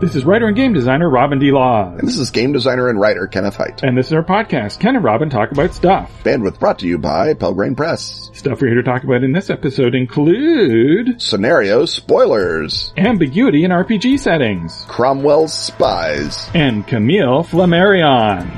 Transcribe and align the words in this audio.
This 0.00 0.14
is 0.14 0.24
writer 0.24 0.46
and 0.46 0.56
game 0.56 0.72
designer 0.72 1.10
Robin 1.10 1.38
D. 1.38 1.52
Laws. 1.52 1.98
And 1.98 2.08
this 2.08 2.16
is 2.16 2.30
game 2.30 2.52
designer 2.52 2.88
and 2.88 2.98
writer 2.98 3.26
Kenneth 3.26 3.56
Hite. 3.56 3.82
And 3.82 3.98
this 3.98 4.06
is 4.06 4.14
our 4.14 4.24
podcast, 4.24 4.80
Ken 4.80 4.96
and 4.96 5.04
Robin 5.04 5.28
Talk 5.28 5.52
About 5.52 5.74
Stuff. 5.74 6.10
Bandwidth 6.24 6.58
brought 6.58 6.78
to 6.78 6.86
you 6.86 6.96
by 6.96 7.34
Pelgrane 7.34 7.76
Press. 7.76 8.30
Stuff 8.32 8.62
we're 8.62 8.68
here 8.68 8.76
to 8.76 8.82
talk 8.82 9.04
about 9.04 9.22
in 9.22 9.32
this 9.32 9.50
episode 9.50 9.94
include 9.94 11.20
Scenario 11.20 11.84
spoilers, 11.84 12.94
ambiguity 12.96 13.64
in 13.64 13.72
RPG 13.72 14.18
settings, 14.20 14.86
Cromwell's 14.88 15.52
spies, 15.52 16.48
and 16.54 16.86
Camille 16.86 17.44
Flammarion. 17.44 18.48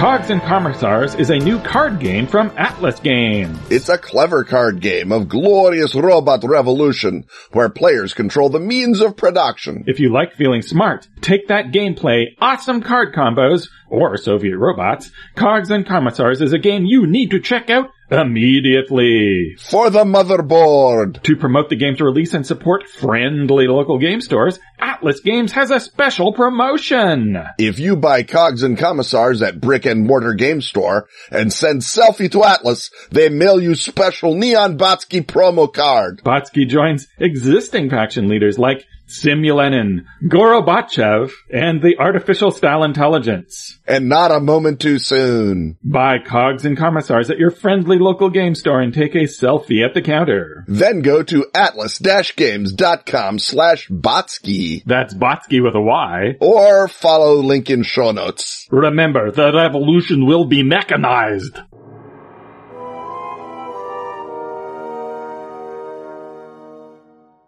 Cogs 0.00 0.30
and 0.30 0.40
Commissars 0.40 1.14
is 1.14 1.28
a 1.28 1.36
new 1.36 1.58
card 1.60 2.00
game 2.00 2.26
from 2.26 2.50
Atlas 2.56 2.98
Games. 3.00 3.58
It's 3.70 3.90
a 3.90 3.98
clever 3.98 4.44
card 4.44 4.80
game 4.80 5.12
of 5.12 5.28
glorious 5.28 5.94
robot 5.94 6.42
revolution 6.42 7.26
where 7.52 7.68
players 7.68 8.14
control 8.14 8.48
the 8.48 8.60
means 8.60 9.02
of 9.02 9.18
production. 9.18 9.84
If 9.86 10.00
you 10.00 10.10
like 10.10 10.32
feeling 10.32 10.62
smart, 10.62 11.06
take 11.20 11.48
that 11.48 11.66
gameplay, 11.66 12.28
awesome 12.40 12.80
card 12.80 13.14
combos, 13.14 13.68
or 13.90 14.16
Soviet 14.16 14.56
robots, 14.56 15.10
Cogs 15.34 15.70
and 15.70 15.86
Commissars 15.86 16.40
is 16.40 16.54
a 16.54 16.58
game 16.58 16.86
you 16.86 17.06
need 17.06 17.32
to 17.32 17.38
check 17.38 17.68
out 17.68 17.90
immediately. 18.10 19.56
For 19.58 19.90
the 19.90 20.04
motherboard! 20.04 21.22
To 21.22 21.36
promote 21.36 21.68
the 21.68 21.76
game's 21.76 22.00
release 22.00 22.34
and 22.34 22.46
support 22.46 22.88
friendly 22.88 23.66
local 23.66 23.98
game 23.98 24.20
stores, 24.20 24.58
Atlas 24.78 25.20
Games 25.20 25.52
has 25.52 25.70
a 25.70 25.80
special 25.80 26.32
promotion. 26.32 27.38
If 27.58 27.78
you 27.78 27.96
buy 27.96 28.22
Cogs 28.22 28.62
and 28.62 28.78
Commissars 28.78 29.42
at 29.42 29.60
Brick 29.60 29.86
and 29.86 30.06
Mortar 30.06 30.34
Game 30.34 30.60
Store 30.60 31.08
and 31.30 31.52
send 31.52 31.82
selfie 31.82 32.30
to 32.32 32.44
Atlas, 32.44 32.90
they 33.10 33.28
mail 33.28 33.60
you 33.60 33.74
special 33.74 34.34
Neon 34.34 34.78
Botsky 34.78 35.24
promo 35.24 35.72
card. 35.72 36.22
Botsky 36.24 36.66
joins 36.66 37.06
existing 37.18 37.90
faction 37.90 38.28
leaders 38.28 38.58
like 38.58 38.86
Simulenin, 39.10 40.04
Gorobachev, 40.24 41.32
and 41.52 41.82
the 41.82 41.98
Artificial 41.98 42.50
Style 42.50 42.84
Intelligence. 42.84 43.78
And 43.86 44.08
not 44.08 44.30
a 44.30 44.40
moment 44.40 44.80
too 44.80 44.98
soon. 44.98 45.76
Buy 45.82 46.18
Cogs 46.18 46.64
and 46.64 46.78
Commissars 46.78 47.30
at 47.30 47.38
your 47.38 47.50
friendly 47.50 47.98
local 47.98 48.30
game 48.30 48.54
store 48.54 48.80
and 48.80 48.94
take 48.94 49.14
a 49.14 49.24
selfie 49.24 49.84
at 49.84 49.94
the 49.94 50.02
counter. 50.02 50.64
Then 50.68 51.02
go 51.02 51.22
to 51.24 51.46
atlas-games.com 51.54 53.38
slash 53.38 53.88
Botsky. 53.88 54.82
That's 54.84 55.14
Botsky 55.14 55.62
with 55.62 55.74
a 55.74 55.80
Y. 55.80 56.36
Or 56.40 56.88
follow 56.88 57.34
link 57.36 57.68
in 57.70 57.82
show 57.82 58.12
notes. 58.12 58.66
Remember, 58.70 59.30
the 59.30 59.52
revolution 59.52 60.26
will 60.26 60.44
be 60.44 60.62
mechanized. 60.62 61.58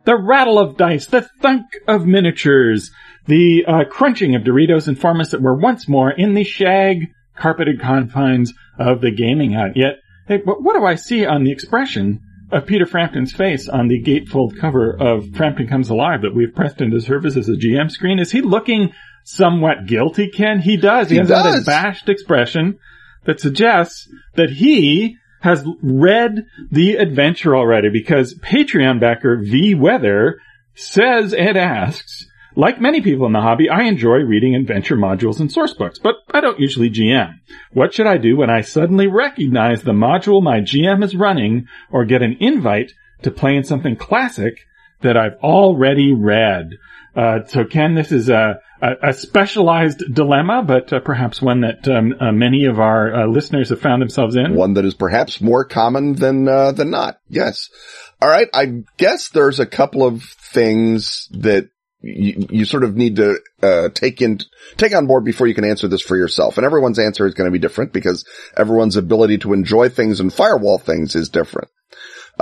The 0.04 0.16
rattle 0.16 0.58
of 0.58 0.76
dice, 0.76 1.06
the 1.06 1.28
thunk 1.40 1.66
of 1.86 2.06
miniatures, 2.06 2.90
the 3.26 3.64
uh, 3.66 3.84
crunching 3.88 4.34
of 4.34 4.42
Doritos 4.42 4.88
and 4.88 4.98
Formos 4.98 5.30
that 5.30 5.42
were 5.42 5.56
once 5.56 5.88
more 5.88 6.10
in 6.10 6.34
the 6.34 6.44
shag 6.44 7.12
carpeted 7.36 7.80
confines 7.80 8.52
of 8.78 9.00
the 9.00 9.12
gaming 9.12 9.52
hut. 9.52 9.72
Yet, 9.76 10.00
hey, 10.26 10.38
but 10.44 10.62
what 10.62 10.74
do 10.74 10.84
I 10.84 10.96
see 10.96 11.24
on 11.24 11.44
the 11.44 11.52
expression 11.52 12.20
of 12.50 12.66
Peter 12.66 12.84
Frampton's 12.84 13.32
face 13.32 13.68
on 13.68 13.88
the 13.88 14.02
gatefold 14.02 14.58
cover 14.58 14.94
of 15.00 15.34
Frampton 15.34 15.68
Comes 15.68 15.88
Alive 15.88 16.22
that 16.22 16.34
we've 16.34 16.54
pressed 16.54 16.80
into 16.80 17.00
service 17.00 17.36
as 17.36 17.48
a 17.48 17.52
GM 17.52 17.90
screen? 17.90 18.18
Is 18.18 18.32
he 18.32 18.42
looking 18.42 18.92
somewhat 19.24 19.86
guilty, 19.86 20.28
Ken? 20.28 20.60
He 20.60 20.76
does. 20.76 21.08
He, 21.08 21.14
He 21.14 21.18
has 21.20 21.28
does. 21.28 21.44
that 21.44 21.62
abashed 21.62 22.08
expression 22.08 22.78
that 23.24 23.40
suggests 23.40 24.08
that 24.34 24.50
he 24.50 25.16
has 25.42 25.64
read 25.82 26.46
the 26.70 26.96
adventure 26.96 27.56
already 27.56 27.90
because 27.90 28.34
Patreon 28.34 29.00
backer 29.00 29.36
V 29.36 29.74
Weather 29.74 30.40
says 30.74 31.34
and 31.34 31.56
asks, 31.56 32.26
like 32.54 32.80
many 32.80 33.00
people 33.00 33.26
in 33.26 33.32
the 33.32 33.40
hobby, 33.40 33.68
I 33.68 33.84
enjoy 33.84 34.18
reading 34.18 34.54
adventure 34.54 34.96
modules 34.96 35.40
and 35.40 35.50
source 35.50 35.74
books, 35.74 35.98
but 35.98 36.16
I 36.32 36.40
don't 36.40 36.60
usually 36.60 36.90
GM. 36.90 37.34
What 37.72 37.94
should 37.94 38.06
I 38.06 38.18
do 38.18 38.36
when 38.36 38.50
I 38.50 38.60
suddenly 38.60 39.06
recognize 39.06 39.82
the 39.82 39.92
module 39.92 40.42
my 40.42 40.60
GM 40.60 41.02
is 41.02 41.16
running 41.16 41.66
or 41.90 42.04
get 42.04 42.22
an 42.22 42.36
invite 42.40 42.92
to 43.22 43.30
play 43.30 43.56
in 43.56 43.64
something 43.64 43.96
classic 43.96 44.60
that 45.00 45.16
I've 45.16 45.36
already 45.42 46.12
read? 46.12 46.72
Uh, 47.14 47.44
so 47.46 47.64
Ken, 47.64 47.94
this 47.94 48.10
is 48.10 48.28
a, 48.28 48.60
a, 48.80 49.10
a 49.10 49.12
specialized 49.12 50.02
dilemma, 50.12 50.62
but 50.66 50.92
uh, 50.92 51.00
perhaps 51.00 51.42
one 51.42 51.60
that 51.60 51.86
um, 51.88 52.14
uh, 52.18 52.32
many 52.32 52.64
of 52.64 52.80
our 52.80 53.14
uh, 53.14 53.26
listeners 53.26 53.68
have 53.68 53.80
found 53.80 54.00
themselves 54.00 54.36
in. 54.36 54.54
One 54.54 54.74
that 54.74 54.84
is 54.84 54.94
perhaps 54.94 55.40
more 55.40 55.64
common 55.64 56.14
than, 56.14 56.48
uh, 56.48 56.72
than 56.72 56.90
not. 56.90 57.18
Yes. 57.28 57.68
All 58.20 58.28
right. 58.28 58.48
I 58.54 58.84
guess 58.96 59.28
there's 59.28 59.60
a 59.60 59.66
couple 59.66 60.04
of 60.06 60.22
things 60.22 61.28
that 61.32 61.68
you, 62.00 62.46
you 62.50 62.64
sort 62.64 62.84
of 62.84 62.96
need 62.96 63.16
to, 63.16 63.38
uh, 63.62 63.88
take 63.90 64.22
in, 64.22 64.40
take 64.76 64.94
on 64.94 65.06
board 65.06 65.24
before 65.24 65.46
you 65.46 65.54
can 65.54 65.64
answer 65.64 65.88
this 65.88 66.02
for 66.02 66.16
yourself. 66.16 66.56
And 66.56 66.64
everyone's 66.64 66.98
answer 66.98 67.26
is 67.26 67.34
going 67.34 67.46
to 67.46 67.52
be 67.52 67.58
different 67.58 67.92
because 67.92 68.24
everyone's 68.56 68.96
ability 68.96 69.38
to 69.38 69.52
enjoy 69.52 69.88
things 69.88 70.18
and 70.18 70.32
firewall 70.32 70.78
things 70.78 71.14
is 71.14 71.28
different. 71.28 71.68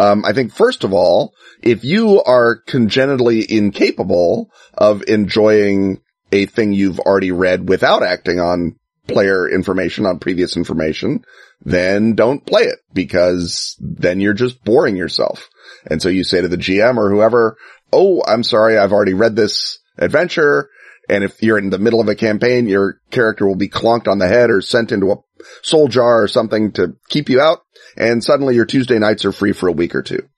Um, 0.01 0.25
I 0.25 0.33
think 0.33 0.55
first 0.55 0.85
of 0.85 0.95
all, 0.95 1.35
if 1.63 1.85
you 1.85 2.23
are 2.23 2.57
congenitally 2.67 3.45
incapable 3.53 4.51
of 4.73 5.03
enjoying 5.03 6.01
a 6.33 6.47
thing 6.47 6.73
you've 6.73 7.01
already 7.01 7.33
read 7.33 7.69
without 7.69 8.03
acting 8.03 8.41
on 8.41 8.77
player 9.07 9.47
information, 9.47 10.07
on 10.07 10.19
previous 10.19 10.57
information, 10.57 11.23
then 11.63 12.15
don't 12.15 12.47
play 12.47 12.63
it 12.63 12.79
because 12.95 13.77
then 13.79 14.21
you're 14.21 14.33
just 14.33 14.65
boring 14.65 14.97
yourself. 14.97 15.51
And 15.91 16.01
so 16.01 16.09
you 16.09 16.25
say 16.25 16.41
to 16.41 16.49
the 16.49 16.57
GM 16.57 16.97
or 16.97 17.11
whoever, 17.11 17.59
Oh, 17.93 18.23
I'm 18.27 18.45
sorry. 18.45 18.79
I've 18.79 18.93
already 18.93 19.15
read 19.15 19.37
this 19.37 19.81
adventure. 19.99 20.71
And 21.11 21.25
if 21.25 21.43
you're 21.43 21.59
in 21.59 21.71
the 21.71 21.79
middle 21.79 22.01
of 22.01 22.09
a 22.09 22.15
campaign, 22.15 22.69
your 22.69 23.01
character 23.11 23.47
will 23.47 23.57
be 23.57 23.69
clonked 23.69 24.09
on 24.09 24.19
the 24.19 24.29
head 24.29 24.49
or 24.49 24.63
sent 24.63 24.93
into 24.93 25.11
a 25.11 25.17
soul 25.63 25.89
jar 25.89 26.23
or 26.23 26.29
something 26.29 26.73
to 26.73 26.97
keep 27.09 27.29
you 27.29 27.41
out. 27.41 27.63
And 27.97 28.23
suddenly 28.23 28.55
your 28.55 28.67
Tuesday 28.67 28.99
nights 28.99 29.25
are 29.25 29.33
free 29.33 29.53
for 29.53 29.69
a 29.69 29.73
week 29.73 29.95
or 29.95 30.03
two, 30.03 30.29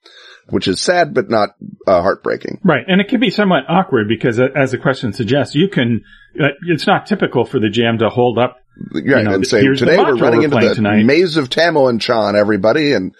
which 0.48 0.68
is 0.68 0.80
sad, 0.80 1.14
but 1.14 1.30
not 1.30 1.50
uh, 1.86 2.02
heartbreaking. 2.02 2.60
Right, 2.64 2.84
and 2.86 3.00
it 3.00 3.08
can 3.08 3.20
be 3.20 3.30
somewhat 3.30 3.64
awkward 3.68 4.08
because, 4.08 4.40
uh, 4.40 4.48
as 4.56 4.70
the 4.72 4.78
question 4.78 5.12
suggests, 5.12 5.54
you 5.54 5.68
can. 5.68 6.04
Uh, 6.38 6.48
it's 6.68 6.86
not 6.86 7.06
typical 7.06 7.44
for 7.44 7.58
the 7.58 7.68
GM 7.68 7.98
to 7.98 8.08
hold 8.08 8.38
up. 8.38 8.56
Right. 8.94 9.04
You 9.04 9.22
know, 9.22 9.34
and 9.34 9.46
say, 9.46 9.62
today 9.62 9.98
we're 9.98 10.16
running 10.16 10.40
we're 10.40 10.44
into 10.44 10.68
the 10.68 10.74
tonight." 10.74 11.04
maze 11.04 11.36
of 11.36 11.50
Tamoachan, 11.50 12.34
everybody. 12.34 12.94
And, 12.94 13.14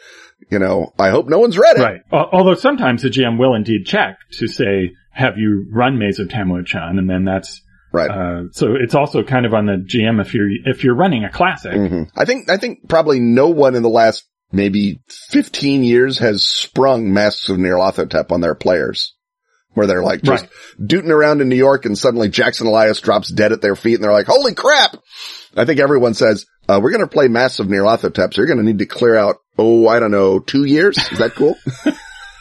you 0.50 0.58
know, 0.58 0.94
I 0.98 1.10
hope 1.10 1.28
no 1.28 1.38
one's 1.38 1.58
read 1.58 1.76
it. 1.76 1.82
Right. 1.82 2.00
Al- 2.10 2.30
Although 2.32 2.54
sometimes 2.54 3.02
the 3.02 3.10
GM 3.10 3.38
will 3.38 3.54
indeed 3.54 3.84
check 3.84 4.18
to 4.38 4.48
say, 4.48 4.94
"Have 5.10 5.36
you 5.36 5.66
run 5.70 5.98
Maze 5.98 6.20
of 6.20 6.28
Tamoachan?" 6.28 6.98
And 6.98 7.08
then 7.08 7.24
that's 7.24 7.60
Right. 7.92 8.10
uh, 8.10 8.42
so 8.52 8.74
it's 8.74 8.94
also 8.94 9.22
kind 9.22 9.44
of 9.46 9.52
on 9.54 9.66
the 9.66 9.76
GM 9.76 10.20
if 10.20 10.32
you're 10.34 10.48
if 10.66 10.82
you're 10.84 10.94
running 10.96 11.24
a 11.24 11.30
classic. 11.30 11.72
Mhm. 11.72 12.08
I 12.16 12.24
think, 12.24 12.48
I 12.50 12.56
think 12.56 12.88
probably 12.88 13.20
no 13.20 13.48
one 13.48 13.74
in 13.74 13.82
the 13.82 13.88
last 13.90 14.24
maybe 14.50 15.00
15 15.30 15.82
years 15.84 16.18
has 16.18 16.44
sprung 16.44 17.12
Masks 17.12 17.48
of 17.48 17.58
Nyarlathotep 17.58 18.32
on 18.32 18.40
their 18.40 18.54
players. 18.54 19.14
Where 19.74 19.86
they're 19.86 20.02
like 20.02 20.20
just 20.22 20.44
Right. 20.44 20.86
dooting 20.88 21.10
around 21.10 21.40
in 21.40 21.48
New 21.48 21.56
York 21.56 21.86
and 21.86 21.96
suddenly 21.96 22.28
Jackson 22.28 22.66
Elias 22.66 23.00
drops 23.00 23.30
dead 23.32 23.52
at 23.52 23.62
their 23.62 23.74
feet 23.74 23.94
and 23.94 24.04
they're 24.04 24.12
like, 24.12 24.26
holy 24.26 24.52
crap! 24.54 24.96
I 25.56 25.64
think 25.64 25.80
everyone 25.80 26.12
says, 26.12 26.44
uh, 26.68 26.78
we're 26.82 26.90
gonna 26.90 27.06
play 27.06 27.28
Masks 27.28 27.58
of 27.58 27.68
Nyarlathotep, 27.68 28.34
so 28.34 28.42
you're 28.42 28.46
gonna 28.48 28.62
need 28.64 28.80
to 28.80 28.86
clear 28.86 29.16
out, 29.16 29.36
oh, 29.58 29.88
I 29.88 29.98
don't 29.98 30.10
know, 30.10 30.40
two 30.40 30.64
years? 30.64 30.98
Is 31.10 31.18
that 31.18 31.34
cool? 31.34 31.56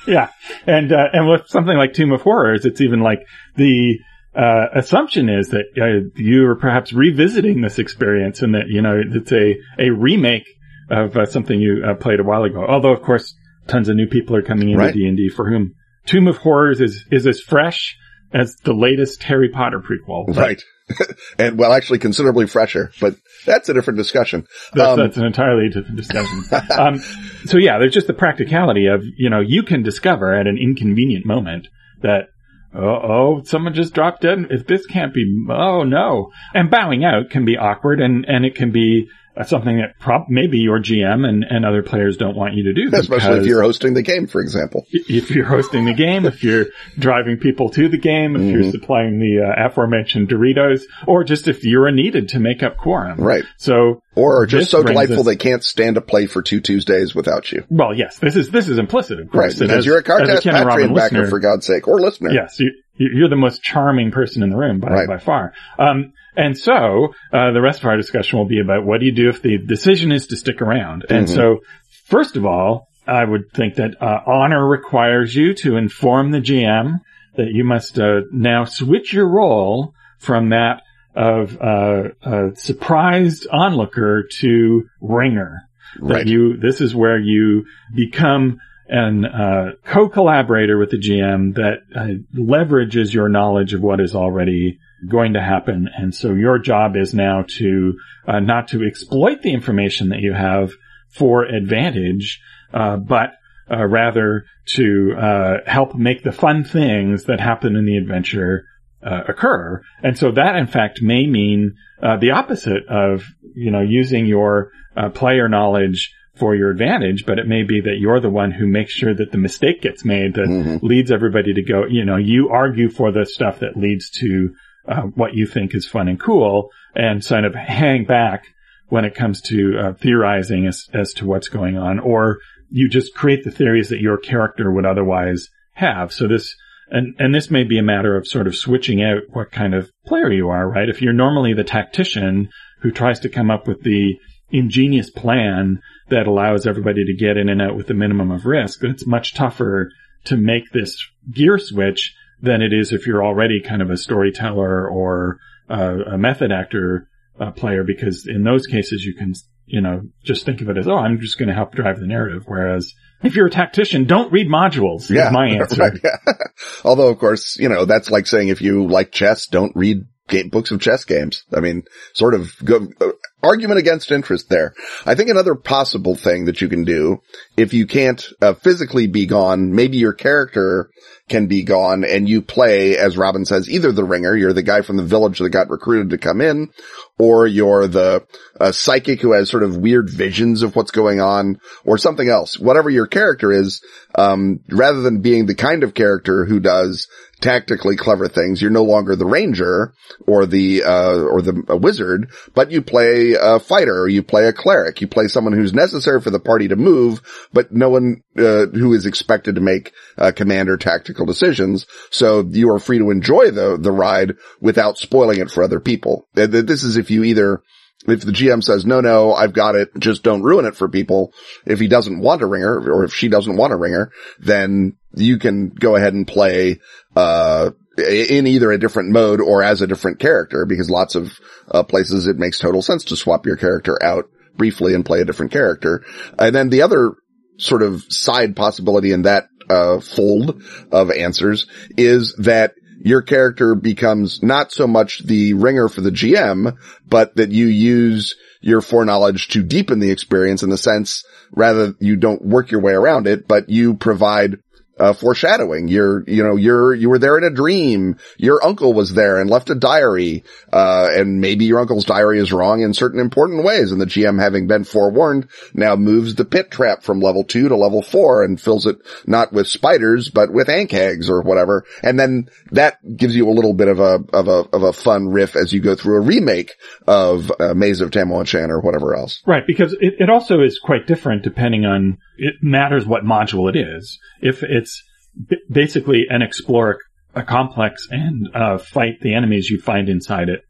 Yeah, 0.07 0.30
and 0.65 0.92
uh, 0.92 1.09
and 1.13 1.30
with 1.30 1.47
something 1.47 1.77
like 1.77 1.94
Tomb 1.94 2.12
of 2.12 2.21
Horrors, 2.24 2.65
it's 2.65 2.81
even 2.81 3.01
like 3.01 3.19
the 3.56 4.00
uh, 4.36 4.68
assumption 4.75 5.30
is 5.30 5.50
that 5.50 5.66
uh, 5.78 6.10
you 6.16 6.45
are 6.48 6.56
perhaps 6.56 6.94
revisiting 6.94 7.62
this 7.62 7.80
experience, 7.80 8.42
and 8.42 8.56
that 8.56 8.68
you 8.68 8.81
know 8.81 9.01
it's 9.13 9.31
a 9.31 9.56
a 9.80 9.89
remake 9.92 10.48
of 10.89 11.16
uh, 11.18 11.25
something 11.25 11.60
you 11.60 11.83
uh, 11.86 11.95
played 11.95 12.19
a 12.19 12.24
while 12.24 12.44
ago. 12.44 12.66
Although, 12.68 12.94
of 12.94 13.01
course, 13.01 13.33
tons 13.68 13.89
of 13.89 13.95
new 13.95 14.07
people 14.07 14.36
are 14.36 14.42
coming 14.42 14.69
into 14.69 14.83
Right. 14.83 14.94
D 14.94 15.06
and 15.06 15.18
D 15.18 15.30
for 15.30 15.50
whom 15.50 15.74
Tomb 16.06 16.28
of 16.28 16.38
Horrors 16.38 16.81
is 16.81 17.06
is 17.12 17.28
as 17.28 17.42
fresh 17.42 17.98
as 18.33 18.56
the 18.63 18.74
latest 18.74 19.24
Harry 19.24 19.50
Potter 19.50 19.80
prequel. 19.81 20.36
right. 20.36 20.62
and 21.39 21.57
well, 21.57 21.72
actually 21.72 22.00
considerably 22.00 22.48
fresher, 22.48 22.92
but 23.00 23.16
that's 23.45 23.69
a 23.69 23.74
different 23.74 23.98
discussion. 23.98 24.45
That's, 24.74 24.89
Um, 24.89 25.00
that's 25.00 25.18
an 25.18 25.25
entirely 25.25 25.69
different 25.69 25.95
discussion. 25.95 26.44
um, 26.78 27.00
so 27.45 27.57
yeah, 27.57 27.78
there's 27.80 27.94
just 27.94 28.07
the 28.07 28.13
practicality 28.13 28.88
of, 28.88 29.04
you 29.18 29.30
know, 29.30 29.39
you 29.39 29.63
can 29.63 29.83
discover 29.83 30.33
at 30.33 30.48
an 30.48 30.57
inconvenient 30.57 31.25
moment 31.25 31.69
that, 32.01 32.28
oh, 32.73 33.00
oh, 33.03 33.41
someone 33.44 33.73
just 33.73 33.94
dropped 33.94 34.21
dead. 34.21 34.47
If 34.50 34.68
this 34.68 34.85
can't 34.85 35.13
be, 35.13 35.45
oh 35.50 35.83
no. 35.83 36.31
And 36.53 36.69
bowing 36.69 37.03
out 37.03 37.29
can 37.29 37.45
be 37.45 37.57
awkward 37.57 38.01
and, 38.01 38.25
and 38.27 38.45
it 38.45 38.56
can 38.56 38.71
be, 38.71 39.07
uh, 39.42 39.44
something 39.44 39.78
that 39.78 39.98
prob- 40.00 40.28
maybe 40.30 40.60
your 40.60 40.80
GM 40.80 41.26
and, 41.28 41.44
and 41.44 41.66
other 41.66 41.84
players 41.84 42.18
don't 42.18 42.36
want 42.36 42.54
you 42.54 42.64
to 42.66 42.74
do. 42.74 42.96
Especially 42.96 43.40
if 43.40 43.46
you're 43.46 43.62
hosting 43.62 43.94
the 43.94 44.02
game, 44.02 44.28
for 44.28 44.42
example. 44.42 44.86
if 44.92 45.32
you're 45.32 45.46
hosting 45.46 45.86
the 45.86 45.94
game, 45.94 46.26
if 46.26 46.44
you're 46.44 46.68
driving 46.98 47.38
people 47.38 47.70
to 47.72 47.90
the 47.90 47.98
game, 47.98 48.36
if 48.36 48.42
you're 48.52 48.72
supplying 48.72 49.20
the 49.20 49.42
uh, 49.44 49.66
aforementioned 49.68 50.30
Doritos, 50.30 50.82
or 51.08 51.24
just 51.24 51.48
if 51.48 51.64
you're 51.64 51.90
needed 51.92 52.30
to 52.30 52.40
make 52.40 52.64
up 52.64 52.78
quorum. 52.78 53.20
Right. 53.20 53.44
So, 53.58 54.02
Or 54.16 54.46
just 54.46 54.72
so 54.72 54.84
delightful 54.84 55.20
us- 55.22 55.26
they 55.26 55.36
can't 55.36 55.64
stand 55.64 55.96
to 55.96 56.02
play 56.02 56.26
for 56.28 56.42
two 56.42 56.60
Tuesdays 56.62 57.14
without 57.16 57.52
you. 57.52 57.64
well, 57.70 57.94
yes, 57.96 58.18
this 58.20 58.36
is 58.36 58.50
this 58.52 58.68
is 58.68 58.78
implicit, 58.78 59.20
of 59.20 59.28
Right. 59.28 59.32
course. 59.44 59.54
and 59.60 59.68
Because 59.70 59.80
as- 59.80 59.86
you're 59.86 59.98
a 59.98 60.00
as 60.00 60.06
Carcast 60.06 60.42
Patreon 60.52 60.66
backer, 60.66 60.94
listener- 60.94 61.28
for 61.28 61.40
God's 61.40 61.66
sake. 61.66 61.88
Or 61.88 62.00
listener. 62.00 62.32
Yes, 62.32 62.60
you, 62.60 62.72
you're 62.98 63.30
the 63.30 63.36
most 63.36 63.64
charming 63.64 64.12
person 64.12 64.44
in 64.44 64.50
the 64.50 64.58
room 64.58 64.80
by, 64.80 64.90
Right. 64.90 65.08
by 65.08 65.18
far. 65.18 65.54
Um, 65.80 66.14
and 66.36 66.57
so, 66.57 67.13
uh, 67.33 67.51
the 67.51 67.62
rest 67.62 67.80
of 67.81 67.86
our 67.86 67.98
discussion 67.98 68.39
will 68.39 68.48
be 68.48 68.60
about 68.60 68.86
what 68.86 69.00
do 69.00 69.06
you 69.06 69.12
do 69.12 69.30
if 69.30 69.42
the 69.42 69.57
decision 69.57 70.12
is 70.12 70.28
to 70.28 70.36
stick 70.36 70.62
around? 70.62 71.06
And 71.10 71.25
Mhm. 71.28 71.30
so, 71.36 71.60
first 72.07 72.38
of 72.38 72.45
all, 72.45 72.88
I 73.07 73.24
would 73.24 73.51
think 73.54 73.75
that, 73.75 74.01
uh, 74.01 74.19
honor 74.25 74.66
requires 74.68 75.36
you 75.36 75.54
to 75.56 75.75
inform 75.75 76.31
the 76.31 76.39
GM 76.42 77.00
that 77.36 77.48
you 77.51 77.63
must, 77.63 78.00
uh, 78.00 78.22
now 78.31 78.63
switch 78.66 79.13
your 79.13 79.28
role 79.28 79.94
from 80.19 80.50
that 80.50 80.81
of, 81.16 81.57
uh, 81.62 82.04
a 82.24 82.50
surprised 82.56 83.48
onlooker 83.51 84.24
to 84.39 84.83
ringer 85.01 85.57
that 86.01 86.13
Right. 86.13 86.28
you 86.28 86.56
this 86.57 86.80
is 86.80 86.95
where 86.95 87.18
you 87.19 87.66
become 87.94 88.60
an 88.92 89.24
uh, 89.24 89.72
co-collaborator 89.86 90.78
with 90.78 90.92
the 90.92 90.98
GM 90.98 91.56
that 91.56 91.78
uh, 91.96 92.38
leverages 92.38 93.14
your 93.14 93.30
knowledge 93.30 93.74
of 93.74 93.82
what 93.82 94.02
is 94.02 94.14
already 94.14 94.80
going 95.08 95.34
to 95.34 95.42
happen, 95.42 95.88
and 95.98 96.14
so 96.14 96.34
your 96.34 96.60
job 96.60 96.98
is 96.98 97.14
now 97.14 97.46
to 97.58 97.94
uh, 98.28 98.42
not 98.42 98.68
to 98.68 98.84
exploit 98.86 99.42
the 99.42 99.54
information 99.54 100.10
that 100.10 100.20
you 100.20 100.34
have 100.34 100.72
for 101.10 101.46
advantage, 101.46 102.42
uh, 102.74 102.98
but 102.98 103.32
uh, 103.72 103.86
rather 103.86 104.44
to 104.66 105.14
uh, 105.18 105.58
help 105.66 105.96
make 105.96 106.24
the 106.24 106.34
fun 106.34 106.66
things 106.66 107.24
that 107.24 107.40
happen 107.40 107.78
in 107.78 107.86
the 107.86 107.96
adventure 107.98 108.66
occur. 109.02 109.82
And 110.04 110.16
so 110.16 110.32
that, 110.34 110.56
in 110.58 110.68
fact, 110.68 111.02
may 111.02 111.26
mean 111.26 111.76
the 112.02 112.32
opposite 112.32 112.86
of 112.88 113.24
you 113.56 113.72
know 113.72 113.82
using 113.82 114.26
your 114.26 114.72
player 115.14 115.48
knowledge 115.48 116.14
for 116.36 116.56
your 116.56 116.69
advantage, 116.72 117.25
but 117.25 117.39
it 117.39 117.48
may 117.48 117.63
be 117.63 117.81
that 117.81 117.98
you're 118.00 118.19
the 118.19 118.30
one 118.30 118.51
who 118.51 118.66
makes 118.66 118.94
sure 118.94 119.13
that 119.13 119.31
the 119.31 119.38
mistake 119.38 119.81
gets 119.81 120.06
made 120.06 120.33
that 120.36 120.48
Mhm. 120.48 120.81
leads 120.81 121.12
everybody 121.12 121.54
to 121.54 121.62
go. 121.63 121.86
You 121.88 122.06
know, 122.06 122.16
you 122.16 122.50
argue 122.50 122.89
for 122.89 123.12
the 123.12 123.25
stuff 123.25 123.60
that 123.60 123.75
leads 123.78 124.10
to 124.22 124.54
uh, 124.88 125.01
what 125.13 125.36
you 125.36 125.45
think 125.45 125.75
is 125.75 125.88
fun 125.88 126.07
and 126.07 126.19
cool, 126.19 126.69
and 126.95 127.24
sort 127.24 127.45
of 127.45 127.54
hang 127.54 128.04
back 128.04 128.45
when 128.89 129.06
it 129.06 129.13
comes 129.13 129.39
to 129.39 129.78
uh, 129.78 129.94
theorizing 129.94 130.66
as 130.66 130.88
as 130.94 131.13
to 131.13 131.25
what's 131.28 131.50
going 131.50 131.78
on, 131.78 132.00
or 132.00 132.39
you 132.72 132.89
just 132.89 133.13
create 133.13 133.44
the 133.44 133.51
theories 133.51 133.89
that 133.89 134.01
your 134.01 134.18
character 134.18 134.72
would 134.72 134.86
otherwise 134.86 135.50
have. 135.75 136.12
So 136.12 136.28
this 136.28 136.56
and 136.89 137.13
and 137.19 137.36
this 137.36 137.51
may 137.51 137.63
be 137.63 137.78
a 137.78 137.83
matter 137.83 138.18
of 138.18 138.25
sort 138.28 138.48
of 138.48 138.56
switching 138.56 139.04
out 139.04 139.22
what 139.33 139.51
kind 139.51 139.75
of 139.75 139.92
player 140.07 140.31
you 140.31 140.50
are, 140.50 140.68
right? 140.68 140.89
If 140.89 141.00
you're 141.01 141.13
normally 141.13 141.54
the 141.54 141.63
tactician 141.63 142.50
who 142.81 142.89
tries 142.89 143.19
to 143.19 143.30
come 143.30 143.51
up 143.51 143.68
with 143.68 143.83
the 143.83 144.16
ingenious 144.51 145.09
plan 145.09 145.81
that 146.09 146.27
allows 146.27 146.68
everybody 146.68 147.06
to 147.06 147.15
get 147.15 147.38
in 147.38 147.50
and 147.50 147.62
out 147.62 147.75
with 147.75 147.88
the 147.88 147.94
minimum 147.94 148.31
of 148.31 148.45
risk, 148.45 148.83
it's 148.83 149.07
much 149.07 149.33
tougher 149.33 149.92
to 150.25 150.38
make 150.38 150.71
this 150.71 150.98
gear 151.31 151.57
switch 151.57 152.13
than 152.42 152.62
it 152.62 152.74
is 152.74 152.92
if 152.92 153.07
you're 153.07 153.24
already 153.24 153.62
kind 153.62 153.81
of 153.81 153.89
a 153.89 153.98
storyteller 153.98 154.88
or 154.88 155.38
uh, 155.69 155.98
a 156.12 156.18
method 156.18 156.51
actor 156.51 157.07
uh, 157.39 157.51
player, 157.51 157.83
because 157.83 158.27
in 158.27 158.44
those 158.44 158.68
cases 158.68 159.03
you 159.03 159.15
can, 159.15 159.33
you 159.65 159.81
know, 159.81 160.01
just 160.24 160.45
think 160.45 160.62
of 160.62 160.69
it 160.69 160.77
as, 160.77 160.88
oh, 160.88 160.97
I'm 160.97 161.19
just 161.19 161.38
going 161.38 161.50
to 161.50 161.56
help 161.56 161.74
drive 161.74 162.00
the 162.00 162.07
narrative. 162.07 162.44
Whereas 162.45 162.94
if 163.24 163.36
you're 163.36 163.47
a 163.47 163.51
tactician, 163.51 164.06
don't 164.06 164.31
read 164.31 164.47
modules. 164.47 165.04
is 165.04 165.12
Yeah. 165.12 165.30
my 165.31 165.47
answer. 165.51 165.81
Right, 165.81 166.00
yeah. 166.04 166.33
Although, 166.83 167.09
of 167.09 167.19
course, 167.19 167.57
you 167.57 167.69
know, 167.69 167.86
that's 167.86 168.09
like 168.09 168.27
saying 168.27 168.50
if 168.50 168.62
you 168.62 168.88
like 168.88 169.12
chess, 169.12 169.47
don't 169.47 169.75
read 169.75 170.06
game, 170.27 170.50
books 170.50 170.71
of 170.71 170.81
chess 170.81 171.06
games. 171.06 171.44
I 171.54 171.59
mean, 171.59 171.83
sort 172.13 172.33
of 172.33 172.54
go, 172.63 172.88
uh, 173.00 173.12
argument 173.44 173.80
against 173.80 174.12
interest 174.12 174.50
there. 174.50 174.74
I 175.06 175.16
think 175.16 175.30
another 175.30 175.56
possible 175.56 176.16
thing 176.16 176.46
that 176.46 176.62
you 176.62 176.70
can 176.70 176.84
do, 176.84 177.22
if 177.58 177.74
you 177.74 177.88
can't 177.88 178.24
uh, 178.42 178.54
physically 178.54 179.08
be 179.08 179.26
gone, 179.26 179.74
maybe 179.74 179.98
your 179.98 180.14
character 180.14 180.90
can 181.31 181.48
be 181.48 181.63
gone 181.63 182.04
and 182.04 182.30
you 182.30 182.42
play, 182.42 182.98
as 182.98 183.18
Robin 183.18 183.45
says, 183.45 183.69
either 183.69 183.92
the 183.92 184.04
ringer, 184.04 184.36
you're 184.36 184.54
the 184.54 184.62
guy 184.62 184.81
from 184.81 184.98
the 184.98 185.04
village 185.04 185.39
that 185.39 185.50
got 185.50 185.69
recruited 185.69 186.12
to 186.12 186.18
come 186.18 186.42
in, 186.42 186.69
or 187.18 187.48
you're 187.48 187.88
the 187.88 188.25
uh, 188.60 188.72
psychic 188.72 189.22
who 189.22 189.31
has 189.31 189.50
sort 189.50 189.63
of 189.63 189.78
weird 189.78 190.10
visions 190.10 190.62
of 190.62 190.75
what's 190.75 190.92
going 190.92 191.22
on, 191.22 191.60
or 191.86 191.98
something 191.98 192.30
else. 192.30 192.60
Whatever 192.60 192.89
your 192.89 193.07
character 193.07 193.51
is, 193.51 193.81
um, 194.16 194.60
rather 194.69 195.01
than 195.01 195.22
being 195.22 195.45
the 195.45 195.56
kind 195.56 195.83
of 195.83 195.94
character 195.94 196.45
who 196.45 196.60
does 196.60 197.07
tactically 197.42 197.95
clever 197.95 198.28
things, 198.28 198.62
you're 198.62 198.72
no 198.72 198.83
longer 198.83 199.16
the 199.16 199.25
ranger 199.25 199.94
or 200.28 200.45
the 200.45 200.83
uh, 200.83 201.22
or 201.22 201.42
the 201.42 201.63
a 201.68 201.78
wizard, 201.78 202.31
but 202.54 202.72
you 202.72 202.81
play 202.81 203.36
a 203.39 203.60
fighter 203.60 204.01
or 204.01 204.07
you 204.07 204.24
play 204.24 204.48
a 204.48 204.54
cleric. 204.54 205.01
You 205.01 205.07
play 205.07 205.28
someone 205.28 205.54
who's 205.54 205.74
necessary 205.74 206.22
for 206.22 206.30
the 206.30 206.39
party 206.39 206.68
to 206.68 206.75
move, 206.75 207.22
but 207.51 207.72
no 207.72 207.89
one 207.89 208.24
uh, 208.38 208.68
who 208.68 208.94
is 208.94 209.06
expected 209.06 209.56
to 209.56 209.62
make 209.62 209.92
uh, 210.18 210.31
command 210.31 210.69
or 210.69 210.78
decisions. 211.25 211.85
So 212.09 212.47
you 212.47 212.71
are 212.71 212.79
free 212.79 213.00
to 213.00 213.12
enjoy 213.12 213.51
the 213.51 213.77
the 213.77 213.91
ride 213.91 214.35
without 214.59 214.97
spoiling 214.97 215.39
it 215.39 215.51
for 215.51 215.63
other 215.63 215.79
people. 215.79 216.27
This 216.33 216.83
is 216.83 216.97
if 216.97 217.12
you 217.12 217.23
either 217.23 217.62
if 218.07 218.21
the 218.21 218.31
GM 218.31 218.63
says, 218.63 218.85
no, 218.85 219.00
no, 219.01 219.33
I've 219.33 219.53
got 219.53 219.75
it, 219.75 219.89
just 220.00 220.23
don't 220.23 220.41
ruin 220.41 220.65
it 220.65 220.75
for 220.75 220.89
people. 220.89 221.33
If 221.65 221.79
he 221.79 221.88
doesn't 221.88 222.19
want 222.19 222.41
a 222.41 222.47
ringer 222.47 222.91
or 222.91 223.03
if 223.03 223.13
she 223.13 223.27
doesn't 223.27 223.57
want 223.57 223.73
a 223.73 223.77
ringer, 223.77 224.12
then 224.39 224.97
you 225.13 225.38
can 225.38 225.69
go 225.69 225.95
ahead 225.95 226.13
and 226.13 226.27
play, 226.27 226.79
uh, 227.15 227.71
in 227.97 228.47
either 228.47 228.71
a 228.71 228.79
different 228.79 229.12
mode 229.12 229.41
or 229.41 229.62
as 229.62 229.81
a 229.81 229.88
different 229.88 230.19
character 230.19 230.65
because 230.65 230.89
lots 230.89 231.13
of 231.13 231.39
uh, 231.69 231.83
places 231.83 232.25
it 232.25 232.38
makes 232.38 232.57
total 232.57 232.81
sense 232.81 233.03
to 233.03 233.15
swap 233.15 233.45
your 233.45 233.57
character 233.57 234.01
out 234.01 234.29
briefly 234.56 234.95
and 234.95 235.06
play 235.06 235.21
a 235.21 235.25
different 235.25 235.51
character. 235.51 236.03
And 236.39 236.56
then 236.56 236.69
the 236.69 236.81
other 236.81 237.13
sort 237.57 237.83
of 237.83 238.03
side 238.09 238.56
possibility 238.56 239.12
in 239.12 239.23
that, 239.23 239.47
uh, 239.71 240.00
fold 240.00 240.62
of 240.91 241.12
answers 241.12 241.68
is 241.97 242.35
that 242.39 242.73
your 243.03 243.21
character 243.21 243.73
becomes 243.73 244.44
not 244.44 244.71
so 244.71 244.85
much 244.85 245.25
the 245.25 245.53
ringer 245.53 245.89
for 245.89 246.01
the 246.01 246.12
GM, 246.12 246.77
but 247.07 247.35
that 247.35 247.51
you 247.51 247.65
use 247.65 248.35
your 248.61 248.81
foreknowledge 248.81 249.47
to 249.49 249.63
deepen 249.63 249.99
the 249.99 250.11
experience 250.11 250.61
in 250.61 250.69
the 250.69 250.78
sense 250.78 251.23
rather 251.51 251.95
you 251.99 252.16
don't 252.16 252.44
work 252.44 252.71
your 252.71 252.81
way 252.81 252.94
around 252.94 253.28
it, 253.28 253.47
but 253.47 253.69
you 253.69 253.95
provide 253.95 254.59
uh, 255.02 255.14
foreshadowing. 255.14 255.88
You're, 255.88 256.24
you 256.28 256.44
know, 256.44 256.56
you're, 256.56 256.94
you 256.94 257.10
were 257.10 257.18
there 257.18 257.38
in 257.38 257.44
a 257.44 257.50
dream. 257.50 258.18
Your 258.38 258.64
uncle 258.64 258.94
was 258.94 259.14
there 259.14 259.42
and 259.42 259.50
left 259.50 259.72
a 259.72 259.76
diary. 259.76 260.44
Uh, 260.72 261.10
and 261.12 261.42
maybe 261.42 261.66
your 261.66 261.80
uncle's 261.80 262.06
diary 262.06 262.40
is 262.40 262.54
wrong 262.54 262.81
in 262.81 262.94
certain 262.94 263.20
important 263.20 263.64
ways. 263.64 263.92
And 263.92 264.00
the 264.00 264.06
GM 264.06 264.40
having 264.40 264.68
been 264.68 264.84
forewarned 264.84 265.50
now 265.74 265.96
moves 265.96 266.36
the 266.36 266.46
pit 266.46 266.70
trap 266.70 267.02
from 267.02 267.20
level 267.20 267.44
two 267.44 267.68
to 267.68 267.76
level 267.76 268.04
four 268.04 268.44
and 268.44 268.62
fills 268.62 268.86
it 268.86 268.98
not 269.26 269.52
with 269.52 269.68
spiders, 269.68 270.30
but 270.30 270.54
with 270.54 270.68
ankhegs 270.68 271.30
or 271.30 271.42
whatever. 271.42 271.86
And 272.04 272.20
then 272.20 272.50
that 272.72 273.00
gives 273.18 273.36
you 273.36 273.50
a 273.50 273.52
little 273.52 273.74
bit 273.74 273.88
of 273.88 274.00
a, 274.00 274.20
of 274.34 274.48
a, 274.48 274.70
of 274.72 274.84
a 274.84 274.94
fun 274.94 275.30
riff 275.30 275.56
as 275.56 275.74
you 275.74 275.81
go 275.81 275.96
through 275.96 276.18
a 276.18 276.22
remake 276.22 276.76
of 277.08 277.52
uh, 277.60 277.74
Maze 277.74 278.02
of 278.02 278.12
Tamoachan 278.12 278.70
or 278.70 278.81
whatever 278.81 279.16
else. 279.16 279.42
Right, 279.48 279.66
because 279.66 279.94
it, 280.00 280.16
it 280.20 280.30
also 280.30 280.62
is 280.62 280.78
quite 280.78 281.08
different 281.08 281.44
depending 281.44 281.86
on, 281.86 282.20
it 282.42 282.56
matters 282.62 283.06
what 283.06 283.24
module 283.24 283.69
it 283.69 283.78
is. 283.78 284.19
If 284.42 284.64
it's 284.64 285.04
b- 285.50 285.57
basically 285.69 286.26
an 286.30 286.42
explore 286.42 286.98
a 287.36 287.44
complex 287.44 288.07
and 288.12 288.50
uh, 288.54 288.78
fight 288.78 289.21
the 289.21 289.33
enemies 289.36 289.69
you 289.69 289.80
find 289.80 290.10
inside 290.10 290.50
it 290.50 290.62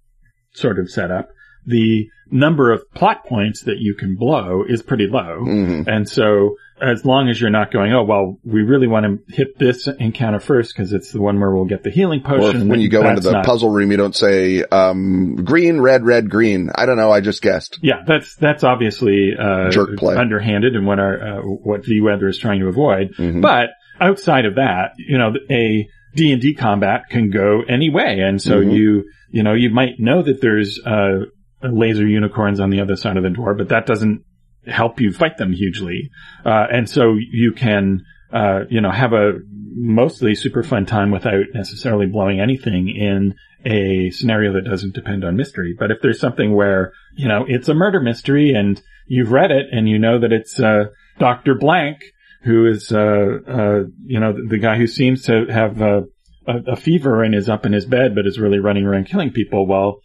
sort 0.54 0.78
of 0.80 0.92
setup, 0.92 1.30
the 1.66 2.08
number 2.30 2.72
of 2.72 2.84
plot 2.94 3.26
points 3.26 3.64
that 3.64 3.78
you 3.80 3.96
can 3.96 4.16
blow 4.16 4.64
is 4.68 4.82
pretty 4.84 5.08
low. 5.08 5.40
hmm 5.44 5.84
And 5.88 6.08
so 6.08 6.56
as 6.82 7.06
long 7.06 7.30
as 7.30 7.40
you're 7.40 7.50
not 7.52 7.72
going, 7.72 7.94
oh, 7.94 8.04
well, 8.04 8.38
we 8.44 8.62
really 8.64 8.88
want 8.88 9.06
to 9.06 9.36
hit 9.36 9.58
this 9.60 9.88
encounter 9.88 10.40
first 10.40 10.74
because 10.76 10.94
it's 10.94 11.12
the 11.12 11.22
one 11.22 11.40
where 11.40 11.54
we'll 11.54 11.66
get 11.66 11.84
the 11.84 11.92
healing 11.92 12.22
Or 12.26 12.40
potion. 12.40 12.62
if, 12.64 12.68
when 12.68 12.80
you 12.82 12.90
go 12.90 13.08
into 13.08 13.22
the 13.22 13.32
not- 13.32 13.46
puzzle 13.46 13.70
room, 13.70 13.92
you 13.92 13.98
don't 13.98 14.16
say, 14.16 14.64
um, 14.64 15.36
green, 15.36 15.80
red, 15.80 16.04
red, 16.06 16.30
green. 16.30 16.72
I 16.74 16.86
don't 16.86 16.98
know. 16.98 17.12
I 17.12 17.22
just 17.22 17.42
guessed. 17.42 17.80
Yeah, 17.82 18.02
that's 18.08 18.36
that's 18.36 18.64
obviously 18.64 19.32
uh, 19.40 19.70
Jerk 19.70 19.98
play. 19.98 20.16
underhanded, 20.16 20.76
and 20.76 20.86
what 20.88 21.00
our 21.00 21.40
uh, 21.40 21.42
what 21.42 21.86
V 21.86 22.02
Weather 22.02 22.28
is 22.28 22.38
trying 22.38 22.60
to 22.62 22.68
avoid. 22.68 23.14
Mhm. 23.18 23.42
But 23.42 23.70
outside 24.00 24.46
of 24.46 24.56
that, 24.56 24.94
you 24.98 25.18
know, 25.18 25.34
a 25.50 25.88
D 26.16 26.32
and 26.32 26.42
D 26.42 26.54
combat 26.56 27.04
can 27.10 27.30
go 27.30 27.62
any 27.70 27.90
way, 27.90 28.20
and 28.20 28.42
so 28.42 28.60
Mhm. 28.60 28.74
you 28.76 29.04
you 29.30 29.44
know 29.44 29.54
you 29.54 29.70
might 29.70 30.00
know 30.00 30.22
that 30.22 30.42
there's 30.42 30.80
uh, 30.86 31.26
laser 31.64 32.08
unicorns 32.08 32.60
on 32.60 32.70
the 32.72 32.82
other 32.82 32.96
side 32.96 33.18
of 33.18 33.24
the 33.24 33.30
door, 33.30 33.54
but 33.54 33.70
that 33.70 33.86
doesn't 33.86 34.24
help 34.66 35.00
you 35.02 35.12
fight 35.12 35.38
them 35.38 35.54
hugely, 35.54 36.10
uh, 36.46 36.68
and 36.72 36.90
so 36.90 37.16
you 37.18 37.52
can. 37.52 38.04
uh, 38.34 38.62
you 38.70 38.80
know, 38.80 38.92
have 38.92 39.12
a 39.14 39.34
mostly 39.74 40.36
super 40.36 40.64
fun 40.64 40.86
time 40.86 41.12
without 41.12 41.46
necessarily 41.54 42.06
blowing 42.06 42.40
anything 42.40 42.90
in 42.90 43.36
a 43.66 44.10
scenario 44.12 44.54
that 44.54 44.66
doesn't 44.66 44.96
depend 44.96 45.24
on 45.24 45.36
mystery. 45.36 45.76
But 45.78 45.92
if 45.92 45.98
there's 46.02 46.20
something 46.20 46.54
where, 46.54 46.94
you 47.16 47.28
know, 47.28 47.46
it's 47.48 47.70
a 47.70 47.74
murder 47.74 48.00
mystery 48.00 48.54
and 48.54 48.82
you've 49.06 49.32
read 49.32 49.52
it 49.52 49.68
and 49.72 49.88
you 49.88 50.00
know 50.00 50.20
that 50.20 50.32
it's, 50.32 50.60
uh, 50.60 50.86
Dr. 51.20 51.56
Blank, 51.56 52.00
who 52.44 52.68
is, 52.68 52.92
uh, 52.92 53.40
uh, 53.48 53.80
you 54.06 54.20
know, 54.20 54.34
the, 54.34 54.58
guy 54.58 54.78
who 54.78 54.88
seems 54.88 55.24
to 55.24 55.46
have 55.46 55.80
a, 55.82 56.06
a, 56.48 56.76
fever 56.76 57.24
and 57.24 57.36
is 57.36 57.50
up 57.50 57.66
in 57.66 57.74
his 57.74 57.86
bed, 57.86 58.16
but 58.16 58.26
is 58.26 58.40
really 58.40 58.60
running 58.60 58.86
around 58.86 59.06
killing 59.06 59.32
people. 59.32 59.68
Well, 59.68 60.00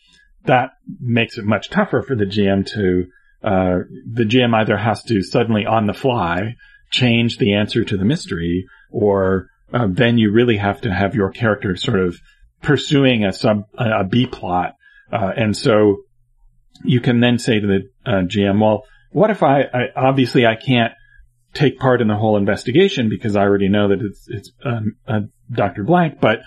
that 0.45 0.71
makes 1.01 1.39
it 1.39 1.45
much 1.45 1.71
tougher 1.71 2.03
for 2.03 2.15
the 2.15 2.27
GM 2.27 2.67
to, 2.75 3.07
uh, 3.43 3.81
the 4.11 4.25
GM 4.25 4.55
either 4.55 4.77
has 4.77 5.03
to 5.05 5.23
suddenly 5.23 5.67
on 5.67 5.87
the 5.87 5.95
fly 5.95 6.57
change 6.91 7.39
the 7.39 7.55
answer 7.55 7.85
to 7.85 7.97
the 7.97 8.05
mystery 8.05 8.67
or 8.91 9.49
uh, 9.73 9.87
then 9.91 10.19
you 10.19 10.31
really 10.31 10.57
have 10.57 10.81
to 10.83 10.93
have 10.93 11.15
your 11.15 11.31
character 11.31 11.77
sort 11.77 12.01
of 12.01 12.17
pursuing 12.63 13.25
a 13.25 13.33
sub, 13.33 13.65
a 13.77 14.05
B 14.05 14.27
plot. 14.27 14.75
Uh, 15.13 15.33
and 15.37 15.57
so 15.57 15.99
you 16.85 17.01
can 17.01 17.21
then 17.21 17.39
say 17.39 17.61
to 17.61 17.67
the 17.67 18.11
uh, 18.11 18.23
GM, 18.23 18.61
well, 18.61 18.85
what 19.11 19.31
if 19.31 19.43
I, 19.43 19.63
I, 19.63 19.83
obviously 19.97 20.47
I 20.47 20.57
can't 20.57 20.93
take 21.55 21.79
part 21.79 22.01
in 22.01 22.09
the 22.09 22.17
whole 22.17 22.37
investigation 22.37 23.09
because 23.09 23.35
I 23.35 23.43
already 23.43 23.69
know 23.69 23.89
that 23.89 24.01
it's, 24.01 24.27
it's, 24.29 24.53
um, 24.65 24.97
uh, 25.07 25.21
Dr. 25.51 25.85
Blank, 25.85 26.21
but 26.21 26.41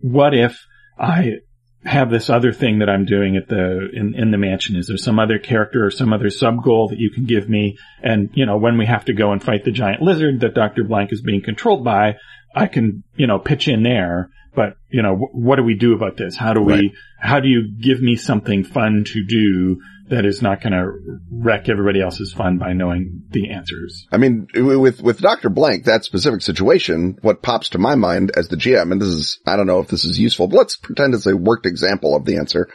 what 0.00 0.34
if 0.34 0.58
I 0.98 1.38
have 1.84 2.10
this 2.10 2.30
other 2.30 2.52
thing 2.52 2.78
that 2.78 2.88
I'm 2.88 3.04
doing 3.04 3.36
at 3.36 3.48
the 3.48 3.90
in, 3.92 4.14
in 4.14 4.30
the 4.30 4.38
mansion? 4.38 4.76
Is 4.76 4.88
there 4.88 4.96
some 4.96 5.18
other 5.18 5.38
character 5.38 5.84
or 5.84 5.90
some 5.90 6.12
other 6.12 6.30
sub 6.30 6.62
goal 6.62 6.88
that 6.88 6.98
you 6.98 7.10
can 7.10 7.24
give 7.24 7.48
me? 7.48 7.78
And 8.02 8.30
you 8.34 8.46
know, 8.46 8.56
when 8.56 8.78
we 8.78 8.86
have 8.86 9.04
to 9.06 9.12
go 9.12 9.32
and 9.32 9.42
fight 9.42 9.64
the 9.64 9.72
giant 9.72 10.02
lizard 10.02 10.40
that 10.40 10.54
Doctor 10.54 10.84
Blank 10.84 11.12
is 11.12 11.20
being 11.20 11.42
controlled 11.42 11.84
by, 11.84 12.16
I 12.54 12.66
can 12.66 13.04
you 13.16 13.26
know 13.26 13.38
pitch 13.38 13.68
in 13.68 13.82
there. 13.82 14.30
But 14.54 14.76
you 14.88 15.02
know, 15.02 15.12
w- 15.12 15.30
what 15.32 15.56
do 15.56 15.62
we 15.62 15.76
do 15.76 15.94
about 15.94 16.16
this? 16.16 16.36
How 16.36 16.54
do 16.54 16.60
we? 16.62 16.72
Right. 16.72 16.90
How 17.18 17.40
do 17.40 17.48
you 17.48 17.72
give 17.80 18.00
me 18.00 18.16
something 18.16 18.64
fun 18.64 19.04
to 19.06 19.24
do 19.24 19.80
that 20.08 20.26
is 20.26 20.42
not 20.42 20.60
going 20.60 20.72
to 20.72 20.92
wreck 21.30 21.68
everybody 21.68 22.00
else's 22.00 22.32
fun 22.32 22.58
by 22.58 22.72
knowing 22.72 23.22
the 23.30 23.50
answers. 23.50 24.06
I 24.12 24.18
mean, 24.18 24.46
with, 24.54 25.00
with 25.00 25.20
Dr. 25.20 25.48
Blank, 25.48 25.84
that 25.84 26.04
specific 26.04 26.42
situation, 26.42 27.16
what 27.22 27.42
pops 27.42 27.70
to 27.70 27.78
my 27.78 27.94
mind 27.94 28.30
as 28.36 28.48
the 28.48 28.56
GM, 28.56 28.92
and 28.92 29.00
this 29.00 29.08
is, 29.08 29.38
I 29.46 29.56
don't 29.56 29.66
know 29.66 29.80
if 29.80 29.88
this 29.88 30.04
is 30.04 30.18
useful, 30.18 30.46
but 30.48 30.58
let's 30.58 30.76
pretend 30.76 31.14
it's 31.14 31.26
a 31.26 31.36
worked 31.36 31.66
example 31.66 32.14
of 32.14 32.26
the 32.26 32.36
answer. 32.36 32.68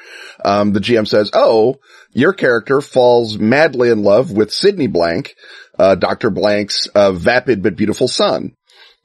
Um, 0.43 0.73
the 0.73 0.79
GM 0.79 1.07
says, 1.07 1.29
oh, 1.33 1.75
your 2.11 2.33
character 2.33 2.81
falls 2.81 3.37
madly 3.37 3.89
in 3.89 4.03
love 4.03 4.31
with 4.31 4.51
Sydney 4.51 4.87
Blank, 4.87 5.35
uh, 5.77 5.95
Dr. 5.95 6.31
Blank's, 6.31 6.87
uh, 6.87 7.11
vapid 7.11 7.61
but 7.61 7.75
beautiful 7.75 8.07
son. 8.07 8.55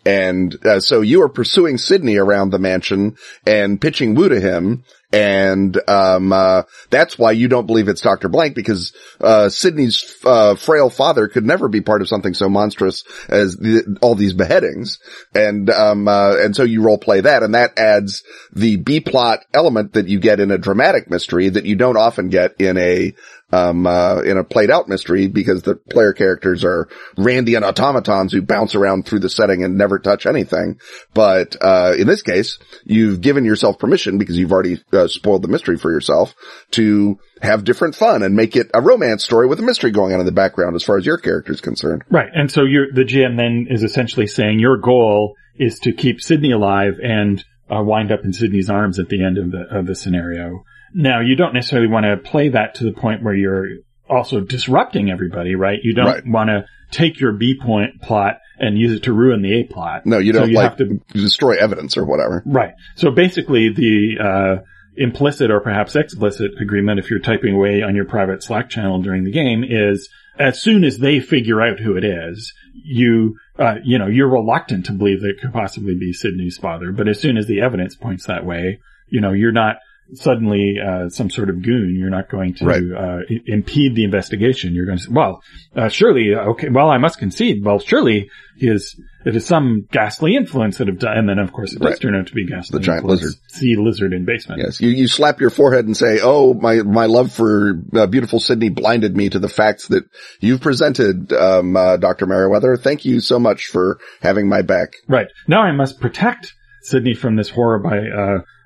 And 0.06 0.54
uh, 0.66 0.80
so 0.80 1.00
you 1.00 1.22
are 1.22 1.28
pursuing 1.28 1.78
Sydney 1.78 2.16
around 2.16 2.50
the 2.50 2.58
mansion 2.58 3.16
and 3.46 3.80
pitching 3.80 4.14
woo 4.14 4.28
to 4.28 4.40
him. 4.40 4.84
And, 5.12 5.78
um, 5.88 6.32
uh, 6.32 6.62
that's 6.90 7.16
why 7.16 7.32
you 7.32 7.46
don't 7.46 7.68
believe 7.68 7.88
it's 7.88 8.00
Dr. 8.00 8.28
Blank 8.28 8.56
because, 8.56 8.92
uh, 9.20 9.48
Sydney's, 9.48 10.16
uh, 10.24 10.56
frail 10.56 10.90
father 10.90 11.28
could 11.28 11.46
never 11.46 11.68
be 11.68 11.80
part 11.80 12.02
of 12.02 12.08
something 12.08 12.34
so 12.34 12.48
monstrous 12.48 13.04
as 13.28 13.56
the, 13.56 13.96
all 14.02 14.16
these 14.16 14.32
beheadings. 14.32 14.98
And, 15.32 15.70
um, 15.70 16.08
uh, 16.08 16.36
and 16.38 16.56
so 16.56 16.64
you 16.64 16.82
role 16.82 16.98
play 16.98 17.20
that 17.20 17.44
and 17.44 17.54
that 17.54 17.78
adds 17.78 18.24
the 18.52 18.76
B 18.76 18.98
plot 18.98 19.44
element 19.54 19.92
that 19.92 20.08
you 20.08 20.18
get 20.18 20.40
in 20.40 20.50
a 20.50 20.58
dramatic 20.58 21.08
mystery 21.08 21.48
that 21.48 21.64
you 21.64 21.76
don't 21.76 21.96
often 21.96 22.28
get 22.28 22.60
in 22.60 22.76
a, 22.76 23.14
um, 23.54 23.86
uh, 23.86 24.20
in 24.22 24.36
a 24.36 24.44
played 24.44 24.70
out 24.70 24.88
mystery 24.88 25.28
because 25.28 25.62
the 25.62 25.76
player 25.76 26.12
characters 26.12 26.64
are 26.64 26.88
Randian 27.16 27.62
automatons 27.62 28.32
who 28.32 28.42
bounce 28.42 28.74
around 28.74 29.06
through 29.06 29.20
the 29.20 29.28
setting 29.28 29.62
and 29.62 29.78
never 29.78 29.98
touch 29.98 30.26
anything. 30.26 30.80
But, 31.12 31.56
uh, 31.60 31.94
in 31.96 32.06
this 32.06 32.22
case, 32.22 32.58
you've 32.84 33.20
given 33.20 33.44
yourself 33.44 33.78
permission 33.78 34.18
because 34.18 34.36
you've 34.36 34.52
already 34.52 34.82
uh, 34.92 35.06
spoiled 35.08 35.42
the 35.42 35.48
mystery 35.48 35.76
for 35.76 35.92
yourself 35.92 36.34
to 36.72 37.18
have 37.42 37.64
different 37.64 37.94
fun 37.94 38.22
and 38.22 38.34
make 38.34 38.56
it 38.56 38.70
a 38.74 38.80
romance 38.80 39.24
story 39.24 39.46
with 39.46 39.60
a 39.60 39.62
mystery 39.62 39.90
going 39.90 40.12
on 40.12 40.20
in 40.20 40.26
the 40.26 40.32
background 40.32 40.74
as 40.74 40.82
far 40.82 40.96
as 40.96 41.06
your 41.06 41.18
character 41.18 41.52
is 41.52 41.60
concerned. 41.60 42.02
Right. 42.10 42.30
And 42.34 42.50
so 42.50 42.64
you're, 42.64 42.92
the 42.92 43.04
GM 43.04 43.36
then 43.36 43.66
is 43.70 43.82
essentially 43.82 44.26
saying 44.26 44.58
your 44.58 44.78
goal 44.78 45.36
is 45.56 45.78
to 45.80 45.92
keep 45.92 46.20
Sydney 46.20 46.50
alive 46.50 46.94
and 47.02 47.44
uh, 47.70 47.82
wind 47.82 48.10
up 48.10 48.24
in 48.24 48.32
Sydney's 48.32 48.70
arms 48.70 48.98
at 48.98 49.08
the 49.08 49.24
end 49.24 49.38
of 49.38 49.50
the, 49.50 49.64
of 49.70 49.86
the 49.86 49.94
scenario. 49.94 50.64
Now, 50.94 51.20
you 51.20 51.36
don't 51.36 51.54
necessarily 51.54 51.88
want 51.88 52.06
to 52.06 52.16
play 52.16 52.50
that 52.50 52.76
to 52.76 52.84
the 52.84 52.92
point 52.92 53.22
where 53.22 53.34
you're 53.34 53.66
also 54.08 54.40
disrupting 54.40 55.10
everybody, 55.10 55.54
right? 55.54 55.78
You 55.82 55.94
don't 55.94 56.06
right. 56.06 56.26
want 56.26 56.48
to 56.48 56.66
take 56.90 57.18
your 57.18 57.32
B 57.32 57.58
point 57.60 58.00
plot 58.00 58.38
and 58.58 58.78
use 58.78 58.92
it 58.92 59.02
to 59.04 59.12
ruin 59.12 59.42
the 59.42 59.60
A 59.60 59.64
plot. 59.64 60.06
No, 60.06 60.18
you 60.18 60.32
don't 60.32 60.44
so 60.44 60.48
you 60.48 60.56
like 60.56 60.78
have 60.78 60.78
to 60.78 61.00
destroy 61.12 61.56
evidence 61.56 61.96
or 61.96 62.04
whatever. 62.04 62.42
Right. 62.46 62.74
So 62.94 63.10
basically 63.10 63.70
the, 63.70 64.18
uh, 64.20 64.62
implicit 64.96 65.50
or 65.50 65.60
perhaps 65.60 65.96
explicit 65.96 66.52
agreement, 66.60 67.00
if 67.00 67.10
you're 67.10 67.18
typing 67.18 67.54
away 67.54 67.82
on 67.82 67.96
your 67.96 68.04
private 68.04 68.42
Slack 68.42 68.70
channel 68.70 69.02
during 69.02 69.24
the 69.24 69.32
game 69.32 69.64
is 69.68 70.08
as 70.38 70.62
soon 70.62 70.84
as 70.84 70.98
they 70.98 71.20
figure 71.20 71.60
out 71.60 71.80
who 71.80 71.96
it 71.96 72.04
is, 72.04 72.52
you, 72.74 73.36
uh, 73.58 73.76
you 73.84 73.98
know, 73.98 74.06
you're 74.06 74.30
reluctant 74.30 74.86
to 74.86 74.92
believe 74.92 75.20
that 75.22 75.30
it 75.30 75.40
could 75.40 75.52
possibly 75.52 75.94
be 75.94 76.12
Sydney's 76.12 76.58
father. 76.58 76.92
But 76.92 77.08
as 77.08 77.20
soon 77.20 77.36
as 77.36 77.46
the 77.46 77.60
evidence 77.60 77.94
points 77.94 78.26
that 78.26 78.44
way, 78.44 78.80
you 79.08 79.20
know, 79.20 79.32
you're 79.32 79.52
not 79.52 79.76
suddenly 80.12 80.76
uh, 80.84 81.08
some 81.08 81.30
sort 81.30 81.50
of 81.50 81.62
goon. 81.62 81.96
You're 81.98 82.10
not 82.10 82.30
going 82.30 82.54
to 82.54 82.64
right. 82.64 82.82
uh, 82.82 83.18
impede 83.46 83.94
the 83.94 84.04
investigation. 84.04 84.74
You're 84.74 84.86
going 84.86 84.98
to 84.98 85.04
say, 85.04 85.10
well, 85.10 85.42
uh, 85.74 85.88
surely, 85.88 86.34
uh, 86.34 86.50
okay, 86.50 86.68
well, 86.68 86.90
I 86.90 86.98
must 86.98 87.18
concede. 87.18 87.64
Well, 87.64 87.78
surely 87.78 88.30
his 88.56 88.96
it 89.24 89.34
is 89.34 89.46
some 89.46 89.88
ghastly 89.90 90.36
influence 90.36 90.78
that 90.78 90.88
have 90.88 90.98
done, 90.98 91.16
and 91.16 91.28
then 91.28 91.38
of 91.38 91.52
course 91.52 91.72
it 91.72 91.80
does 91.80 91.92
right. 91.92 92.00
turn 92.00 92.14
out 92.14 92.26
to 92.26 92.34
be 92.34 92.46
ghastly. 92.46 92.78
The 92.78 92.84
giant 92.84 93.06
lizard, 93.06 93.32
sea 93.48 93.76
lizard 93.76 94.12
in 94.12 94.24
basement. 94.24 94.60
Yes, 94.62 94.80
you 94.80 94.90
you 94.90 95.08
slap 95.08 95.40
your 95.40 95.50
forehead 95.50 95.86
and 95.86 95.96
say, 95.96 96.20
"Oh, 96.22 96.52
my 96.52 96.82
my 96.82 97.06
love 97.06 97.32
for 97.32 97.80
uh, 97.94 98.06
beautiful 98.06 98.38
Sydney 98.38 98.68
blinded 98.68 99.16
me 99.16 99.30
to 99.30 99.38
the 99.38 99.48
facts 99.48 99.88
that 99.88 100.04
you've 100.40 100.60
presented, 100.60 101.32
um, 101.32 101.76
uh, 101.76 101.96
Doctor 101.96 102.26
Merriweather. 102.26 102.76
Thank 102.76 103.04
you 103.04 103.20
so 103.20 103.38
much 103.38 103.66
for 103.66 103.98
having 104.20 104.48
my 104.48 104.62
back." 104.62 104.92
Right 105.08 105.28
now, 105.48 105.62
I 105.62 105.72
must 105.72 106.00
protect 106.00 106.52
Sydney 106.82 107.14
from 107.14 107.36
this 107.36 107.48
horror 107.48 107.78
by 107.78 107.96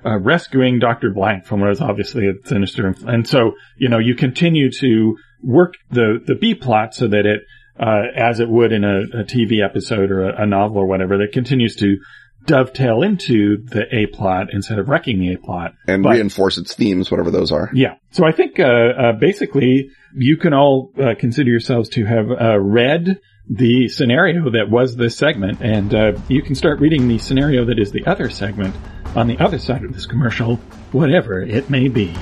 uh, 0.08 0.18
rescuing 0.18 0.78
Dr. 0.78 1.10
Blank 1.10 1.44
from 1.44 1.60
what 1.60 1.70
is 1.70 1.80
obviously 1.80 2.28
a 2.28 2.32
sinister. 2.44 2.94
And 3.06 3.28
so, 3.28 3.52
you 3.76 3.88
know, 3.88 3.98
you 3.98 4.14
continue 4.14 4.70
to 4.80 5.16
work 5.42 5.74
the, 5.90 6.22
the 6.24 6.34
B 6.34 6.54
plot 6.54 6.94
so 6.94 7.08
that 7.08 7.26
it, 7.26 7.42
uh, 7.78 8.02
as 8.16 8.40
it 8.40 8.48
would 8.48 8.72
in 8.72 8.84
a, 8.84 9.00
a 9.20 9.24
TV 9.24 9.64
episode 9.64 10.10
or 10.10 10.30
a, 10.30 10.42
a, 10.42 10.46
novel 10.46 10.78
or 10.78 10.86
whatever, 10.86 11.18
that 11.18 11.32
continues 11.32 11.76
to 11.76 11.98
dovetail 12.46 13.02
into 13.02 13.58
the 13.66 13.84
A 13.94 14.06
plot 14.06 14.48
instead 14.52 14.78
of 14.78 14.88
wrecking 14.88 15.20
the 15.20 15.34
A 15.34 15.38
plot. 15.38 15.74
And 15.86 16.02
but, 16.02 16.14
reinforce 16.14 16.56
its 16.56 16.74
themes, 16.74 17.10
whatever 17.10 17.30
those 17.30 17.52
are. 17.52 17.70
Yeah. 17.74 17.96
So 18.10 18.24
I 18.24 18.32
think, 18.32 18.58
uh, 18.58 18.64
uh 18.64 19.12
basically 19.12 19.90
you 20.14 20.38
can 20.38 20.54
all 20.54 20.92
uh, 20.98 21.14
consider 21.18 21.50
yourselves 21.50 21.90
to 21.90 22.06
have 22.06 22.30
uh, 22.30 22.58
read 22.58 23.20
the 23.50 23.88
scenario 23.88 24.50
that 24.50 24.70
was 24.70 24.96
this 24.96 25.16
segment, 25.16 25.62
and 25.62 26.20
you 26.28 26.42
can 26.42 26.54
start 26.54 26.80
reading 26.80 27.08
the 27.08 27.16
scenario 27.16 27.64
that 27.64 27.78
is 27.78 27.92
the 27.92 28.04
other 28.04 28.28
segment 28.28 28.74
on 29.14 29.26
the 29.26 29.38
other 29.38 29.58
side 29.58 29.84
of 29.84 29.94
this 29.94 30.06
commercial, 30.06 30.56
whatever 30.92 31.40
it 31.42 31.70
may 31.70 31.88
be. 31.88 32.14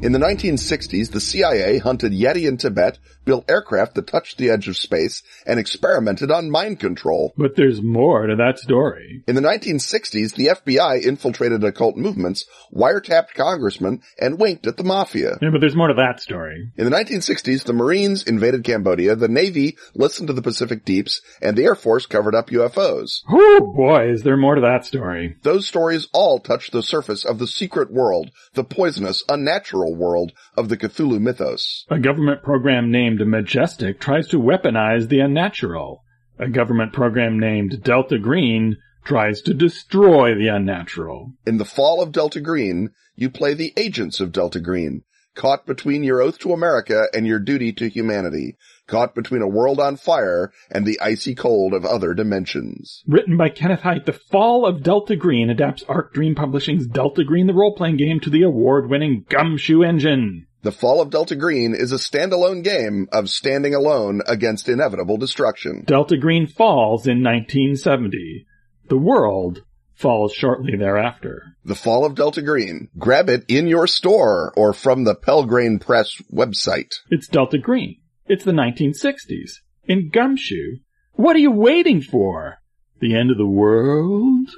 In 0.00 0.12
the 0.12 0.18
1960s, 0.20 1.10
the 1.10 1.20
CIA 1.20 1.76
hunted 1.76 2.12
Yeti 2.12 2.48
in 2.48 2.56
Tibet, 2.56 2.98
built 3.28 3.44
aircraft 3.50 3.94
that 3.94 4.06
touched 4.06 4.38
the 4.38 4.48
edge 4.48 4.68
of 4.68 4.76
space, 4.78 5.22
and 5.46 5.60
experimented 5.60 6.30
on 6.30 6.50
mind 6.50 6.80
control. 6.80 7.34
But 7.36 7.56
there's 7.56 7.82
more 7.82 8.26
to 8.26 8.36
that 8.36 8.58
story. 8.58 9.22
In 9.28 9.34
the 9.34 9.42
1960s, 9.42 10.34
the 10.34 10.46
FBI 10.46 11.04
infiltrated 11.04 11.62
occult 11.62 11.98
movements, 11.98 12.46
wiretapped 12.74 13.34
congressmen, 13.34 14.00
and 14.18 14.40
winked 14.40 14.66
at 14.66 14.78
the 14.78 14.82
mafia. 14.82 15.36
Yeah, 15.42 15.50
but 15.52 15.60
there's 15.60 15.76
more 15.76 15.88
to 15.88 15.94
that 15.94 16.20
story. 16.20 16.70
In 16.78 16.88
the 16.88 16.96
1960s, 16.96 17.64
the 17.64 17.74
Marines 17.74 18.22
invaded 18.22 18.64
Cambodia, 18.64 19.14
the 19.14 19.28
Navy 19.28 19.76
listened 19.94 20.28
to 20.28 20.32
the 20.32 20.40
Pacific 20.40 20.86
Deeps, 20.86 21.20
and 21.42 21.54
the 21.54 21.64
Air 21.64 21.74
Force 21.74 22.06
covered 22.06 22.34
up 22.34 22.48
UFOs. 22.48 23.24
Oh 23.28 23.74
boy, 23.76 24.08
is 24.08 24.22
there 24.22 24.38
more 24.38 24.54
to 24.54 24.62
that 24.62 24.86
story. 24.86 25.36
Those 25.42 25.66
stories 25.66 26.08
all 26.14 26.40
touch 26.40 26.70
the 26.70 26.82
surface 26.82 27.26
of 27.26 27.38
the 27.38 27.46
secret 27.46 27.92
world, 27.92 28.30
the 28.54 28.64
poisonous, 28.64 29.22
unnatural 29.28 29.94
world 29.94 30.32
of 30.56 30.70
the 30.70 30.78
Cthulhu 30.78 31.20
mythos. 31.20 31.84
A 31.90 31.98
government 31.98 32.42
program 32.42 32.90
named 32.90 33.17
Majestic 33.26 34.00
tries 34.00 34.28
to 34.28 34.40
weaponize 34.40 35.08
the 35.08 35.20
unnatural. 35.20 36.02
A 36.38 36.48
government 36.48 36.92
program 36.92 37.38
named 37.38 37.82
Delta 37.82 38.18
Green 38.18 38.76
tries 39.04 39.40
to 39.42 39.54
destroy 39.54 40.34
the 40.34 40.48
unnatural. 40.48 41.32
In 41.46 41.58
the 41.58 41.64
fall 41.64 42.02
of 42.02 42.12
Delta 42.12 42.40
Green, 42.40 42.90
you 43.16 43.30
play 43.30 43.54
the 43.54 43.72
agents 43.76 44.20
of 44.20 44.32
Delta 44.32 44.60
Green, 44.60 45.02
caught 45.34 45.66
between 45.66 46.02
your 46.02 46.20
oath 46.20 46.38
to 46.40 46.52
America 46.52 47.06
and 47.14 47.26
your 47.26 47.38
duty 47.38 47.72
to 47.72 47.88
humanity. 47.88 48.56
caught 48.88 49.14
between 49.14 49.42
a 49.42 49.48
world 49.48 49.78
on 49.78 49.96
fire 49.96 50.50
and 50.70 50.84
the 50.84 50.98
icy 51.00 51.34
cold 51.34 51.74
of 51.74 51.84
other 51.84 52.14
dimensions. 52.14 53.04
Written 53.06 53.36
by 53.36 53.50
Kenneth 53.50 53.82
Hite, 53.82 54.06
The 54.06 54.12
Fall 54.12 54.66
of 54.66 54.82
Delta 54.82 55.14
Green 55.14 55.50
adapts 55.50 55.84
Arc 55.88 56.12
Dream 56.12 56.34
Publishing's 56.34 56.86
Delta 56.86 57.22
Green 57.22 57.46
the 57.46 57.54
role-playing 57.54 57.98
game 57.98 58.18
to 58.20 58.30
the 58.30 58.42
award-winning 58.42 59.26
Gumshoe 59.28 59.82
engine. 59.82 60.46
The 60.62 60.72
Fall 60.72 61.00
of 61.00 61.10
Delta 61.10 61.36
Green 61.36 61.72
is 61.72 61.92
a 61.92 61.96
standalone 61.96 62.64
game 62.64 63.06
of 63.12 63.30
standing 63.30 63.74
alone 63.74 64.22
against 64.26 64.68
inevitable 64.68 65.16
destruction. 65.16 65.84
Delta 65.86 66.16
Green 66.16 66.48
falls 66.48 67.06
in 67.06 67.22
1970. 67.22 68.44
The 68.88 68.98
world 68.98 69.62
falls 69.94 70.32
shortly 70.32 70.76
thereafter. 70.76 71.54
The 71.64 71.76
Fall 71.76 72.04
of 72.04 72.16
Delta 72.16 72.42
Green. 72.42 72.88
Grab 72.98 73.28
it 73.28 73.44
in 73.48 73.68
your 73.68 73.86
store 73.86 74.52
or 74.56 74.72
from 74.72 75.04
the 75.04 75.14
Pelgrane 75.14 75.78
Press 75.78 76.20
website. 76.32 76.94
It's 77.08 77.28
Delta 77.28 77.58
Green. 77.58 78.00
It's 78.26 78.44
the 78.44 78.52
1960s. 78.52 79.60
In 79.84 80.10
Gumshoe. 80.10 80.78
What 81.12 81.36
are 81.36 81.40
you 81.40 81.52
waiting 81.52 82.00
for? 82.00 82.58
The 83.00 83.14
end 83.14 83.30
of 83.30 83.38
the 83.38 83.46
world? 83.46 84.50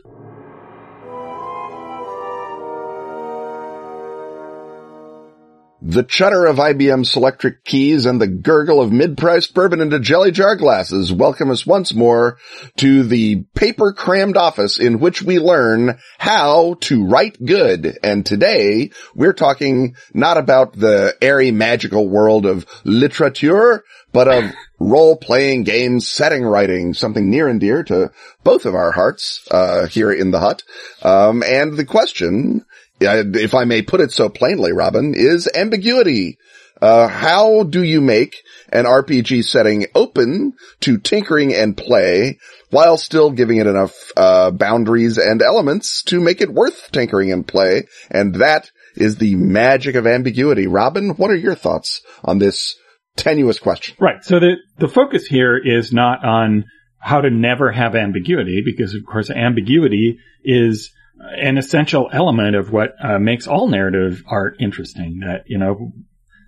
The 5.83 6.05
chutter 6.05 6.47
of 6.47 6.57
IBM 6.57 7.07
Selectric 7.07 7.65
keys 7.65 8.05
and 8.05 8.21
the 8.21 8.27
gurgle 8.27 8.83
of 8.83 8.93
mid-priced 8.93 9.55
bourbon 9.55 9.81
into 9.81 9.99
jelly 9.99 10.31
jar 10.31 10.55
glasses 10.55 11.11
welcome 11.11 11.51
us 11.51 11.65
once 11.65 11.95
more 11.95 12.37
to 12.77 13.03
the 13.03 13.45
paper 13.55 13.95
crammed 13.95 14.37
office 14.37 14.79
in 14.79 15.01
which 15.01 15.23
we 15.23 15.39
learn 15.39 15.99
how 16.19 16.75
to 16.81 17.07
write 17.07 17.43
good. 17.43 17.99
And 18.03 18.27
today 18.27 18.91
we're 19.15 19.33
talking 19.33 19.97
not 20.13 20.37
about 20.37 20.75
the 20.75 21.17
airy 21.23 21.51
magical 21.51 22.07
world 22.07 22.45
of 22.45 22.67
literature, 22.85 23.83
but 24.13 24.29
of 24.29 24.53
role-playing 24.79 25.63
game 25.65 26.01
setting 26.01 26.43
writing, 26.43 26.93
something 26.93 27.31
near 27.31 27.49
and 27.49 27.59
dear 27.59 27.85
to 27.85 28.13
both 28.45 28.67
of 28.67 28.75
our 28.75 28.93
hearts, 28.93 29.49
uh, 29.51 29.87
here 29.87 30.13
in 30.13 30.31
the 30.31 30.41
hut. 30.41 30.63
Um, 31.03 31.43
and 31.43 31.75
the 31.75 31.87
question 31.87 32.67
if 33.01 33.55
I 33.55 33.65
may 33.65 33.83
put 33.83 34.01
it 34.01 34.13
so 34.13 34.29
plainly, 34.29 34.73
Robin, 34.73 35.15
is 35.15 35.49
ambiguity. 35.55 36.39
Uh, 36.81 37.09
how 37.09 37.63
do 37.65 37.83
you 37.83 38.01
make 38.01 38.37
an 38.73 38.85
RPG 38.87 39.45
setting 39.45 39.87
open 39.95 40.55
to 40.81 40.99
tinkering 40.99 41.55
and 41.55 41.77
play 41.77 42.39
while 42.71 42.97
still 42.97 43.31
giving 43.31 43.59
it 43.59 43.67
enough, 43.67 43.95
uh, 44.17 44.51
boundaries 44.51 45.19
and 45.19 45.43
elements 45.43 46.03
to 46.05 46.21
make 46.21 46.41
it 46.41 46.53
worth 46.53 46.91
tinkering 46.91 47.33
and 47.33 47.47
play? 47.47 47.87
And 48.11 48.37
that 48.37 48.71
is 48.97 49.17
the 49.17 49.35
magic 49.35 49.95
of 49.95 50.07
ambiguity. 50.07 50.67
Robin, 50.67 51.11
what 51.11 51.31
are 51.31 51.37
your 51.37 51.55
thoughts 51.55 52.01
on 52.25 52.39
this 52.39 52.77
tenuous 53.17 53.59
question? 53.59 53.97
Right. 54.01 54.23
So 54.23 54.41
the, 54.41 54.57
the 54.79 54.89
focus 54.89 55.27
here 55.27 55.61
is 55.63 55.93
not 55.93 56.25
on 56.25 56.65
how 56.99 57.21
to 57.21 57.31
never 57.31 57.73
have 57.73 57.95
ambiguity 57.95 58.63
because 58.65 58.95
of 58.95 59.05
course 59.11 59.31
ambiguity 59.31 60.19
is 60.45 60.93
an 61.21 61.59
essential 61.59 62.09
element 62.13 62.57
of 62.57 62.73
what 62.73 62.95
uh, 63.03 63.19
makes 63.19 63.47
all 63.47 63.69
narrative 63.69 64.23
art 64.27 64.57
interesting. 64.59 65.21
That 65.21 65.45
you 65.47 65.59
know, 65.59 65.93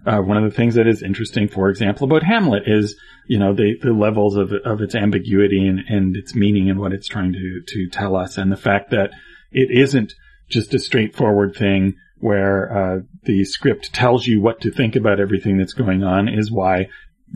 uh, 0.06 0.20
one 0.20 0.36
of 0.36 0.44
the 0.44 0.56
things 0.56 0.74
that 0.74 0.86
is 0.86 1.02
interesting, 1.02 1.48
for 1.48 1.68
example, 1.68 2.06
about 2.06 2.22
Hamlet 2.22 2.64
is 2.66 2.96
you 3.28 3.38
know 3.38 3.54
the 3.54 3.76
the 3.82 3.92
levels 3.92 4.36
of 4.36 4.52
of 4.64 4.80
its 4.80 4.94
ambiguity 4.94 5.66
and 5.66 5.80
and 5.88 6.16
its 6.16 6.34
meaning 6.34 6.70
and 6.70 6.78
what 6.78 6.92
it's 6.92 7.08
trying 7.08 7.32
to 7.32 7.62
to 7.66 7.88
tell 7.90 8.16
us, 8.16 8.38
and 8.38 8.50
the 8.50 8.56
fact 8.56 8.90
that 8.90 9.10
it 9.50 9.70
isn't 9.70 10.14
just 10.48 10.74
a 10.74 10.78
straightforward 10.78 11.54
thing 11.54 11.94
where 12.18 12.72
uh, 12.72 13.00
the 13.24 13.44
script 13.44 13.92
tells 13.92 14.26
you 14.26 14.40
what 14.40 14.60
to 14.60 14.70
think 14.70 14.94
about 14.94 15.18
everything 15.18 15.58
that's 15.58 15.72
going 15.72 16.04
on 16.04 16.28
is 16.28 16.52
why 16.52 16.86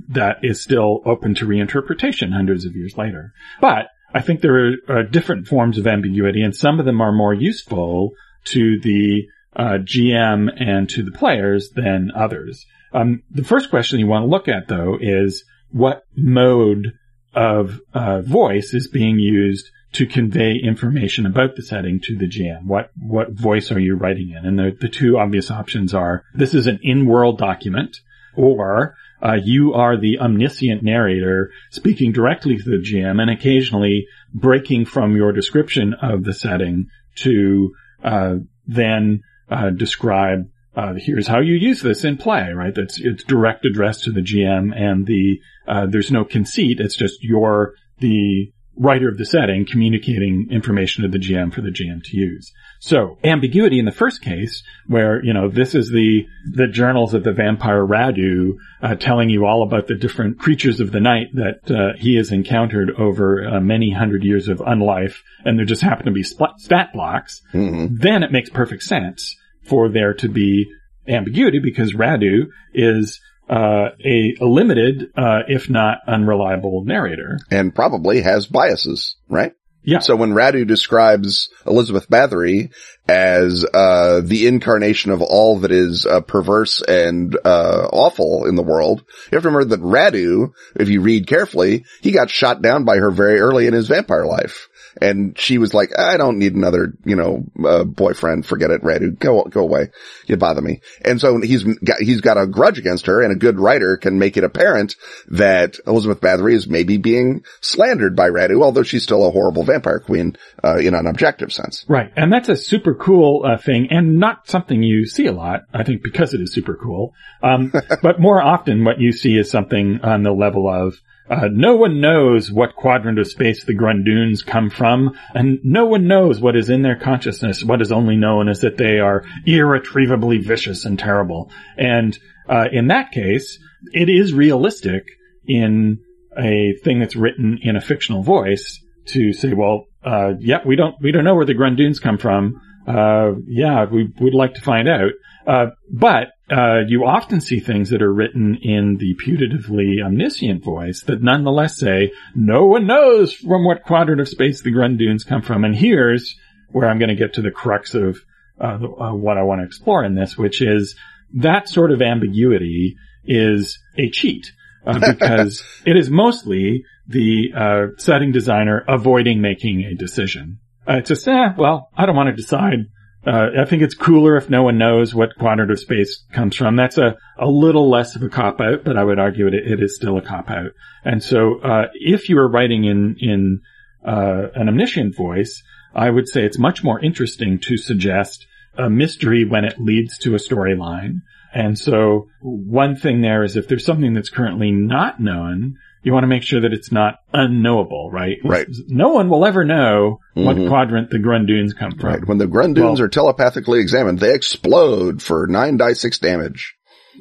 that 0.08 0.38
is 0.42 0.62
still 0.62 1.00
open 1.04 1.34
to 1.34 1.46
reinterpretation 1.46 2.32
hundreds 2.32 2.64
of 2.64 2.76
years 2.76 2.96
later. 2.96 3.32
But 3.60 3.88
I 4.14 4.22
think 4.22 4.40
there 4.40 4.68
are 4.68 4.72
uh, 4.88 5.02
different 5.02 5.46
forms 5.46 5.78
of 5.78 5.86
ambiguity, 5.86 6.42
and 6.42 6.54
some 6.54 6.78
of 6.78 6.86
them 6.86 7.00
are 7.00 7.12
more 7.12 7.34
useful 7.34 8.12
to 8.46 8.78
the 8.80 9.26
uh, 9.54 9.78
GM 9.78 10.50
and 10.58 10.88
to 10.90 11.02
the 11.02 11.12
players 11.12 11.70
than 11.70 12.10
others. 12.14 12.64
Um, 12.92 13.22
the 13.30 13.44
first 13.44 13.70
question 13.70 13.98
you 13.98 14.06
want 14.06 14.22
to 14.22 14.28
look 14.28 14.48
at, 14.48 14.68
though, 14.68 14.96
is 15.00 15.44
what 15.70 16.02
mode 16.16 16.92
of 17.34 17.80
uh, 17.92 18.22
voice 18.22 18.72
is 18.72 18.88
being 18.88 19.18
used 19.18 19.70
to 19.92 20.06
convey 20.06 20.54
information 20.62 21.26
about 21.26 21.56
the 21.56 21.62
setting 21.62 22.00
to 22.00 22.16
the 22.16 22.28
GM. 22.28 22.64
What 22.64 22.90
what 22.98 23.30
voice 23.32 23.70
are 23.72 23.78
you 23.78 23.96
writing 23.96 24.30
in? 24.30 24.44
And 24.44 24.58
the, 24.58 24.76
the 24.78 24.88
two 24.88 25.18
obvious 25.18 25.50
options 25.50 25.94
are 25.94 26.24
this 26.34 26.54
is 26.54 26.66
an 26.66 26.80
in-world 26.82 27.38
document, 27.38 27.98
or 28.34 28.94
uh, 29.22 29.36
you 29.42 29.74
are 29.74 29.96
the 29.96 30.18
omniscient 30.18 30.82
narrator 30.82 31.50
speaking 31.70 32.12
directly 32.12 32.56
to 32.56 32.64
the 32.64 32.82
GM 32.82 33.20
and 33.20 33.30
occasionally 33.30 34.06
breaking 34.32 34.84
from 34.84 35.16
your 35.16 35.32
description 35.32 35.94
of 35.94 36.24
the 36.24 36.34
setting 36.34 36.86
to 37.16 37.72
uh, 38.04 38.34
then 38.66 39.20
uh, 39.50 39.70
describe 39.70 40.48
uh, 40.76 40.92
here's 40.98 41.26
how 41.26 41.40
you 41.40 41.54
use 41.54 41.80
this 41.80 42.04
in 42.04 42.18
play, 42.18 42.52
right? 42.52 42.74
That's 42.74 43.00
it's 43.00 43.24
direct 43.24 43.64
address 43.64 44.02
to 44.02 44.12
the 44.12 44.20
GM 44.20 44.78
and 44.78 45.06
the 45.06 45.40
uh, 45.66 45.86
there's 45.86 46.10
no 46.10 46.24
conceit. 46.24 46.80
It's 46.80 46.96
just 46.96 47.22
you're 47.22 47.72
the 47.98 48.52
writer 48.76 49.08
of 49.08 49.18
the 49.18 49.24
setting 49.24 49.66
communicating 49.66 50.48
information 50.50 51.02
to 51.02 51.08
the 51.08 51.18
GM 51.18 51.52
for 51.52 51.62
the 51.62 51.70
GM 51.70 52.02
to 52.04 52.16
use. 52.16 52.52
So 52.80 53.18
ambiguity 53.24 53.78
in 53.78 53.84
the 53.84 53.92
first 53.92 54.22
case, 54.22 54.62
where 54.86 55.24
you 55.24 55.32
know 55.32 55.48
this 55.48 55.74
is 55.74 55.90
the 55.90 56.26
the 56.50 56.66
journals 56.66 57.14
of 57.14 57.24
the 57.24 57.32
vampire 57.32 57.84
Radu 57.84 58.56
uh, 58.82 58.94
telling 58.96 59.30
you 59.30 59.46
all 59.46 59.62
about 59.62 59.86
the 59.86 59.94
different 59.94 60.38
creatures 60.38 60.80
of 60.80 60.92
the 60.92 61.00
night 61.00 61.28
that 61.34 61.70
uh, 61.70 61.96
he 61.98 62.16
has 62.16 62.32
encountered 62.32 62.90
over 62.98 63.46
uh, 63.46 63.60
many 63.60 63.92
hundred 63.92 64.24
years 64.24 64.48
of 64.48 64.58
unlife, 64.58 65.16
and 65.44 65.58
there 65.58 65.66
just 65.66 65.82
happen 65.82 66.06
to 66.06 66.12
be 66.12 66.22
stat 66.22 66.92
blocks. 66.92 67.40
Mm-hmm. 67.54 67.96
Then 67.96 68.22
it 68.22 68.32
makes 68.32 68.50
perfect 68.50 68.82
sense 68.82 69.36
for 69.64 69.88
there 69.88 70.14
to 70.14 70.28
be 70.28 70.66
ambiguity 71.08 71.60
because 71.60 71.94
Radu 71.94 72.48
is 72.74 73.20
uh, 73.48 73.90
a, 74.04 74.36
a, 74.40 74.44
limited, 74.44 75.12
uh, 75.16 75.42
if 75.48 75.70
not 75.70 75.98
unreliable 76.06 76.84
narrator. 76.84 77.38
And 77.50 77.74
probably 77.74 78.22
has 78.22 78.46
biases, 78.46 79.16
right? 79.28 79.52
Yeah. 79.86 80.00
So 80.00 80.16
when 80.16 80.32
Radu 80.32 80.66
describes 80.66 81.48
Elizabeth 81.64 82.10
Bathory 82.10 82.72
as, 83.08 83.64
uh, 83.64 84.20
the 84.22 84.48
incarnation 84.48 85.12
of 85.12 85.22
all 85.22 85.60
that 85.60 85.70
is, 85.70 86.04
uh, 86.04 86.20
perverse 86.20 86.82
and, 86.82 87.38
uh, 87.44 87.88
awful 87.92 88.46
in 88.46 88.56
the 88.56 88.62
world, 88.62 89.04
you 89.30 89.36
have 89.36 89.42
to 89.44 89.48
remember 89.48 89.76
that 89.76 89.80
Radu, 89.80 90.52
if 90.74 90.88
you 90.88 91.00
read 91.00 91.28
carefully, 91.28 91.84
he 92.02 92.10
got 92.10 92.30
shot 92.30 92.60
down 92.60 92.84
by 92.84 92.96
her 92.96 93.12
very 93.12 93.38
early 93.38 93.68
in 93.68 93.74
his 93.74 93.86
vampire 93.86 94.26
life. 94.26 94.68
And 95.00 95.38
she 95.38 95.58
was 95.58 95.74
like, 95.74 95.98
I 95.98 96.16
don't 96.16 96.38
need 96.38 96.54
another, 96.54 96.94
you 97.04 97.16
know, 97.16 97.44
uh, 97.62 97.84
boyfriend. 97.84 98.46
Forget 98.46 98.70
it, 98.70 98.82
Radu. 98.82 99.18
Go, 99.18 99.44
go 99.44 99.60
away. 99.60 99.90
You 100.26 100.38
bother 100.38 100.62
me. 100.62 100.80
And 101.04 101.20
so 101.20 101.38
he's 101.40 101.64
got, 101.64 101.98
he's 102.00 102.22
got 102.22 102.38
a 102.38 102.46
grudge 102.46 102.78
against 102.78 103.06
her 103.06 103.20
and 103.22 103.30
a 103.30 103.36
good 103.36 103.60
writer 103.60 103.98
can 103.98 104.18
make 104.18 104.38
it 104.38 104.44
apparent 104.44 104.96
that 105.28 105.78
Elizabeth 105.86 106.20
Bathory 106.20 106.54
is 106.54 106.66
maybe 106.66 106.96
being 106.96 107.44
slandered 107.60 108.16
by 108.16 108.30
Radu, 108.30 108.62
although 108.62 108.82
she's 108.82 109.02
still 109.02 109.26
a 109.26 109.30
horrible 109.30 109.64
vampire 109.64 109.75
queen, 109.80 110.36
uh, 110.64 110.76
in 110.76 110.94
an 110.94 111.06
objective 111.06 111.52
sense. 111.52 111.84
Right. 111.88 112.12
And 112.16 112.32
that's 112.32 112.48
a 112.48 112.56
super 112.56 112.94
cool 112.94 113.44
uh, 113.46 113.58
thing 113.58 113.88
and 113.90 114.18
not 114.18 114.48
something 114.48 114.82
you 114.82 115.06
see 115.06 115.26
a 115.26 115.32
lot, 115.32 115.62
I 115.72 115.84
think, 115.84 116.02
because 116.02 116.34
it 116.34 116.40
is 116.40 116.52
super 116.52 116.76
cool. 116.76 117.14
Um, 117.42 117.72
but 118.02 118.20
more 118.20 118.42
often 118.42 118.84
what 118.84 119.00
you 119.00 119.12
see 119.12 119.36
is 119.36 119.50
something 119.50 120.00
on 120.02 120.22
the 120.22 120.32
level 120.32 120.68
of, 120.68 121.00
uh, 121.28 121.48
no 121.50 121.74
one 121.74 122.00
knows 122.00 122.52
what 122.52 122.76
quadrant 122.76 123.18
of 123.18 123.26
space 123.26 123.64
the 123.64 123.74
Grundoons 123.74 124.46
come 124.46 124.70
from, 124.70 125.18
and 125.34 125.58
no 125.64 125.86
one 125.86 126.06
knows 126.06 126.40
what 126.40 126.54
is 126.54 126.70
in 126.70 126.82
their 126.82 126.96
consciousness. 126.96 127.64
What 127.64 127.82
is 127.82 127.90
only 127.90 128.16
known 128.16 128.48
is 128.48 128.60
that 128.60 128.76
they 128.76 129.00
are 129.00 129.24
irretrievably 129.44 130.38
vicious 130.38 130.84
and 130.84 130.96
terrible. 130.96 131.50
And 131.76 132.16
uh, 132.48 132.66
in 132.70 132.88
that 132.88 133.10
case, 133.10 133.58
it 133.92 134.08
is 134.08 134.32
realistic 134.32 135.08
in 135.46 135.98
a 136.38 136.74
thing 136.84 137.00
that's 137.00 137.16
written 137.16 137.58
in 137.62 137.76
a 137.76 137.80
fictional 137.80 138.22
voice 138.22 138.80
to 139.08 139.32
say, 139.32 139.52
well, 139.52 139.86
uh, 140.04 140.34
yeah, 140.38 140.58
we 140.64 140.76
don't 140.76 140.96
we 141.00 141.12
don't 141.12 141.24
know 141.24 141.34
where 141.34 141.46
the 141.46 141.54
Grundoons 141.54 142.00
come 142.00 142.18
from. 142.18 142.60
Uh, 142.86 143.32
yeah, 143.46 143.84
we 143.84 144.12
would 144.20 144.34
like 144.34 144.54
to 144.54 144.60
find 144.60 144.88
out. 144.88 145.12
Uh, 145.46 145.66
but 145.90 146.28
uh, 146.50 146.80
you 146.86 147.04
often 147.04 147.40
see 147.40 147.60
things 147.60 147.90
that 147.90 148.02
are 148.02 148.12
written 148.12 148.56
in 148.62 148.96
the 148.98 149.14
putatively 149.24 150.04
omniscient 150.04 150.62
voice 150.62 151.02
that 151.02 151.22
nonetheless 151.22 151.78
say, 151.78 152.12
no 152.34 152.66
one 152.66 152.86
knows 152.86 153.32
from 153.32 153.64
what 153.64 153.84
quadrant 153.84 154.20
of 154.20 154.28
space 154.28 154.62
the 154.62 154.72
Grundoons 154.72 155.26
come 155.26 155.42
from. 155.42 155.64
And 155.64 155.74
here's 155.74 156.36
where 156.70 156.88
I'm 156.88 156.98
going 156.98 157.08
to 157.10 157.14
get 157.16 157.34
to 157.34 157.42
the 157.42 157.50
crux 157.50 157.94
of 157.94 158.18
uh, 158.60 158.78
uh, 158.78 159.14
what 159.14 159.38
I 159.38 159.42
want 159.42 159.60
to 159.60 159.66
explore 159.66 160.04
in 160.04 160.14
this, 160.14 160.36
which 160.36 160.62
is 160.62 160.96
that 161.34 161.68
sort 161.68 161.92
of 161.92 162.02
ambiguity 162.02 162.96
is 163.24 163.78
a 163.98 164.10
cheat. 164.10 164.52
Uh, 164.84 165.00
because 165.00 165.64
it 165.84 165.96
is 165.96 166.08
mostly 166.08 166.84
the 167.08 167.52
uh, 167.56 167.86
setting 167.98 168.32
designer 168.32 168.84
avoiding 168.88 169.40
making 169.40 169.82
a 169.82 169.94
decision. 169.94 170.58
it's 170.86 171.08
just, 171.08 171.28
eh, 171.28 171.52
well, 171.56 171.88
I 171.96 172.06
don't 172.06 172.16
want 172.16 172.28
to 172.28 172.42
decide 172.42 172.86
uh, 173.26 173.48
I 173.60 173.64
think 173.64 173.82
it's 173.82 173.94
cooler 173.94 174.36
if 174.36 174.48
no 174.48 174.62
one 174.62 174.78
knows 174.78 175.12
what 175.12 175.36
quadrant 175.36 175.72
of 175.72 175.80
space 175.80 176.24
comes 176.32 176.54
from. 176.54 176.76
That's 176.76 176.96
a, 176.96 177.16
a 177.38 177.46
little 177.46 177.90
less 177.90 178.14
of 178.14 178.22
a 178.22 178.28
cop 178.28 178.60
out, 178.60 178.84
but 178.84 178.96
I 178.96 179.02
would 179.02 179.18
argue 179.18 179.48
it, 179.48 179.54
it 179.54 179.82
is 179.82 179.96
still 179.96 180.16
a 180.16 180.22
cop 180.22 180.48
out. 180.48 180.70
And 181.04 181.22
so, 181.22 181.58
uh, 181.58 181.86
if 181.94 182.28
you 182.28 182.38
are 182.38 182.48
writing 182.48 182.84
in, 182.84 183.16
in, 183.18 183.60
uh, 184.06 184.48
an 184.54 184.68
omniscient 184.68 185.16
voice, 185.16 185.60
I 185.92 186.08
would 186.08 186.28
say 186.28 186.44
it's 186.44 186.58
much 186.58 186.84
more 186.84 187.00
interesting 187.00 187.58
to 187.62 187.76
suggest 187.76 188.46
a 188.78 188.88
mystery 188.88 189.44
when 189.44 189.64
it 189.64 189.80
leads 189.80 190.18
to 190.18 190.34
a 190.34 190.38
storyline. 190.38 191.22
And 191.52 191.76
so 191.76 192.28
one 192.40 192.94
thing 192.94 193.22
there 193.22 193.42
is 193.42 193.56
if 193.56 193.66
there's 193.66 193.84
something 193.84 194.12
that's 194.12 194.30
currently 194.30 194.70
not 194.70 195.18
known, 195.18 195.76
you 196.06 196.12
want 196.12 196.22
to 196.22 196.28
make 196.28 196.44
sure 196.44 196.60
that 196.60 196.72
it's 196.72 196.92
not 196.92 197.16
unknowable, 197.34 198.10
right? 198.12 198.36
Right. 198.44 198.66
No 198.86 199.08
one 199.08 199.28
will 199.28 199.44
ever 199.44 199.64
know 199.64 200.20
what 200.34 200.56
Mhm. 200.56 200.68
quadrant 200.68 201.10
the 201.10 201.18
Grundoons 201.18 201.76
come 201.76 201.90
from. 201.98 202.08
Right. 202.08 202.24
When 202.26 202.38
the 202.38 202.46
Grundoons 202.46 202.76
Well- 202.98 203.02
are 203.02 203.08
telepathically 203.08 203.80
examined, 203.80 204.20
they 204.20 204.32
explode 204.32 205.20
for 205.20 205.48
nine 205.48 205.76
die 205.76 205.94
six 205.94 206.18
damage. 206.20 206.74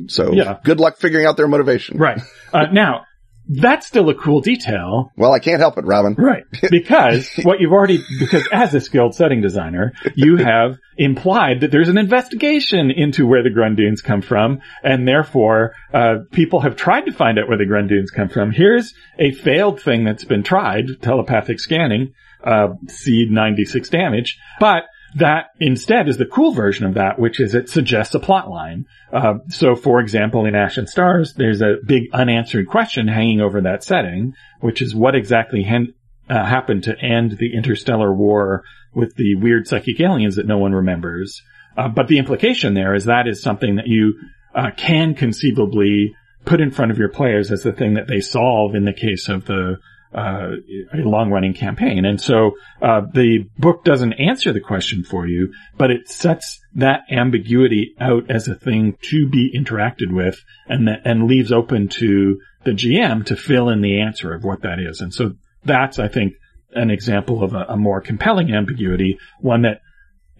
So 0.07 0.31
Yeah. 0.33 0.57
good 0.63 0.79
luck 0.79 0.97
figuring 0.97 1.25
out 1.25 1.35
their 1.35 1.47
motivation. 1.47 1.97
Right. 1.97 2.21
Uh, 2.53 2.65
now, 2.71 3.01
that's 3.47 3.85
still 3.85 4.09
a 4.09 4.15
cool 4.15 4.41
detail. 4.41 5.11
Well, 5.15 5.33
I 5.33 5.39
can't 5.39 5.59
help 5.59 5.77
it, 5.77 5.85
Robin. 5.85 6.15
Right. 6.17 6.45
Because 6.69 7.29
what 7.43 7.59
you've 7.59 7.71
already, 7.71 8.03
because 8.19 8.47
as 8.51 8.73
a 8.73 8.81
skilled 8.81 9.15
setting 9.15 9.41
designer, 9.41 9.93
you 10.15 10.37
have 10.37 10.77
implied 10.97 11.61
that 11.61 11.71
there's 11.71 11.89
an 11.89 11.97
investigation 11.97 12.91
into 12.91 13.25
where 13.25 13.43
the 13.43 13.49
Grundoons 13.49 14.03
come 14.03 14.21
from, 14.21 14.61
and 14.83 15.07
therefore, 15.07 15.73
uh, 15.93 16.15
people 16.31 16.61
have 16.61 16.75
tried 16.75 17.05
to 17.05 17.13
find 17.13 17.37
out 17.37 17.47
where 17.47 17.57
the 17.57 17.65
Grundoons 17.65 18.11
come 18.13 18.29
from. 18.29 18.51
Here's 18.51 18.93
a 19.19 19.31
failed 19.31 19.81
thing 19.81 20.03
that's 20.03 20.25
been 20.25 20.43
tried, 20.43 20.85
telepathic 21.01 21.59
scanning, 21.59 22.13
uh, 22.43 22.69
seed 22.87 23.31
96 23.31 23.89
damage, 23.89 24.37
but 24.59 24.83
that 25.15 25.47
instead 25.59 26.09
is 26.09 26.17
the 26.17 26.25
cool 26.25 26.51
version 26.51 26.85
of 26.85 26.95
that, 26.95 27.17
which 27.17 27.39
is 27.39 27.55
it 27.55 27.69
suggests 27.69 28.13
a 28.15 28.19
plot 28.19 28.49
line. 28.49 28.85
Uh, 29.11 29.35
so 29.49 29.75
for 29.75 29.99
example, 29.99 30.45
in 30.45 30.55
Ashen 30.55 30.87
Stars, 30.87 31.33
there's 31.35 31.61
a 31.61 31.77
big 31.85 32.03
unanswered 32.13 32.67
question 32.67 33.07
hanging 33.07 33.41
over 33.41 33.61
that 33.61 33.83
setting, 33.83 34.33
which 34.59 34.81
is 34.81 34.93
what 34.93 35.15
exactly 35.15 35.63
hen- 35.63 35.93
uh, 36.29 36.45
happened 36.45 36.83
to 36.83 36.99
end 36.99 37.37
the 37.37 37.55
interstellar 37.55 38.13
war 38.13 38.63
with 38.93 39.15
the 39.15 39.35
weird 39.35 39.67
psychic 39.67 39.99
aliens 39.99 40.35
that 40.35 40.47
no 40.47 40.57
one 40.57 40.73
remembers. 40.73 41.41
Uh, 41.77 41.87
but 41.87 42.07
the 42.07 42.17
implication 42.17 42.73
there 42.73 42.93
is 42.93 43.05
that 43.05 43.27
is 43.27 43.41
something 43.41 43.75
that 43.75 43.87
you 43.87 44.13
uh, 44.53 44.71
can 44.75 45.13
conceivably 45.13 46.13
put 46.45 46.61
in 46.61 46.71
front 46.71 46.91
of 46.91 46.97
your 46.97 47.09
players 47.09 47.51
as 47.51 47.63
the 47.63 47.73
thing 47.73 47.95
that 47.95 48.07
they 48.07 48.19
solve 48.19 48.75
in 48.75 48.85
the 48.85 48.93
case 48.93 49.29
of 49.29 49.45
the 49.45 49.77
uh, 50.15 50.51
a 50.93 50.97
long-running 50.97 51.53
campaign. 51.53 52.05
And 52.05 52.19
so 52.21 52.53
uh, 52.81 53.01
the 53.13 53.49
book 53.57 53.83
doesn't 53.83 54.13
answer 54.13 54.53
the 54.53 54.61
question 54.61 55.03
for 55.03 55.27
you, 55.27 55.53
but 55.77 55.91
it 55.91 56.07
sets 56.07 56.61
that 56.75 57.01
ambiguity 57.11 57.95
out 57.99 58.31
as 58.31 58.47
a 58.47 58.55
thing 58.55 58.97
to 59.09 59.27
be 59.27 59.51
interacted 59.53 60.11
with, 60.11 60.41
and 60.67 60.89
and 61.03 61.27
leaves 61.27 61.51
open 61.51 61.89
to 61.89 62.39
the 62.63 62.71
GM 62.71 63.25
to 63.25 63.35
fill 63.35 63.69
in 63.69 63.81
the 63.81 64.01
answer 64.01 64.33
of 64.33 64.43
what 64.43 64.61
that 64.61 64.79
is. 64.79 65.01
And 65.01 65.13
so 65.13 65.33
that's, 65.63 65.99
I 65.99 66.07
think, 66.07 66.33
an 66.71 66.89
example 66.89 67.43
of 67.43 67.53
a, 67.53 67.65
a 67.69 67.77
more 67.77 68.01
compelling 68.01 68.53
ambiguity, 68.53 69.19
one 69.39 69.63
that 69.63 69.81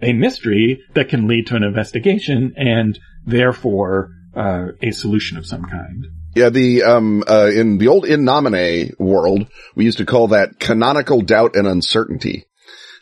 a 0.02 0.14
mystery 0.14 0.82
that 0.94 1.10
can 1.10 1.28
lead 1.28 1.48
to 1.48 1.56
an 1.56 1.64
investigation 1.64 2.54
and 2.58 3.00
therefore 3.26 4.12
uh, 4.36 4.68
a 4.82 4.92
solution 4.92 5.38
of 5.38 5.46
some 5.46 5.64
kind. 5.64 6.08
Yeah, 6.36 6.50
the 6.50 6.84
um 6.84 7.24
uh 7.26 7.50
in 7.54 7.78
the 7.78 7.88
old 7.88 8.06
in 8.06 8.26
nomine 8.26 8.91
world, 9.00 9.48
we 9.74 9.86
used 9.86 10.00
to 10.00 10.06
call 10.06 10.30
that 10.30 10.60
canonical 10.60 11.21
doubt 11.21 11.56
and 11.56 11.65
uncertainty. 11.65 12.45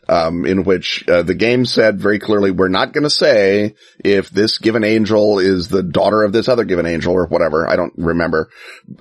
Um, 0.10 0.46
in 0.46 0.66
which 0.66 1.08
uh, 1.08 1.24
the 1.24 1.34
game 1.34 1.66
said 1.66 1.98
very 1.98 2.20
clearly, 2.20 2.52
we're 2.52 2.68
not 2.68 2.92
going 2.92 3.06
to 3.06 3.10
say 3.10 3.76
if 4.04 4.30
this 4.30 4.58
given 4.58 4.84
angel 4.84 5.40
is 5.40 5.70
the 5.70 5.82
daughter 5.82 6.24
of 6.24 6.34
this 6.34 6.50
other 6.50 6.66
given 6.66 6.86
angel 6.86 7.14
or 7.14 7.26
whatever. 7.26 7.70
I 7.70 7.78
don't 7.78 7.94
remember 7.96 8.50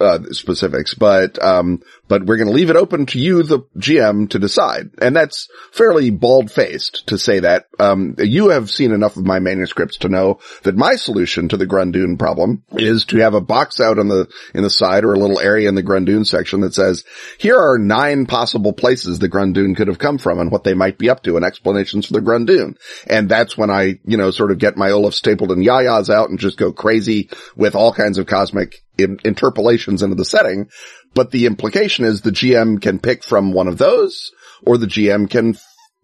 uh, 0.01 0.21
specifics, 0.31 0.95
but 0.95 1.43
um, 1.43 1.83
but 2.13 2.27
we're 2.27 2.37
going 2.37 2.49
to 2.49 2.55
leave 2.55 2.69
it 2.69 2.77
open 2.77 3.07
to 3.07 3.19
you, 3.19 3.43
the 3.43 3.61
GM, 3.79 4.29
to 4.29 4.39
decide. 4.39 4.91
And 5.01 5.17
that's 5.17 5.49
fairly 5.73 6.11
bald 6.11 6.51
faced 6.51 7.07
to 7.07 7.17
say 7.17 7.41
that. 7.41 7.69
Um, 7.79 8.17
you 8.19 8.51
have 8.51 8.71
seen 8.71 8.93
enough 8.93 9.17
of 9.17 9.25
my 9.25 9.39
manuscripts 9.39 9.97
to 9.99 10.11
know 10.11 10.39
that 10.65 10.77
my 10.77 10.97
solution 10.97 11.49
to 11.49 11.57
the 11.57 11.67
Grundoon 11.67 12.19
problem 12.19 12.65
is 12.73 13.07
to 13.07 13.17
have 13.21 13.33
a 13.33 13.41
box 13.41 13.81
out 13.81 13.99
on 13.99 14.09
the, 14.09 14.29
in 14.55 14.63
the 14.63 14.69
side 14.69 15.05
or 15.05 15.15
a 15.15 15.19
little 15.19 15.41
area 15.41 15.71
in 15.71 15.75
the 15.75 15.83
Grundoon 15.83 16.27
section 16.27 16.61
that 16.61 16.75
says, 16.75 17.05
here 17.39 17.59
are 17.59 17.79
nine 17.79 18.27
possible 18.27 18.75
places 18.75 19.19
the 19.19 19.31
Grundoon 19.31 19.75
could 19.75 19.89
have 19.89 19.99
come 19.99 20.19
from 20.19 20.39
and 20.39 20.53
what 20.53 20.65
they 20.65 20.75
might 20.75 20.92
be 20.99 21.11
up 21.11 21.23
to 21.25 21.37
and 21.37 21.45
explanations 21.45 22.07
for 22.07 22.15
the 22.15 22.21
Grundoon. 22.21 22.77
And 23.07 23.29
that's 23.29 23.57
when 23.57 23.71
I, 23.71 23.99
you 24.05 24.17
know, 24.17 24.31
sort 24.31 24.51
of 24.51 24.59
get 24.59 24.77
my 24.77 24.91
Olaf 24.91 25.15
Stapledon 25.15 25.65
yayas 25.65 26.13
out 26.13 26.31
and 26.31 26.39
just 26.39 26.59
go 26.59 26.73
crazy 26.73 27.31
with 27.57 27.75
all 27.75 27.93
kinds 27.93 28.19
of 28.19 28.27
cosmic 28.27 28.83
in- 28.99 29.21
interpolations 29.25 30.03
into 30.03 30.17
the 30.17 30.25
setting. 30.25 30.69
But 31.15 31.31
the 31.31 31.47
implication 31.47 32.05
is 32.05 32.21
the 32.21 32.31
GM 32.31 32.81
can 32.81 32.99
pick 32.99 33.25
from 33.25 33.53
one 33.53 33.69
of 33.69 33.79
those 33.79 34.33
or 34.63 34.79
the 34.79 34.87
GM 34.87 35.29
can 35.29 35.57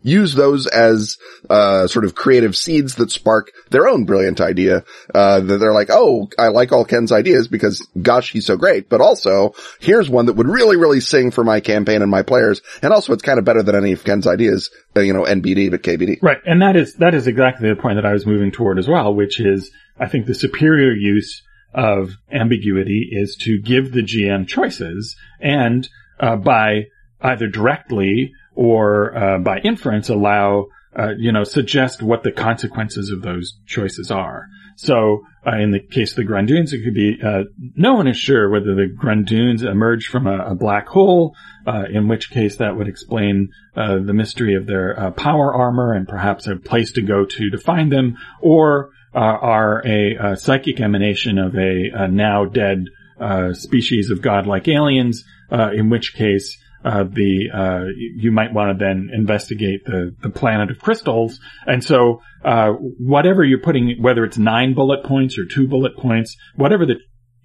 use 0.03 0.35
those 0.35 0.67
as 0.67 1.19
uh, 1.51 1.87
sort 1.87 2.05
of 2.05 2.15
creative 2.15 2.57
seeds 2.57 2.97
that 2.97 3.11
spark 3.11 3.51
their 3.71 3.89
own 3.89 4.05
brilliant 4.05 4.41
idea. 4.41 4.85
Uh, 5.13 5.41
that 5.41 5.59
they're 5.59 5.73
like, 5.73 5.89
oh, 5.91 6.29
I 6.39 6.49
like 6.49 6.73
all 6.73 6.85
Ken's 6.85 7.13
ideas 7.13 7.49
because, 7.49 7.87
gosh, 8.01 8.31
he's 8.33 8.47
so 8.47 8.57
great. 8.57 8.89
But 8.89 9.01
also, 9.01 9.55
here's 9.81 10.09
one 10.09 10.27
that 10.27 10.35
would 10.35 10.49
really, 10.49 10.77
really 10.77 11.01
sing 11.01 11.31
for 11.31 11.45
my 11.45 11.61
campaign 11.61 12.03
and 12.03 12.11
my 12.11 12.23
players. 12.23 12.61
And 12.83 12.93
also, 12.93 13.13
it's 13.13 13.23
kind 13.23 13.39
of 13.39 13.45
better 13.45 13.63
than 13.63 13.75
any 13.75 13.93
of 13.93 14.05
Ken's 14.05 14.27
ideas. 14.27 14.71
Uh, 14.97 15.01
you 15.01 15.13
know, 15.13 15.25
NBD 15.25 15.71
but 15.71 15.83
KBD. 15.83 16.19
Right. 16.23 16.39
And 16.45 16.63
that 16.63 16.77
is, 16.77 16.95
that 16.95 17.15
is 17.15 17.27
exactly 17.27 17.69
the 17.69 17.77
point 17.77 17.97
that 17.97 18.07
I 18.07 18.13
was 18.13 18.27
moving 18.27 18.53
toward 18.53 18.79
as 18.79 18.89
well, 18.89 19.15
which 19.15 19.41
is, 19.41 19.71
I 19.99 20.09
think 20.09 20.27
the 20.27 20.35
superior 20.35 20.93
use 20.93 21.43
of 21.75 22.11
ambiguity 22.33 23.09
is 23.11 23.37
to 23.43 23.61
give 23.61 23.93
the 23.93 24.03
GM 24.03 24.47
choices 24.47 25.17
and, 25.41 25.89
uh, 26.19 26.37
by 26.37 26.85
either 27.21 27.49
directly 27.49 28.33
or, 28.59 29.17
uh, 29.17 29.39
by 29.39 29.61
inference 29.61 30.09
allow, 30.09 30.67
uh, 30.99 31.13
you 31.17 31.31
know, 31.31 31.45
suggest 31.45 32.03
what 32.03 32.25
the 32.25 32.33
consequences 32.33 33.09
of 33.11 33.23
those 33.23 33.57
choices 33.67 34.11
are. 34.11 34.49
So, 34.75 35.23
uh, 35.47 35.59
in 35.59 35.71
the 35.71 35.79
case 35.79 36.11
of 36.11 36.17
the 36.17 36.25
Grundoons, 36.25 36.73
it 36.73 36.83
could 36.83 36.95
be, 36.95 37.21
uh, 37.25 37.45
no 37.77 37.95
one 37.95 38.09
is 38.09 38.17
sure 38.17 38.51
whether 38.51 38.75
the 38.75 38.93
Grundoons 38.93 39.63
emerged 39.63 40.09
from 40.09 40.27
a, 40.27 40.39
a 40.39 40.55
black 40.57 40.89
hole, 40.89 41.37
uh, 41.69 41.85
in 41.89 42.09
which 42.09 42.31
case 42.31 42.57
that 42.57 42.77
would 42.77 42.89
explain, 42.89 43.51
uh, 43.77 43.99
the 43.99 44.13
mystery 44.13 44.57
of 44.57 44.67
their, 44.67 44.99
uh, 44.99 45.11
power 45.13 45.55
armor 45.55 45.93
and 45.93 46.09
perhaps 46.09 46.49
a 46.49 46.57
place 46.57 46.91
to 46.93 47.03
go 47.03 47.25
to 47.25 47.51
to 47.51 47.59
find 47.59 47.93
them, 47.93 48.17
or, 48.41 48.91
uh, 49.15 49.19
are 49.19 49.87
a, 49.87 50.17
uh 50.17 50.35
psychic 50.35 50.81
emanation 50.81 51.39
of 51.39 51.55
a, 51.55 51.91
a 51.95 52.09
now 52.09 52.45
dead, 52.45 52.87
uh, 53.21 53.53
species 53.53 54.11
of 54.11 54.21
godlike 54.21 54.67
aliens, 54.67 55.25
uh, 55.53 55.71
in 55.73 55.91
which 55.91 56.15
case, 56.15 56.59
uh, 56.85 57.05
the, 57.05 57.51
uh, 57.53 57.85
you 57.97 58.31
might 58.31 58.53
want 58.53 58.79
to 58.79 58.85
then 58.85 59.11
investigate 59.13 59.85
the, 59.85 60.15
the 60.23 60.31
planet 60.31 60.71
of 60.71 60.79
crystals. 60.79 61.41
And 61.67 61.83
so, 61.83 62.23
uh, 62.45 62.71
whatever 62.73 63.45
you're 63.45 63.61
putting, 63.61 63.97
whether 64.01 64.25
it's 64.25 64.39
nine 64.39 64.75
bullet 64.75 65.05
points 65.05 65.39
or 65.39 65.45
two 65.45 65.67
bullet 65.67 65.97
points, 65.97 66.37
whatever 66.55 66.87
the 66.87 66.97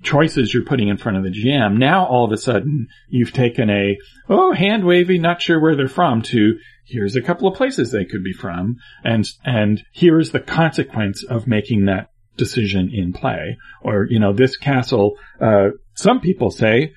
choices 0.04 0.54
you're 0.54 0.66
putting 0.66 0.90
in 0.90 0.98
front 0.98 1.18
of 1.18 1.24
the 1.24 1.32
GM, 1.32 1.78
now 1.78 2.06
all 2.06 2.26
of 2.26 2.32
a 2.32 2.38
sudden 2.38 2.88
you've 3.10 3.34
taken 3.34 3.70
a, 3.70 3.98
oh, 4.30 4.54
hand 4.54 4.86
wavy, 4.86 5.18
not 5.18 5.42
sure 5.42 5.60
where 5.60 5.76
they're 5.76 5.88
from 5.88 6.22
to, 6.22 6.58
here's 6.86 7.16
a 7.16 7.22
couple 7.22 7.48
of 7.48 7.56
places 7.56 7.92
they 7.92 8.06
could 8.06 8.24
be 8.24 8.34
from. 8.34 8.76
And, 9.04 9.26
and 9.44 9.84
here's 9.94 10.32
the 10.32 10.42
consequence 10.42 11.24
of 11.24 11.48
making 11.48 11.86
that 11.86 12.10
decision 12.38 12.92
in 12.94 13.14
play. 13.14 13.58
Or, 13.82 14.06
you 14.10 14.20
know, 14.20 14.34
this 14.34 14.58
castle, 14.58 15.16
uh, 15.40 15.70
some 15.96 16.20
people 16.20 16.52
say 16.52 16.94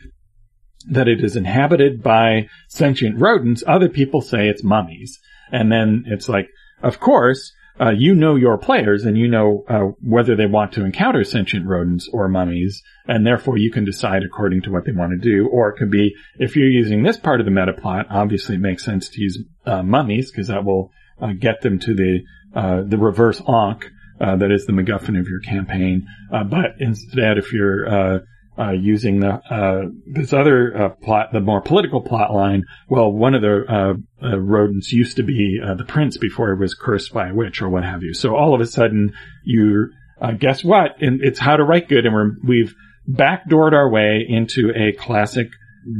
that 0.90 1.09
it 1.09 1.22
is 1.22 1.37
inhabited 1.37 2.03
by 2.03 2.49
sentient 2.68 3.20
rodents. 3.20 3.64
Other 3.66 3.88
people 3.88 4.20
say 4.20 4.49
it's 4.49 4.62
mummies. 4.62 5.18
And 5.51 5.70
then 5.70 6.05
it's 6.07 6.29
like, 6.29 6.49
of 6.83 7.01
course, 7.01 7.53
uh, 7.79 7.90
you 7.90 8.14
know 8.14 8.37
your 8.37 8.57
players 8.57 9.05
and 9.05 9.18
you 9.18 9.29
know 9.29 9.64
uh, 9.68 9.81
whether 10.01 10.35
they 10.35 10.46
want 10.46 10.72
to 10.72 10.85
encounter 10.85 11.22
sentient 11.25 11.66
rodents 11.66 12.09
or 12.11 12.29
mummies, 12.29 12.83
and 13.07 13.27
therefore 13.27 13.59
you 13.59 13.70
can 13.70 13.85
decide 13.85 14.22
according 14.22 14.62
to 14.62 14.70
what 14.70 14.85
they 14.87 14.92
want 14.92 15.12
to 15.12 15.18
do. 15.18 15.46
Or 15.49 15.68
it 15.68 15.77
could 15.77 15.90
be 15.90 16.14
if 16.38 16.57
you're 16.57 16.70
using 16.70 17.03
this 17.03 17.18
part 17.18 17.40
of 17.40 17.44
the 17.44 17.53
meta 17.53 17.75
plot, 17.75 18.07
obviously 18.11 18.55
it 18.55 18.61
makes 18.61 18.85
sense 18.85 19.11
to 19.11 19.20
use 19.20 19.38
uh, 19.66 19.83
mummies 19.83 20.31
because 20.31 20.49
that 20.49 20.64
will 20.64 20.90
uh, 21.20 21.33
get 21.38 21.61
them 21.61 21.79
to 21.81 21.94
the 21.94 22.20
uh, 22.55 22.83
the 22.87 22.96
reverse 22.96 23.42
Ankh 23.46 23.90
uh, 24.20 24.37
that 24.37 24.51
is 24.51 24.64
the 24.64 24.72
MacGuffin 24.72 25.20
of 25.20 25.29
your 25.29 25.40
campaign. 25.40 26.07
But 26.31 26.77
instead, 26.79 27.37
if 27.37 27.53
you're 27.53 28.22
uh, 28.59 28.71
using 28.71 29.21
the 29.21 29.40
uh, 29.51 29.88
this 30.07 30.33
other 30.33 30.77
uh, 30.77 30.88
plot, 30.88 31.33
the 31.33 31.40
more 31.40 31.61
political 31.61 32.01
plot 32.01 32.33
line. 32.33 32.64
Well, 32.88 33.12
one 33.12 33.35
of 33.35 33.42
the 33.42 33.64
uh, 33.69 34.27
uh, 34.27 34.38
rodents 34.38 34.92
used 34.92 35.16
to 35.16 35.23
be 35.23 35.61
the 35.61 35.85
prince 35.85 36.16
before 36.16 36.55
he 36.55 36.61
was 36.61 36.75
cursed 36.75 37.12
by 37.12 37.29
a 37.29 37.35
witch 37.35 37.61
or 37.61 37.69
what 37.69 37.85
have 37.85 38.03
you. 38.03 38.14
So 38.14 38.35
all 38.35 38.55
of 38.55 38.61
a 38.61 38.66
sudden, 38.66 39.14
you 39.45 39.90
guess 40.38 40.64
what? 40.64 41.03
And 41.03 41.21
it's 41.23 41.38
how 41.38 41.57
to 41.57 41.64
write 41.64 41.88
good, 41.88 42.07
and 42.07 42.14
we're 42.14 42.31
we've 42.42 42.75
backdoored 43.09 43.73
our 43.73 43.88
way 43.88 44.25
into 44.29 44.73
a 44.75 44.92
classic 44.92 45.49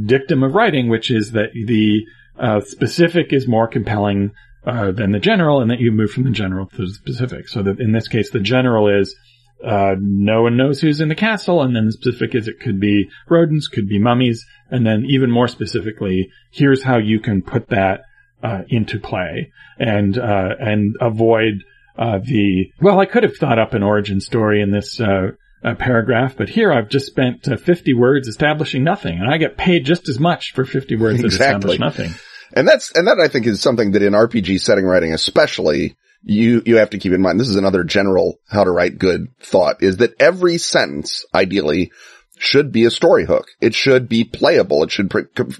dictum 0.05 0.43
of 0.43 0.53
writing, 0.53 0.89
which 0.89 1.11
is 1.11 1.31
that 1.31 1.51
the 1.53 2.05
uh, 2.39 2.61
specific 2.61 3.33
is 3.33 3.47
more 3.47 3.67
compelling 3.67 4.31
uh, 4.65 4.91
then 4.91 5.11
the 5.11 5.19
general, 5.19 5.61
and 5.61 5.71
that 5.71 5.79
you 5.79 5.91
move 5.91 6.11
from 6.11 6.23
the 6.23 6.31
general 6.31 6.65
to 6.65 6.85
the 6.85 6.93
specific. 6.93 7.47
So 7.47 7.63
that 7.63 7.79
in 7.79 7.93
this 7.93 8.09
case, 8.09 8.31
the 8.31 8.41
general 8.41 8.89
is 8.89 9.15
uh, 9.63 9.95
no 9.99 10.43
one 10.43 10.57
knows 10.57 10.81
who's 10.81 11.01
in 11.01 11.09
the 11.09 11.15
castle, 11.15 11.61
and 11.61 11.75
then 11.75 11.85
the 11.85 11.91
specific 11.91 12.35
as 12.35 12.47
it 12.47 12.59
could 12.59 12.79
be 12.79 13.09
rodents, 13.27 13.67
could 13.67 13.87
be 13.87 13.99
mummies, 13.99 14.45
and 14.69 14.85
then 14.85 15.05
even 15.07 15.31
more 15.31 15.47
specifically, 15.47 16.29
here's 16.51 16.83
how 16.83 16.97
you 16.97 17.19
can 17.19 17.41
put 17.41 17.69
that 17.69 18.01
uh, 18.43 18.61
into 18.69 18.99
play 18.99 19.51
and 19.79 20.17
uh, 20.17 20.49
and 20.59 20.95
avoid 21.01 21.63
uh, 21.97 22.19
the 22.23 22.71
well. 22.79 22.99
I 22.99 23.05
could 23.05 23.23
have 23.23 23.37
thought 23.37 23.59
up 23.59 23.73
an 23.73 23.83
origin 23.83 24.21
story 24.21 24.61
in 24.61 24.71
this 24.71 24.99
uh, 25.01 25.31
uh, 25.63 25.75
paragraph, 25.75 26.35
but 26.37 26.49
here 26.49 26.71
I've 26.71 26.89
just 26.89 27.07
spent 27.07 27.45
50 27.45 27.93
words 27.95 28.27
establishing 28.27 28.83
nothing, 28.83 29.19
and 29.19 29.29
I 29.29 29.37
get 29.37 29.57
paid 29.57 29.85
just 29.85 30.07
as 30.07 30.19
much 30.19 30.53
for 30.53 30.65
50 30.65 30.95
words 30.97 31.21
that 31.21 31.27
establish 31.27 31.79
nothing. 31.79 32.11
And 32.53 32.67
that's, 32.67 32.91
and 32.93 33.07
that 33.07 33.19
I 33.19 33.27
think 33.27 33.45
is 33.45 33.61
something 33.61 33.91
that 33.91 34.01
in 34.01 34.13
RPG 34.13 34.61
setting 34.61 34.85
writing 34.85 35.13
especially, 35.13 35.97
you, 36.23 36.61
you 36.65 36.77
have 36.77 36.89
to 36.91 36.97
keep 36.97 37.13
in 37.13 37.21
mind. 37.21 37.39
This 37.39 37.49
is 37.49 37.55
another 37.55 37.83
general 37.83 38.39
how 38.49 38.63
to 38.63 38.71
write 38.71 38.99
good 38.99 39.27
thought 39.39 39.81
is 39.81 39.97
that 39.97 40.19
every 40.19 40.57
sentence, 40.57 41.25
ideally, 41.33 41.91
should 42.37 42.71
be 42.71 42.85
a 42.85 42.91
story 42.91 43.25
hook. 43.25 43.47
It 43.61 43.73
should 43.73 44.07
be 44.07 44.23
playable. 44.23 44.83
It 44.83 44.91
should 44.91 45.09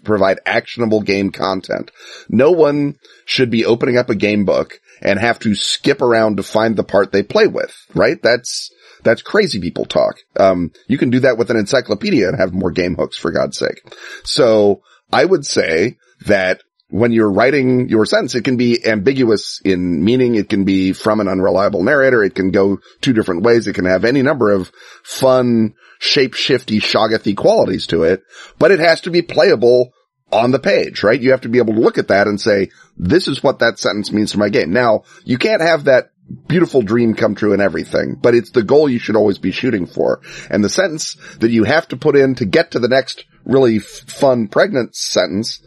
provide 0.04 0.39
actionable 0.46 1.02
game 1.02 1.32
content. 1.32 1.91
No 2.30 2.52
one 2.52 2.98
should 3.26 3.50
be 3.50 3.65
opening 3.65 3.98
up 3.98 4.10
a 4.10 4.15
game 4.15 4.46
book 4.46 4.80
and 5.02 5.20
have 5.20 5.39
to 5.39 5.56
skip 5.56 6.02
around 6.02 6.38
to 6.38 6.43
find 6.43 6.76
the 6.76 6.84
part 6.84 7.12
they 7.12 7.24
play 7.24 7.48
with, 7.48 7.76
right? 7.93 8.22
That's, 8.22 8.72
that's 9.04 9.22
crazy 9.22 9.60
people 9.60 9.86
talk. 9.86 10.15
Um, 10.39 10.72
you 10.88 10.98
can 10.98 11.10
do 11.10 11.22
that 11.22 11.38
with 11.38 11.50
an 11.50 11.58
encyclopedia 11.58 12.28
and 12.28 12.39
have 12.39 12.54
more 12.54 12.72
game 12.72 12.96
hooks 12.96 13.17
for 13.17 13.32
God's 13.32 13.58
sake. 13.58 13.82
So 14.24 14.82
I 15.12 15.24
would 15.24 15.46
say 15.46 15.98
that 16.26 16.62
when 16.89 17.12
you're 17.12 17.32
writing 17.32 17.89
your 17.89 18.06
sentence, 18.06 18.36
it 18.36 18.43
can 18.43 18.56
be 18.56 18.86
ambiguous 18.86 19.60
in 19.63 20.04
meaning. 20.04 20.36
It 20.36 20.50
can 20.50 20.63
be 20.63 20.93
from 20.93 21.19
an 21.19 21.28
unreliable 21.28 21.84
narrator. 21.84 22.23
It 22.23 22.36
can 22.36 22.52
go 22.52 22.80
two 23.02 23.13
different 23.13 23.43
ways. 23.43 23.67
It 23.67 23.73
can 23.73 23.86
have 23.86 24.06
any 24.06 24.21
number 24.21 24.52
of 24.52 24.71
fun, 25.04 25.73
shape-shifty, 26.00 26.80
shoggothy 26.80 27.36
qualities 27.36 27.88
to 27.88 28.04
it, 28.04 28.23
but 28.58 28.71
it 28.71 28.80
has 28.80 29.02
to 29.02 29.12
be 29.12 29.21
playable 29.21 29.91
on 30.32 30.52
the 30.52 30.60
page, 30.60 31.04
right? 31.04 31.19
You 31.19 31.32
have 31.32 31.41
to 31.41 31.50
be 31.50 31.60
able 31.60 31.73
to 31.73 31.80
look 31.80 31.97
at 31.97 32.10
that 32.10 32.28
and 32.28 32.39
say, 32.39 32.69
this 32.97 33.28
is 33.28 33.43
what 33.43 33.60
that 33.60 33.80
sentence 33.80 34.12
means 34.12 34.32
to 34.32 34.39
my 34.39 34.50
game. 34.50 34.71
Now, 34.71 35.04
you 35.26 35.38
can't 35.38 35.62
have 35.62 35.86
that 35.86 36.12
beautiful 36.47 36.82
dream 36.82 37.13
come 37.15 37.36
true 37.36 37.54
and 37.54 37.62
everything, 37.62 38.15
but 38.21 38.36
it's 38.36 38.52
the 38.52 38.63
goal 38.63 38.89
you 38.89 39.00
should 39.00 39.15
always 39.15 39.38
be 39.38 39.52
shooting 39.52 39.86
for. 39.86 40.21
And 40.50 40.63
the 40.63 40.69
sentence 40.69 41.15
that 41.39 41.52
you 41.52 41.63
have 41.63 41.88
to 41.89 41.97
put 41.97 42.17
in 42.17 42.36
to 42.36 42.45
get 42.45 42.71
to 42.71 42.80
the 42.80 42.89
next 42.89 43.26
really 43.45 43.78
f- 43.78 43.84
fun 43.84 44.47
pregnant 44.50 44.95
sentence 44.95 45.62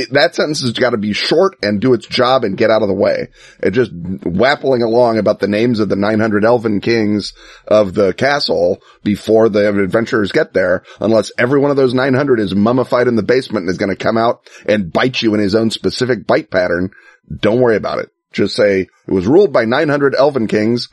it, 0.00 0.12
that 0.12 0.34
sentence 0.34 0.60
has 0.62 0.72
got 0.72 0.90
to 0.90 0.96
be 0.96 1.12
short 1.12 1.56
and 1.62 1.80
do 1.80 1.94
its 1.94 2.06
job 2.06 2.44
and 2.44 2.56
get 2.56 2.70
out 2.70 2.82
of 2.82 2.88
the 2.88 2.94
way. 2.94 3.28
It 3.62 3.72
just 3.72 3.92
wappling 3.92 4.82
along 4.82 5.18
about 5.18 5.40
the 5.40 5.48
names 5.48 5.80
of 5.80 5.88
the 5.88 5.96
900 5.96 6.44
elven 6.44 6.80
kings 6.80 7.32
of 7.66 7.94
the 7.94 8.12
castle 8.12 8.82
before 9.02 9.48
the 9.48 9.68
adventurers 9.68 10.32
get 10.32 10.52
there, 10.52 10.84
unless 11.00 11.32
every 11.38 11.60
one 11.60 11.70
of 11.70 11.76
those 11.76 11.94
900 11.94 12.40
is 12.40 12.54
mummified 12.54 13.08
in 13.08 13.16
the 13.16 13.22
basement 13.22 13.64
and 13.64 13.70
is 13.70 13.78
going 13.78 13.94
to 13.94 13.96
come 13.96 14.18
out 14.18 14.48
and 14.66 14.92
bite 14.92 15.22
you 15.22 15.34
in 15.34 15.40
his 15.40 15.54
own 15.54 15.70
specific 15.70 16.26
bite 16.26 16.50
pattern. 16.50 16.90
Don't 17.40 17.60
worry 17.60 17.76
about 17.76 17.98
it. 17.98 18.10
Just 18.32 18.54
say 18.54 18.82
it 18.82 19.12
was 19.12 19.26
ruled 19.26 19.52
by 19.52 19.64
900 19.64 20.14
elven 20.14 20.46
kings 20.46 20.88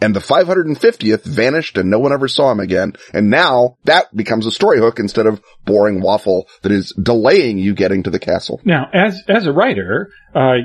and 0.00 0.14
the 0.14 0.20
550th 0.20 1.24
vanished 1.24 1.78
and 1.78 1.90
no 1.90 1.98
one 1.98 2.12
ever 2.12 2.28
saw 2.28 2.50
him 2.50 2.60
again. 2.60 2.94
And 3.12 3.30
now 3.30 3.78
that 3.84 4.14
becomes 4.14 4.46
a 4.46 4.50
story 4.50 4.78
hook 4.78 4.98
instead 4.98 5.26
of 5.26 5.40
boring 5.64 6.00
waffle 6.00 6.48
that 6.62 6.72
is 6.72 6.92
delaying 6.92 7.58
you 7.58 7.74
getting 7.74 8.02
to 8.02 8.10
the 8.10 8.18
castle. 8.18 8.60
Now, 8.64 8.88
as, 8.92 9.22
as 9.28 9.46
a 9.46 9.52
writer, 9.52 10.10
uh, 10.34 10.56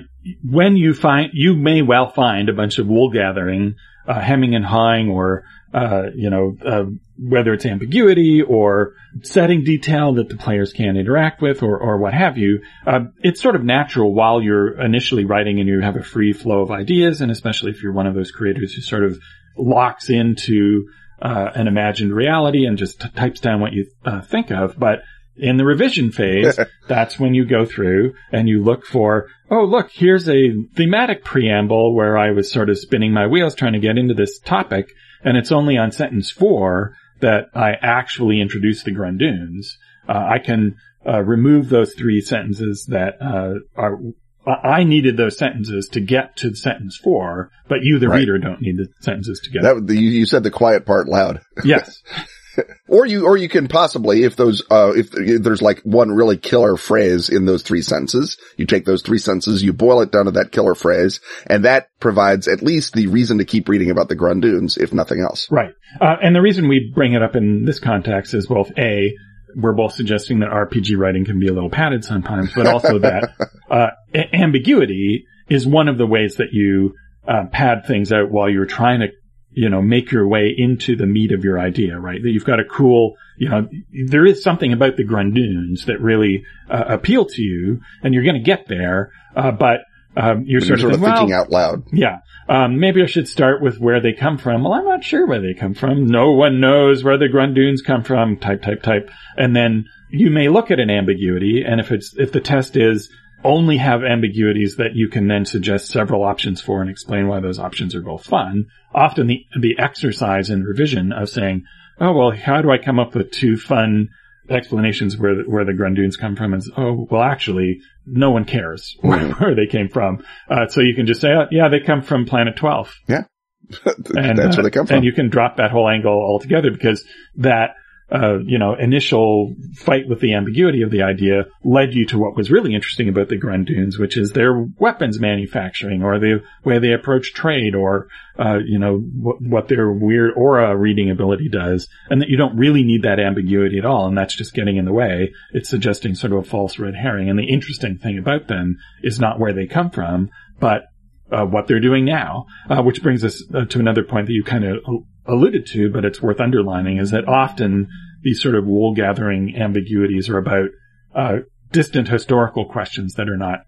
when 0.44 0.76
you 0.76 0.94
find, 0.94 1.32
you 1.34 1.56
may 1.56 1.82
well 1.82 2.12
find 2.12 2.50
a 2.50 2.54
bunch 2.54 2.78
of 2.78 2.88
wool 2.88 3.10
gathering, 3.10 3.76
uh, 4.08 4.20
hemming 4.20 4.56
and 4.56 4.66
hawing 4.66 5.10
or, 5.10 5.44
uh, 5.74 6.10
you 6.16 6.30
know, 6.30 6.58
uh, 6.66 6.84
whether 7.18 7.54
it's 7.54 7.66
ambiguity 7.66 8.42
or 8.42 8.94
setting 9.24 9.64
detail 9.64 10.14
that 10.16 10.30
the 10.30 10.36
players 10.36 10.74
can't 10.74 10.98
interact 10.98 11.42
with 11.42 11.64
or, 11.64 11.78
or 11.78 11.98
what 11.98 12.14
have 12.14 12.38
you, 12.38 12.62
uh, 12.86 13.02
it's 13.22 13.42
sort 13.42 13.56
of 13.56 13.64
natural 13.64 14.14
while 14.14 14.42
you're 14.42 14.80
initially 14.82 15.26
writing 15.26 15.60
and 15.60 15.70
you 15.70 15.82
have 15.82 15.96
a 15.96 16.04
free 16.04 16.34
flow 16.34 16.62
of 16.62 16.72
ideas, 16.72 17.22
and 17.22 17.32
especially 17.32 17.72
if 17.72 17.82
you're 17.82 17.94
one 17.94 18.08
of 18.08 18.16
those 18.16 18.32
creators 18.32 18.74
who 18.74 18.82
sort 18.82 19.04
of 19.04 19.20
locks 19.58 20.10
into 20.10 20.88
uh, 21.22 21.52
an 21.54 21.68
imagined 21.68 22.14
reality 22.14 22.66
and 22.66 22.78
just 22.78 23.00
t- 23.00 23.10
types 23.10 23.40
down 23.40 23.62
what 23.62 23.74
you 23.74 23.86
uh, 24.06 24.22
think 24.22 24.52
of. 24.52 24.78
But 24.78 25.04
in 25.38 25.58
the 25.58 25.66
revision 25.66 26.12
phase, 26.12 26.60
that's 26.88 27.20
when 27.20 27.34
you 27.34 27.46
go 27.46 27.66
through 27.66 28.14
and 28.32 28.50
you 28.50 28.64
look 28.64 28.86
for, 28.86 29.28
oh, 29.50 29.64
look, 29.64 29.92
here's 29.92 30.28
a 30.28 30.52
thematic 30.76 31.24
preamble 31.24 31.96
where 31.96 32.18
I 32.18 32.32
was 32.32 32.52
sort 32.52 32.70
of 32.70 32.80
spinning 32.80 33.14
my 33.14 33.28
wheels 33.28 33.56
trying 33.56 33.74
to 33.74 33.80
get 33.80 33.98
into 33.98 34.14
this 34.14 34.40
topic. 34.40 34.92
And 35.24 35.38
it's 35.38 35.52
only 35.52 35.78
on 35.78 35.92
sentence 35.92 36.32
four 36.32 36.96
that 37.22 37.46
I 37.54 37.74
actually 37.82 38.42
introduce 38.42 38.84
the 38.84 38.92
Grundoons, 38.92 39.78
uh, 40.10 40.14
I 40.14 40.40
can 40.40 40.76
uh, 41.08 41.22
remove 41.22 41.70
those 41.70 41.94
three 41.94 42.22
sentences 42.22 42.88
that 42.90 43.22
uh, 43.22 43.60
are. 43.76 44.00
I 44.48 44.84
needed 44.84 45.18
those 45.18 45.38
sentences 45.38 45.88
to 45.90 46.02
get 46.02 46.38
to 46.38 46.56
sentence 46.56 46.98
four, 46.98 47.52
but 47.70 47.84
you, 47.84 48.00
the 48.00 48.08
right. 48.08 48.18
reader, 48.18 48.40
don't 48.40 48.60
need 48.60 48.78
the 48.78 48.88
sentences 49.00 49.40
to 49.44 49.52
get. 49.52 49.62
That 49.62 49.94
you, 49.94 50.10
you 50.10 50.26
said 50.26 50.42
the 50.42 50.50
quiet 50.50 50.86
part 50.86 51.08
loud. 51.08 51.42
Yes. 51.64 52.02
or 52.88 53.06
you, 53.06 53.26
or 53.26 53.38
you 53.38 53.50
can 53.50 53.68
possibly, 53.68 54.24
if 54.24 54.36
those, 54.36 54.64
uh, 54.70 54.94
if, 54.96 55.10
if, 55.14 55.42
there's 55.42 55.62
like 55.62 55.82
one 55.84 56.12
really 56.12 56.38
killer 56.38 56.78
phrase 56.78 57.30
in 57.30 57.46
those 57.46 57.64
three 57.64 57.82
sentences, 57.82 58.38
you 58.58 58.66
take 58.66 58.86
those 58.86 59.02
three 59.02 59.18
sentences, 59.18 59.64
you 59.64 59.74
boil 59.74 60.02
it 60.02 60.12
down 60.12 60.26
to 60.26 60.32
that 60.32 60.52
killer 60.52 60.76
phrase, 60.76 61.22
and 61.48 61.66
that 61.66 61.88
provides 62.00 62.48
at 62.48 62.62
least 62.62 62.94
the 62.94 63.08
reason 63.08 63.38
to 63.38 63.46
keep 63.46 63.70
reading 63.70 63.90
about 63.90 64.10
the 64.10 64.16
Grundoons, 64.16 64.78
if 64.78 64.94
nothing 64.94 65.22
else. 65.22 65.48
Right. 65.52 65.74
Uh, 66.00 66.16
and 66.22 66.36
the 66.36 66.42
reason 66.42 66.68
we 66.68 66.92
bring 66.94 67.14
it 67.14 67.24
up 67.24 67.36
in 67.36 67.66
this 67.66 67.80
context 67.80 68.34
is 68.34 68.48
both 68.48 68.72
A, 68.78 69.14
we're 69.56 69.74
both 69.74 69.94
suggesting 69.94 70.40
that 70.40 70.50
RPG 70.50 70.98
writing 70.98 71.26
can 71.26 71.40
be 71.40 71.48
a 71.48 71.54
little 71.54 71.70
padded 71.70 72.04
sometimes, 72.04 72.54
but 72.54 72.68
also 72.68 73.00
that, 73.00 73.34
uh, 73.70 73.88
ambiguity 74.34 75.26
is 75.50 75.68
one 75.68 75.88
of 75.88 75.98
the 75.98 76.08
ways 76.08 76.36
that 76.38 76.54
you, 76.54 76.94
uh, 77.28 77.46
pad 77.52 77.86
things 77.86 78.12
out 78.12 78.32
while 78.32 78.50
you're 78.50 78.66
trying 78.66 79.02
to 79.02 79.08
you 79.54 79.70
know, 79.70 79.82
make 79.82 80.12
your 80.12 80.28
way 80.28 80.54
into 80.56 80.96
the 80.96 81.06
meat 81.06 81.32
of 81.32 81.44
your 81.44 81.60
idea, 81.60 82.00
right? 82.00 82.22
That 82.22 82.30
you've 82.30 82.46
got 82.46 82.60
a 82.60 82.66
cool, 82.66 83.16
you 83.38 83.50
know, 83.50 83.68
there 84.08 84.26
is 84.26 84.44
something 84.44 84.72
about 84.72 84.96
the 84.98 85.04
Grundoons 85.04 85.86
that 85.86 86.02
really 86.02 86.46
uh, 86.70 86.86
appeal 86.88 87.26
to 87.26 87.42
you, 87.42 87.82
and 88.02 88.14
you're 88.14 88.24
going 88.24 88.36
to 88.36 88.42
get 88.42 88.68
there, 88.68 89.12
uh, 89.36 89.52
but 89.52 89.82
um, 90.16 90.44
you're, 90.46 90.62
sort, 90.62 90.80
you're 90.80 90.92
of, 90.92 91.00
thinking, 91.00 91.16
thinking 91.16 91.30
well, 91.30 91.42
out 91.42 91.52
loud. 91.52 91.84
Yeah. 91.92 92.20
Um, 92.50 92.80
maybe 92.80 93.02
I 93.02 93.06
should 93.06 93.28
start 93.28 93.62
with 93.62 93.80
where 93.80 94.02
they 94.02 94.14
come 94.14 94.38
from. 94.38 94.64
Well, 94.64 94.74
I'm 94.74 94.86
not 94.86 95.04
sure 95.04 95.26
where 95.26 95.42
they 95.42 95.54
come 95.54 95.74
from. 95.74 96.06
No 96.06 96.32
one 96.32 96.60
knows 96.60 97.04
where 97.04 97.18
the 97.18 97.30
Grundoons 97.30 97.84
come 97.86 98.04
from. 98.04 98.38
Type, 98.38 98.62
type, 98.62 98.84
type. 98.84 99.10
And 99.38 99.56
then 99.56 99.86
you 100.10 100.30
may 100.30 100.50
look 100.50 100.72
at 100.72 100.80
an 100.80 100.90
ambiguity, 100.90 101.64
and 101.66 101.80
if 101.80 101.92
it's 101.92 102.14
if 102.18 102.32
the 102.34 102.42
test 102.42 102.76
is 102.76 103.10
only 103.44 103.78
have 103.78 104.04
ambiguities 104.04 104.76
that 104.78 104.96
you 104.96 105.08
can 105.08 105.28
then 105.28 105.46
suggest 105.46 105.88
several 105.88 106.24
options 106.24 106.62
for 106.62 106.82
and 106.82 106.90
explain 106.90 107.28
why 107.28 107.40
those 107.40 107.60
options 107.60 107.96
are 107.96 108.02
both 108.02 108.24
fun. 108.24 108.66
Often 108.94 109.28
the, 109.28 109.46
the 109.60 109.78
exercise 109.80 110.50
and 110.50 110.66
revision 110.66 111.12
of 111.12 111.30
saying, 111.30 111.64
oh, 112.00 112.14
well, 112.14 112.32
how 112.32 112.62
do 112.62 112.72
I 112.72 112.78
come 112.78 113.00
up 113.00 113.16
with 113.16 113.32
two 113.32 113.58
fun 113.58 114.10
explanations 114.50 115.18
where 115.18 115.36
the, 115.36 115.44
where 115.44 115.66
the 115.66 115.72
Grundoons 115.72 116.20
come 116.20 116.36
from 116.36 116.54
is, 116.54 116.70
oh, 116.76 117.08
well, 117.10 117.22
actually, 117.22 117.80
no 118.06 118.32
one 118.32 118.46
cares 118.46 118.96
where, 119.02 119.32
where 119.34 119.56
they 119.56 119.68
came 119.68 119.90
from. 119.90 120.24
Uh, 120.50 120.68
so 120.68 120.82
you 120.82 120.96
can 120.96 121.06
just 121.06 121.22
say, 121.22 121.30
oh, 121.30 121.46
yeah, 121.52 121.70
they 121.70 121.80
come 121.80 122.02
from 122.02 122.26
planet 122.26 122.56
12. 122.58 122.94
Yeah. 123.08 123.24
and, 124.16 124.38
That's 124.38 124.58
where 124.58 124.64
they 124.64 124.72
come 124.72 124.88
from. 124.88 124.98
And 124.98 125.06
you 125.06 125.14
can 125.14 125.30
drop 125.30 125.58
that 125.58 125.72
whole 125.72 125.88
angle 125.88 126.12
altogether 126.12 126.72
because 126.72 127.06
that 127.36 127.76
uh, 128.12 128.40
you 128.40 128.60
know, 128.60 128.76
initial 128.76 129.56
fight 129.74 130.08
with 130.08 130.20
the 130.20 130.34
ambiguity 130.34 130.82
of 130.82 130.92
the 130.92 131.02
idea 131.02 131.46
led 131.64 131.94
you 131.94 132.06
to 132.06 132.20
what 132.20 132.36
was 132.36 132.52
really 132.52 132.76
interesting 132.76 133.08
about 133.08 133.30
the 133.30 133.40
Grundoons, 133.40 133.98
which 133.98 134.18
is 134.18 134.32
their 134.32 134.68
weapons 134.78 135.18
manufacturing 135.20 136.04
or 136.04 136.20
the 136.20 136.44
way 136.66 136.78
they 136.78 136.92
approach 136.92 137.34
trade 137.34 137.74
or, 137.74 138.08
uh, 138.38 138.60
you 138.66 138.80
know, 138.80 138.98
what, 138.98 139.70
their 139.70 139.90
weird 139.90 140.34
aura 140.36 140.76
reading 140.76 141.10
ability 141.10 141.48
does. 141.48 141.88
And 142.10 142.22
that 142.22 142.28
you 142.28 142.36
don't 142.36 142.58
really 142.58 142.84
need 142.84 143.04
that 143.04 143.20
ambiguity 143.20 143.78
at 143.78 143.86
all. 143.86 144.08
And 144.08 144.18
that's 144.18 144.36
just 144.36 144.54
getting 144.54 144.76
in 144.76 144.84
the 144.84 144.94
way. 144.94 145.32
It's 145.54 145.70
suggesting 145.70 146.16
sort 146.16 146.34
of 146.34 146.40
a 146.40 146.44
false 146.44 146.80
red 146.80 146.96
herring. 146.96 147.30
And 147.30 147.40
the 147.40 147.50
interesting 147.50 147.98
thing 147.98 148.18
about 148.18 148.50
them 148.50 148.78
is 149.02 149.22
not 149.22 149.40
where 149.40 149.54
they 149.54 149.68
come 149.68 149.90
from, 149.90 150.30
but 150.60 150.84
uh, 151.32 151.46
what 151.46 151.68
they're 151.68 151.80
doing 151.80 152.04
now, 152.04 152.46
uh, 152.70 152.82
which 152.82 153.02
brings 153.02 153.24
us 153.24 153.42
uh, 153.54 153.64
to 153.66 153.80
another 153.80 154.04
point 154.04 154.28
that 154.28 154.34
you 154.34 154.44
kind 154.44 154.66
of 154.66 154.80
alluded 155.26 155.66
to, 155.68 155.92
but 155.92 156.06
it's 156.06 156.22
worth 156.22 156.40
underlining, 156.40 156.98
is 156.98 157.12
that 157.12 157.28
often 157.28 157.88
these 158.24 158.42
sort 158.42 158.56
of 158.56 158.66
wool 158.66 158.94
gathering 158.94 159.56
ambiguities 159.56 160.30
are 160.30 160.38
about 160.38 160.70
uh, 161.16 161.38
distant 161.72 162.08
historical 162.08 162.66
questions 162.66 163.14
that 163.16 163.30
are 163.30 163.38
not 163.38 163.60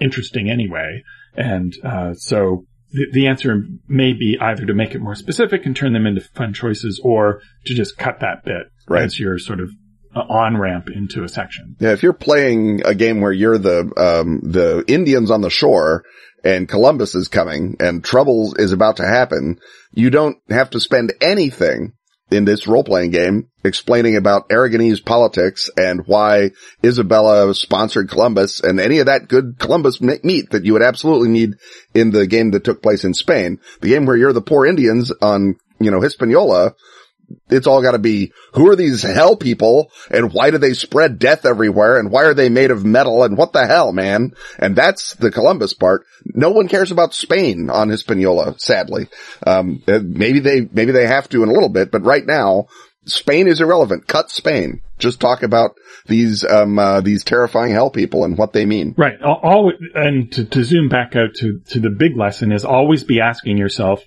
interesting 0.00 0.50
anyway. 0.50 1.02
And 1.34 1.72
uh, 1.84 2.14
so 2.14 2.64
the, 2.92 3.06
the 3.12 3.26
answer 3.26 3.62
may 3.86 4.12
be 4.12 4.38
either 4.40 4.66
to 4.66 4.74
make 4.74 4.94
it 4.94 5.00
more 5.00 5.14
specific 5.14 5.66
and 5.66 5.76
turn 5.76 5.92
them 5.92 6.06
into 6.06 6.20
fun 6.20 6.52
choices, 6.52 7.00
or 7.02 7.42
to 7.66 7.74
just 7.74 7.96
cut 7.96 8.20
that 8.20 8.44
bit 8.44 8.66
right. 8.88 9.04
as 9.04 9.18
you're 9.18 9.38
sort 9.38 9.60
of 9.60 9.70
uh, 10.14 10.20
on 10.20 10.56
ramp 10.56 10.88
into 10.88 11.22
a 11.22 11.28
section. 11.28 11.76
Yeah, 11.80 11.92
if 11.92 12.02
you're 12.02 12.12
playing 12.12 12.82
a 12.84 12.94
game 12.94 13.20
where 13.20 13.32
you're 13.32 13.58
the 13.58 13.80
um, 13.96 14.40
the 14.42 14.84
Indians 14.88 15.30
on 15.30 15.42
the 15.42 15.50
shore 15.50 16.04
and 16.44 16.68
Columbus 16.68 17.14
is 17.14 17.28
coming 17.28 17.76
and 17.80 18.02
trouble 18.02 18.54
is 18.58 18.72
about 18.72 18.96
to 18.96 19.06
happen, 19.06 19.58
you 19.92 20.10
don't 20.10 20.38
have 20.50 20.70
to 20.70 20.80
spend 20.80 21.12
anything 21.20 21.92
in 22.30 22.44
this 22.44 22.66
role-playing 22.66 23.10
game 23.10 23.48
explaining 23.64 24.16
about 24.16 24.48
Aragonese 24.50 25.04
politics 25.04 25.70
and 25.76 26.06
why 26.06 26.50
Isabella 26.84 27.54
sponsored 27.54 28.10
Columbus 28.10 28.60
and 28.60 28.78
any 28.78 28.98
of 28.98 29.06
that 29.06 29.28
good 29.28 29.56
Columbus 29.58 30.00
meat 30.00 30.50
that 30.50 30.64
you 30.64 30.74
would 30.74 30.82
absolutely 30.82 31.28
need 31.28 31.54
in 31.94 32.10
the 32.10 32.26
game 32.26 32.50
that 32.50 32.64
took 32.64 32.82
place 32.82 33.04
in 33.04 33.14
Spain. 33.14 33.60
The 33.80 33.88
game 33.88 34.04
where 34.04 34.16
you're 34.16 34.32
the 34.32 34.42
poor 34.42 34.66
Indians 34.66 35.10
on, 35.22 35.56
you 35.80 35.90
know, 35.90 36.00
Hispaniola 36.00 36.74
it's 37.48 37.66
all 37.66 37.82
got 37.82 37.92
to 37.92 37.98
be 37.98 38.32
who 38.54 38.70
are 38.70 38.76
these 38.76 39.02
hell 39.02 39.36
people 39.36 39.90
and 40.10 40.32
why 40.32 40.50
do 40.50 40.58
they 40.58 40.72
spread 40.72 41.18
death 41.18 41.44
everywhere 41.44 41.98
and 41.98 42.10
why 42.10 42.24
are 42.24 42.34
they 42.34 42.48
made 42.48 42.70
of 42.70 42.84
metal 42.84 43.22
and 43.22 43.36
what 43.36 43.52
the 43.52 43.66
hell, 43.66 43.92
man? 43.92 44.32
And 44.58 44.76
that's 44.76 45.14
the 45.14 45.30
Columbus 45.30 45.74
part. 45.74 46.04
No 46.24 46.50
one 46.50 46.68
cares 46.68 46.90
about 46.90 47.14
Spain 47.14 47.70
on 47.70 47.88
Hispaniola, 47.88 48.58
sadly. 48.58 49.08
Um, 49.46 49.82
maybe 49.86 50.40
they 50.40 50.68
maybe 50.72 50.92
they 50.92 51.06
have 51.06 51.28
to 51.30 51.42
in 51.42 51.48
a 51.48 51.52
little 51.52 51.68
bit, 51.68 51.90
but 51.90 52.04
right 52.04 52.24
now 52.24 52.68
Spain 53.04 53.48
is 53.48 53.60
irrelevant. 53.60 54.06
Cut 54.06 54.30
Spain. 54.30 54.82
Just 54.98 55.20
talk 55.20 55.42
about 55.42 55.72
these 56.06 56.44
um 56.44 56.78
uh, 56.78 57.00
these 57.00 57.24
terrifying 57.24 57.72
hell 57.72 57.90
people 57.90 58.24
and 58.24 58.36
what 58.36 58.52
they 58.52 58.66
mean. 58.66 58.94
Right. 58.96 59.20
All 59.22 59.72
and 59.94 60.30
to, 60.32 60.44
to 60.44 60.64
zoom 60.64 60.88
back 60.88 61.16
out 61.16 61.34
to 61.36 61.60
to 61.70 61.80
the 61.80 61.90
big 61.90 62.16
lesson 62.16 62.52
is 62.52 62.64
always 62.64 63.04
be 63.04 63.20
asking 63.20 63.58
yourself, 63.58 64.02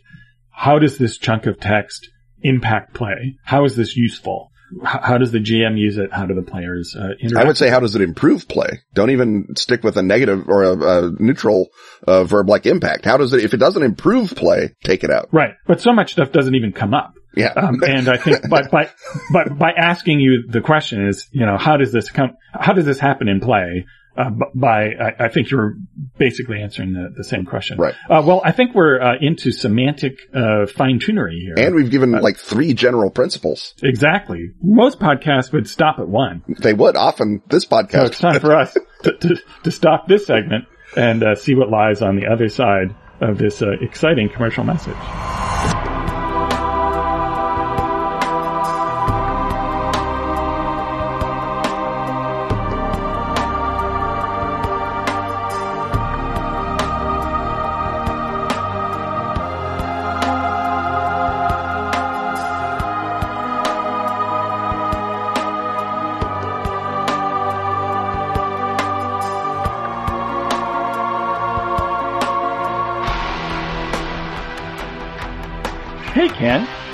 how 0.52 0.80
does 0.80 0.98
this 0.98 1.18
chunk 1.18 1.46
of 1.46 1.60
text 1.60 2.11
impact 2.44 2.94
play? 2.94 3.38
How 3.44 3.66
is 3.66 3.76
this 3.76 3.96
useful? 3.96 4.52
How 4.86 5.18
does 5.18 5.32
the 5.32 5.40
GM 5.40 5.78
use 5.78 5.98
it? 5.98 6.14
How 6.14 6.26
do 6.26 6.34
the 6.34 6.42
players 6.42 6.96
uh, 6.96 7.10
interact? 7.20 7.44
I 7.44 7.48
would 7.48 7.58
say, 7.58 7.70
how 7.70 7.82
does 7.82 7.96
it 7.96 8.02
improve 8.02 8.48
play? 8.48 8.80
Don't 8.94 9.10
even 9.10 9.48
stick 9.58 9.84
with 9.84 9.98
a 9.98 10.02
negative 10.02 10.48
or 10.48 10.64
a, 10.64 10.78
a 10.78 11.12
neutral 11.20 11.68
uh, 12.08 12.24
verb 12.24 12.48
like 12.48 12.66
impact. 12.66 13.04
How 13.04 13.18
does 13.18 13.34
it, 13.34 13.44
if 13.44 13.54
it 13.54 13.58
doesn't 13.58 13.84
improve 13.84 14.34
play, 14.34 14.74
take 14.84 15.04
it 15.04 15.12
out. 15.12 15.28
Right. 15.34 15.56
But 15.68 15.82
so 15.82 15.92
much 15.92 16.14
stuff 16.14 16.32
doesn't 16.32 16.56
even 16.56 16.72
come 16.72 16.94
up. 16.94 17.16
Yeah. 17.36 17.54
Um, 17.56 17.82
and 17.86 18.10
I 18.10 18.18
think 18.18 18.50
by, 18.50 18.64
by, 18.64 18.90
but 19.32 19.58
by 19.58 19.72
asking 19.72 20.20
you 20.20 20.48
the 20.48 20.62
question 20.62 21.08
is, 21.08 21.28
you 21.32 21.46
know, 21.46 21.58
how 21.58 21.78
does 21.78 21.92
this 21.92 22.10
come, 22.10 22.38
how 22.54 22.74
does 22.74 22.86
this 22.86 23.00
happen 23.00 23.28
in 23.28 23.40
play? 23.42 23.86
Uh, 24.18 24.30
by, 24.54 24.88
I, 24.88 25.26
I, 25.26 25.30
think 25.30 25.52
you're 25.52 25.76
basically 26.18 26.62
answering 26.62 26.92
the, 26.92 27.14
the 27.16 27.24
same 27.24 27.46
question. 27.46 27.78
Right. 27.78 27.96
Uh, 28.10 28.22
well, 28.26 28.42
I 28.44 28.52
think 28.52 28.76
we're 28.76 29.02
uh, 29.02 29.16
into 29.22 29.54
semantic 29.54 30.18
uh, 30.34 30.66
fine 30.66 31.00
tunery 31.00 31.40
here. 31.40 31.56
And 31.58 31.74
we've 31.74 31.90
given 31.90 32.12
like 32.12 32.36
three 32.36 32.74
general 32.74 33.10
principles. 33.10 33.74
Exactly. 33.82 34.52
Most 34.62 35.00
podcasts 35.00 35.54
would 35.54 35.70
stop 35.70 36.00
at 36.00 36.10
one. 36.10 36.44
They 36.60 36.74
would. 36.74 36.98
Often 36.98 37.44
this 37.48 37.66
podcast. 37.66 37.92
So 37.92 38.06
it's 38.06 38.20
time 38.20 38.40
for 38.42 38.54
us 38.54 38.78
to, 39.04 39.14
to, 39.14 39.42
to, 39.64 39.72
stop 39.72 40.10
this 40.10 40.26
segment 40.26 40.66
and 40.98 41.24
uh, 41.24 41.36
see 41.36 41.56
what 41.56 41.70
lies 41.70 42.02
on 42.02 42.18
the 42.18 42.28
other 42.28 42.50
side 42.50 42.94
of 43.22 43.38
this 43.38 43.62
uh, 43.62 43.72
exciting 43.80 44.28
commercial 44.28 44.66
message. 44.66 45.91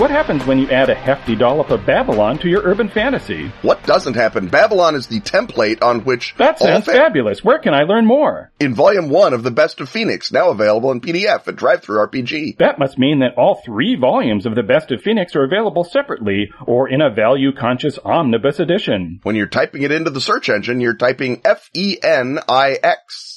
What 0.08 0.16
happens 0.16 0.46
when 0.46 0.58
you 0.58 0.70
add 0.70 0.90
a 0.90 0.96
hefty 0.96 1.36
dollop 1.36 1.70
of 1.70 1.86
Babylon 1.86 2.38
to 2.38 2.48
your 2.48 2.62
urban 2.64 2.88
fantasy? 2.88 3.52
What 3.62 3.84
doesn't 3.84 4.14
happen? 4.14 4.48
Babylon 4.48 4.96
is 4.96 5.08
the 5.08 5.20
template 5.20 5.84
on 5.84 6.06
which 6.06 6.34
That 6.38 6.60
sounds 6.60 6.86
fa- 6.86 6.94
fabulous. 6.94 7.44
Where 7.44 7.60
can 7.60 7.74
I 7.74 7.84
learn 7.84 8.06
more? 8.06 8.50
In 8.58 8.74
volume 8.74 9.10
one 9.10 9.34
of 9.34 9.44
The 9.44 9.52
Best 9.52 9.82
of 9.82 9.90
Phoenix, 9.90 10.32
now 10.32 10.50
available 10.50 10.94
in 10.94 11.02
PDF 11.02 11.46
at 11.50 11.58
DriveThruRPG. 11.58 12.58
That 12.58 12.80
must 12.80 12.98
mean 12.98 13.20
that 13.20 13.34
all 13.36 13.62
three 13.66 13.98
volumes 13.98 14.46
of 14.46 14.56
The 14.56 14.64
Best 14.64 14.92
of 14.92 15.02
Phoenix 15.02 15.36
are 15.36 15.44
available 15.44 15.84
separately 15.84 16.52
or 16.66 16.88
in 16.88 17.02
a 17.02 17.14
value 17.14 17.52
conscious 17.52 18.00
omnibus 18.06 18.62
edition. 18.62 19.20
When 19.24 19.36
you're 19.36 19.48
typing 19.48 19.82
it 19.82 19.92
into 19.92 20.12
the 20.12 20.22
search 20.22 20.48
engine, 20.48 20.80
you're 20.80 20.96
typing 20.96 21.42
F-E-N-I-X. 21.44 23.37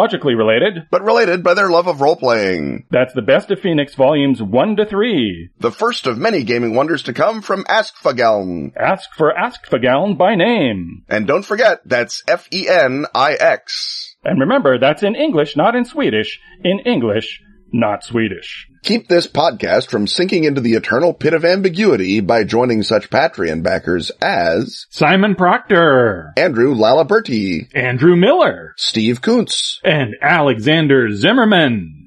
biologically 0.01 0.33
related, 0.35 0.87
but 0.89 1.03
related 1.03 1.43
by 1.43 1.53
their 1.53 1.69
love 1.69 1.87
of 1.87 2.01
role 2.01 2.15
playing. 2.15 2.85
That's 2.89 3.13
the 3.13 3.21
best 3.21 3.51
of 3.51 3.59
Phoenix 3.59 3.93
volumes 3.93 4.41
1 4.41 4.75
to 4.77 4.85
3. 4.85 5.49
The 5.59 5.71
first 5.71 6.07
of 6.07 6.17
many 6.17 6.43
gaming 6.43 6.73
wonders 6.73 7.03
to 7.03 7.13
come 7.13 7.41
from 7.41 7.63
Askfageln. 7.65 8.71
Ask 8.75 9.13
for 9.13 9.31
Askfageln 9.33 10.17
by 10.17 10.35
name. 10.35 11.03
And 11.07 11.27
don't 11.27 11.45
forget, 11.45 11.81
that's 11.85 12.23
F-E-N-I-X. 12.27 14.15
And 14.23 14.39
remember, 14.39 14.79
that's 14.79 15.03
in 15.03 15.15
English, 15.15 15.55
not 15.55 15.75
in 15.75 15.85
Swedish. 15.85 16.39
In 16.63 16.79
English, 16.79 17.41
not 17.73 18.03
Swedish. 18.03 18.67
Keep 18.83 19.07
this 19.07 19.27
podcast 19.27 19.89
from 19.89 20.07
sinking 20.07 20.43
into 20.43 20.61
the 20.61 20.73
eternal 20.73 21.13
pit 21.13 21.33
of 21.33 21.45
ambiguity 21.45 22.19
by 22.19 22.43
joining 22.43 22.83
such 22.83 23.09
Patreon 23.09 23.63
backers 23.63 24.11
as 24.21 24.87
Simon 24.89 25.35
Proctor, 25.35 26.33
Andrew 26.35 26.73
Lalaberti, 26.73 27.69
Andrew 27.75 28.15
Miller, 28.15 28.73
Steve 28.77 29.21
Kuntz, 29.21 29.79
and 29.83 30.15
Alexander 30.21 31.11
Zimmerman. 31.11 32.01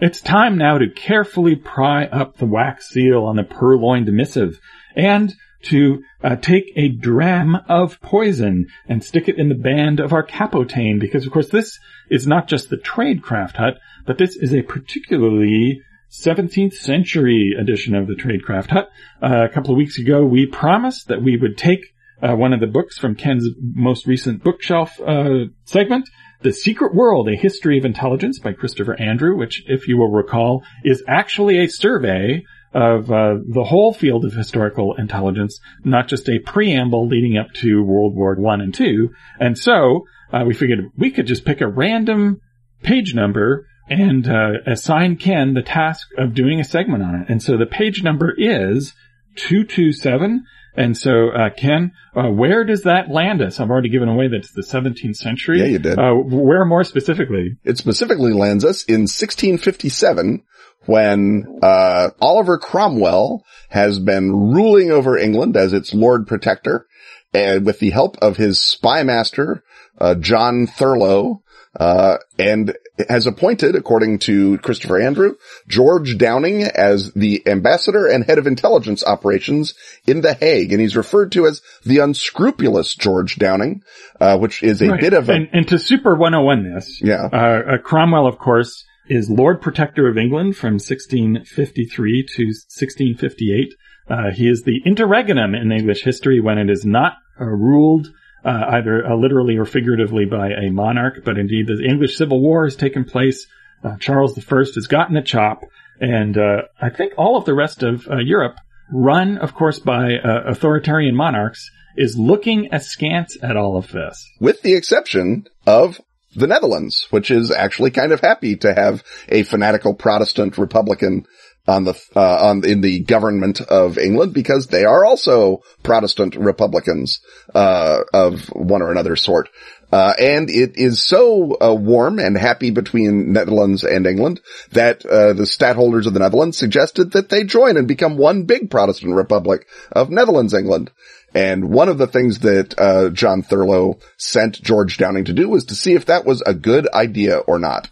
It's 0.00 0.20
time 0.20 0.58
now 0.58 0.78
to 0.78 0.88
carefully 0.88 1.56
pry 1.56 2.04
up 2.04 2.36
the 2.36 2.46
wax 2.46 2.88
seal 2.88 3.24
on 3.24 3.34
the 3.34 3.42
purloined 3.42 4.06
missive 4.12 4.60
and 4.94 5.34
to 5.64 6.02
uh, 6.22 6.36
take 6.36 6.72
a 6.76 6.88
dram 6.88 7.56
of 7.68 8.00
poison 8.00 8.66
and 8.86 9.02
stick 9.02 9.28
it 9.28 9.38
in 9.38 9.48
the 9.48 9.54
band 9.54 10.00
of 10.00 10.12
our 10.12 10.24
capotain 10.24 11.00
because 11.00 11.26
of 11.26 11.32
course 11.32 11.48
this 11.48 11.78
is 12.10 12.26
not 12.26 12.48
just 12.48 12.70
the 12.70 12.76
tradecraft 12.76 13.56
hut, 13.56 13.78
but 14.06 14.18
this 14.18 14.36
is 14.36 14.54
a 14.54 14.62
particularly 14.62 15.82
17th 16.10 16.74
century 16.74 17.54
edition 17.58 17.94
of 17.94 18.06
the 18.06 18.14
tradecraft 18.14 18.70
hut. 18.70 18.90
Uh, 19.22 19.44
a 19.44 19.48
couple 19.48 19.72
of 19.72 19.76
weeks 19.76 19.98
ago 19.98 20.24
we 20.24 20.46
promised 20.46 21.08
that 21.08 21.22
we 21.22 21.36
would 21.36 21.58
take 21.58 21.80
uh, 22.22 22.34
one 22.34 22.52
of 22.52 22.60
the 22.60 22.66
books 22.66 22.98
from 22.98 23.14
Ken's 23.14 23.46
most 23.60 24.06
recent 24.06 24.42
bookshelf 24.42 24.98
uh, 25.00 25.46
segment, 25.64 26.08
The 26.42 26.52
Secret 26.52 26.94
World, 26.94 27.28
A 27.28 27.36
History 27.36 27.78
of 27.78 27.84
Intelligence 27.84 28.38
by 28.40 28.52
Christopher 28.52 29.00
Andrew, 29.00 29.36
which, 29.36 29.62
if 29.68 29.86
you 29.86 29.96
will 29.98 30.10
recall, 30.10 30.64
is 30.84 31.02
actually 31.06 31.60
a 31.60 31.68
survey 31.68 32.42
of 32.74 33.10
uh, 33.10 33.34
the 33.46 33.64
whole 33.64 33.92
field 33.92 34.24
of 34.24 34.32
historical 34.32 34.94
intelligence, 34.96 35.60
not 35.84 36.08
just 36.08 36.28
a 36.28 36.38
preamble 36.38 37.08
leading 37.08 37.38
up 37.38 37.52
to 37.54 37.82
World 37.82 38.14
War 38.14 38.34
One 38.34 38.60
and 38.60 38.74
Two. 38.74 39.10
And 39.40 39.56
so 39.56 40.06
uh, 40.32 40.44
we 40.46 40.54
figured 40.54 40.90
we 40.96 41.10
could 41.10 41.26
just 41.26 41.44
pick 41.44 41.60
a 41.60 41.68
random 41.68 42.40
page 42.82 43.14
number 43.14 43.66
and 43.88 44.28
uh, 44.28 44.50
assign 44.66 45.16
Ken 45.16 45.54
the 45.54 45.62
task 45.62 46.08
of 46.18 46.34
doing 46.34 46.60
a 46.60 46.64
segment 46.64 47.02
on 47.02 47.14
it. 47.14 47.28
And 47.30 47.42
so 47.42 47.56
the 47.56 47.66
page 47.66 48.02
number 48.02 48.34
is 48.36 48.92
two 49.36 49.64
two 49.64 49.92
seven. 49.92 50.44
And 50.76 50.96
so, 50.96 51.30
uh, 51.30 51.50
Ken, 51.50 51.90
uh, 52.14 52.28
where 52.28 52.62
does 52.62 52.84
that 52.84 53.10
land 53.10 53.42
us? 53.42 53.58
I've 53.58 53.68
already 53.68 53.88
given 53.88 54.08
away 54.08 54.28
that 54.28 54.36
it's 54.36 54.52
the 54.52 54.62
17th 54.62 55.16
century. 55.16 55.58
Yeah, 55.58 55.66
you 55.66 55.80
did. 55.80 55.98
Uh, 55.98 56.12
where 56.14 56.64
more 56.64 56.84
specifically? 56.84 57.56
It 57.64 57.78
specifically 57.78 58.32
lands 58.32 58.64
us 58.64 58.84
in 58.84 59.08
1657 59.08 60.44
when 60.88 61.58
uh, 61.62 62.08
Oliver 62.18 62.56
Cromwell 62.56 63.44
has 63.68 63.98
been 63.98 64.32
ruling 64.54 64.90
over 64.90 65.18
England 65.18 65.54
as 65.54 65.74
its 65.74 65.92
Lord 65.92 66.26
Protector, 66.26 66.86
and 67.34 67.66
with 67.66 67.78
the 67.78 67.90
help 67.90 68.16
of 68.22 68.38
his 68.38 68.58
spy 68.58 69.02
master 69.02 69.62
uh, 70.00 70.14
John 70.14 70.66
Thurloe, 70.66 71.42
uh, 71.78 72.16
and 72.38 72.74
has 73.06 73.26
appointed, 73.26 73.76
according 73.76 74.20
to 74.20 74.56
Christopher 74.58 74.98
Andrew, 74.98 75.34
George 75.68 76.16
Downing 76.16 76.62
as 76.62 77.12
the 77.12 77.46
ambassador 77.46 78.06
and 78.06 78.24
head 78.24 78.38
of 78.38 78.46
intelligence 78.46 79.04
operations 79.04 79.74
in 80.06 80.22
The 80.22 80.32
Hague. 80.32 80.72
And 80.72 80.80
he's 80.80 80.96
referred 80.96 81.32
to 81.32 81.46
as 81.46 81.60
the 81.84 81.98
unscrupulous 81.98 82.94
George 82.94 83.36
Downing, 83.36 83.82
uh, 84.18 84.38
which 84.38 84.62
is 84.62 84.80
a 84.80 84.88
Right. 84.88 85.00
bit 85.00 85.12
of 85.12 85.28
a, 85.28 85.32
and, 85.34 85.48
and 85.52 85.68
to 85.68 85.78
super 85.78 86.16
101 86.16 86.74
this, 86.74 86.98
yeah, 87.02 87.28
uh, 87.30 87.36
uh, 87.74 87.78
Cromwell, 87.78 88.26
of 88.26 88.38
course, 88.38 88.84
is 89.08 89.30
Lord 89.30 89.60
Protector 89.60 90.08
of 90.08 90.18
England 90.18 90.56
from 90.56 90.74
1653 90.74 92.26
to 92.36 92.44
1658. 92.44 93.74
Uh, 94.08 94.30
he 94.34 94.48
is 94.48 94.62
the 94.62 94.80
interregnum 94.84 95.54
in 95.54 95.72
English 95.72 96.02
history 96.02 96.40
when 96.40 96.58
it 96.58 96.70
is 96.70 96.84
not 96.84 97.14
uh, 97.40 97.44
ruled 97.44 98.08
uh, 98.44 98.64
either 98.70 99.04
uh, 99.06 99.16
literally 99.16 99.56
or 99.56 99.64
figuratively 99.64 100.24
by 100.24 100.48
a 100.50 100.70
monarch, 100.70 101.24
but 101.24 101.38
indeed 101.38 101.66
the 101.66 101.84
English 101.84 102.16
Civil 102.16 102.40
War 102.40 102.64
has 102.64 102.76
taken 102.76 103.04
place. 103.04 103.46
Uh, 103.82 103.96
Charles 103.98 104.36
I 104.36 104.56
has 104.56 104.86
gotten 104.88 105.16
a 105.16 105.22
chop, 105.22 105.60
and 106.00 106.36
uh, 106.36 106.62
I 106.80 106.90
think 106.90 107.12
all 107.16 107.36
of 107.36 107.44
the 107.44 107.54
rest 107.54 107.82
of 107.82 108.06
Europe, 108.20 108.56
run, 108.92 109.38
of 109.38 109.54
course, 109.54 109.78
by 109.78 110.12
authoritarian 110.24 111.14
monarchs, 111.14 111.70
is 111.96 112.16
looking 112.16 112.68
askance 112.72 113.36
at 113.42 113.56
all 113.56 113.76
of 113.76 113.92
this. 113.92 114.26
with 114.40 114.62
the 114.62 114.74
exception 114.74 115.44
of 115.66 116.00
the 116.38 116.46
Netherlands, 116.46 117.06
which 117.10 117.30
is 117.30 117.50
actually 117.50 117.90
kind 117.90 118.12
of 118.12 118.20
happy 118.20 118.56
to 118.56 118.74
have 118.74 119.02
a 119.28 119.42
fanatical 119.42 119.94
Protestant 119.94 120.58
Republican 120.58 121.26
on 121.66 121.84
the, 121.84 122.02
uh, 122.16 122.48
on, 122.48 122.64
in 122.64 122.80
the 122.80 123.00
government 123.00 123.60
of 123.60 123.98
England 123.98 124.32
because 124.32 124.68
they 124.68 124.84
are 124.84 125.04
also 125.04 125.62
Protestant 125.82 126.34
Republicans, 126.34 127.20
uh, 127.54 128.00
of 128.14 128.46
one 128.46 128.80
or 128.80 128.90
another 128.90 129.16
sort. 129.16 129.50
Uh, 129.90 130.12
and 130.18 130.50
it 130.50 130.76
is 130.76 131.02
so 131.02 131.56
uh, 131.60 131.74
warm 131.74 132.18
and 132.18 132.36
happy 132.36 132.70
between 132.70 133.32
Netherlands 133.32 133.84
and 133.84 134.06
England 134.06 134.40
that 134.72 135.04
uh, 135.06 135.32
the 135.32 135.44
stadtholders 135.44 136.06
of 136.06 136.12
the 136.12 136.20
Netherlands 136.20 136.58
suggested 136.58 137.12
that 137.12 137.30
they 137.30 137.44
join 137.44 137.76
and 137.76 137.88
become 137.88 138.18
one 138.18 138.44
big 138.44 138.70
Protestant 138.70 139.14
republic 139.14 139.66
of 139.92 140.10
Netherlands, 140.10 140.52
England. 140.52 140.90
And 141.34 141.70
one 141.70 141.88
of 141.88 141.98
the 141.98 142.06
things 142.06 142.40
that 142.40 142.78
uh, 142.78 143.10
John 143.10 143.42
Thurloe 143.42 144.00
sent 144.16 144.62
George 144.62 144.96
Downing 144.96 145.26
to 145.26 145.32
do 145.32 145.48
was 145.48 145.66
to 145.66 145.74
see 145.74 145.94
if 145.94 146.06
that 146.06 146.24
was 146.24 146.42
a 146.42 146.54
good 146.54 146.88
idea 146.92 147.38
or 147.38 147.58
not. 147.58 147.90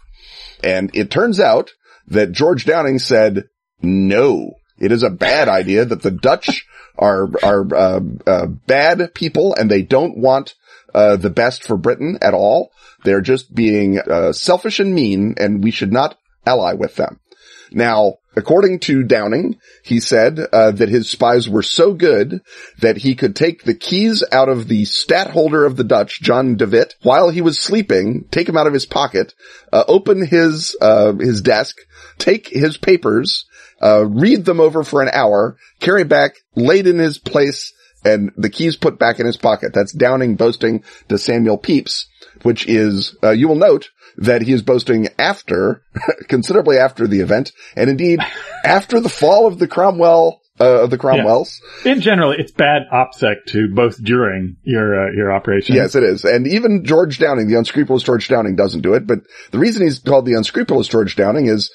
And 0.63 0.89
it 0.95 1.11
turns 1.11 1.39
out 1.39 1.71
that 2.07 2.31
George 2.31 2.65
Downing 2.65 2.99
said, 2.99 3.43
no, 3.81 4.53
it 4.79 4.91
is 4.91 5.03
a 5.03 5.09
bad 5.09 5.49
idea 5.49 5.85
that 5.85 6.01
the 6.01 6.11
Dutch 6.11 6.65
are, 6.97 7.29
are, 7.43 7.75
uh, 7.75 7.99
uh, 8.25 8.45
bad 8.47 9.13
people 9.13 9.53
and 9.53 9.69
they 9.69 9.83
don't 9.83 10.17
want, 10.17 10.55
uh, 10.95 11.15
the 11.15 11.29
best 11.29 11.63
for 11.63 11.77
Britain 11.77 12.17
at 12.21 12.33
all. 12.33 12.71
They're 13.03 13.21
just 13.21 13.53
being, 13.53 13.99
uh, 13.99 14.33
selfish 14.33 14.79
and 14.79 14.95
mean 14.95 15.35
and 15.37 15.63
we 15.63 15.69
should 15.69 15.91
not 15.91 16.17
ally 16.45 16.73
with 16.73 16.95
them. 16.95 17.19
Now, 17.71 18.15
according 18.37 18.79
to 18.79 19.03
Downing, 19.03 19.59
he 19.83 19.99
said 19.99 20.39
uh, 20.39 20.71
that 20.71 20.89
his 20.89 21.09
spies 21.09 21.49
were 21.49 21.63
so 21.63 21.93
good 21.93 22.41
that 22.79 22.97
he 22.97 23.15
could 23.15 23.35
take 23.35 23.63
the 23.63 23.73
keys 23.73 24.23
out 24.31 24.47
of 24.47 24.67
the 24.67 24.85
stadtholder 24.85 25.65
of 25.65 25.75
the 25.75 25.83
Dutch, 25.83 26.21
John 26.21 26.55
de 26.55 26.67
Witt, 26.67 26.95
while 27.01 27.29
he 27.29 27.41
was 27.41 27.59
sleeping, 27.59 28.25
take 28.31 28.47
them 28.47 28.57
out 28.57 28.67
of 28.67 28.73
his 28.73 28.85
pocket, 28.85 29.33
uh, 29.73 29.83
open 29.87 30.25
his 30.25 30.77
uh, 30.79 31.13
his 31.13 31.41
desk, 31.41 31.77
take 32.17 32.47
his 32.47 32.77
papers, 32.77 33.45
uh, 33.81 34.05
read 34.05 34.45
them 34.45 34.59
over 34.59 34.83
for 34.83 35.01
an 35.01 35.09
hour, 35.11 35.57
carry 35.79 36.03
back, 36.03 36.35
laid 36.55 36.87
in 36.87 36.99
his 36.99 37.17
place, 37.17 37.73
and 38.05 38.31
the 38.37 38.49
keys 38.49 38.77
put 38.77 38.99
back 38.99 39.19
in 39.19 39.25
his 39.25 39.37
pocket. 39.37 39.73
That's 39.73 39.93
Downing 39.93 40.35
boasting 40.35 40.83
to 41.09 41.17
Samuel 41.17 41.57
Pepys, 41.57 42.05
which 42.43 42.67
is, 42.67 43.15
uh, 43.23 43.31
you 43.31 43.47
will 43.47 43.55
note, 43.55 43.89
that 44.17 44.41
he 44.41 44.51
is 44.51 44.61
boasting 44.61 45.07
after, 45.19 45.83
considerably 46.27 46.77
after 46.77 47.07
the 47.07 47.21
event, 47.21 47.51
and 47.75 47.89
indeed 47.89 48.19
after 48.65 48.99
the 48.99 49.09
fall 49.09 49.47
of 49.47 49.59
the 49.59 49.67
Cromwell, 49.67 50.41
uh, 50.59 50.83
of 50.83 50.89
the 50.89 50.97
Cromwells. 50.97 51.61
In 51.85 52.01
general, 52.01 52.31
it's 52.31 52.51
bad 52.51 52.83
opsec 52.91 53.45
to 53.49 53.69
both 53.73 54.03
during 54.03 54.57
your 54.63 55.07
uh, 55.07 55.11
your 55.11 55.31
operation. 55.31 55.75
Yes, 55.75 55.95
it 55.95 56.03
is. 56.03 56.25
And 56.25 56.47
even 56.47 56.83
George 56.83 57.19
Downing, 57.19 57.47
the 57.47 57.57
unscrupulous 57.57 58.03
George 58.03 58.27
Downing 58.27 58.55
doesn't 58.55 58.81
do 58.81 58.95
it, 58.95 59.05
but 59.05 59.19
the 59.51 59.59
reason 59.59 59.83
he's 59.83 59.99
called 59.99 60.25
the 60.25 60.33
unscrupulous 60.33 60.87
George 60.87 61.15
Downing 61.15 61.45
is 61.45 61.71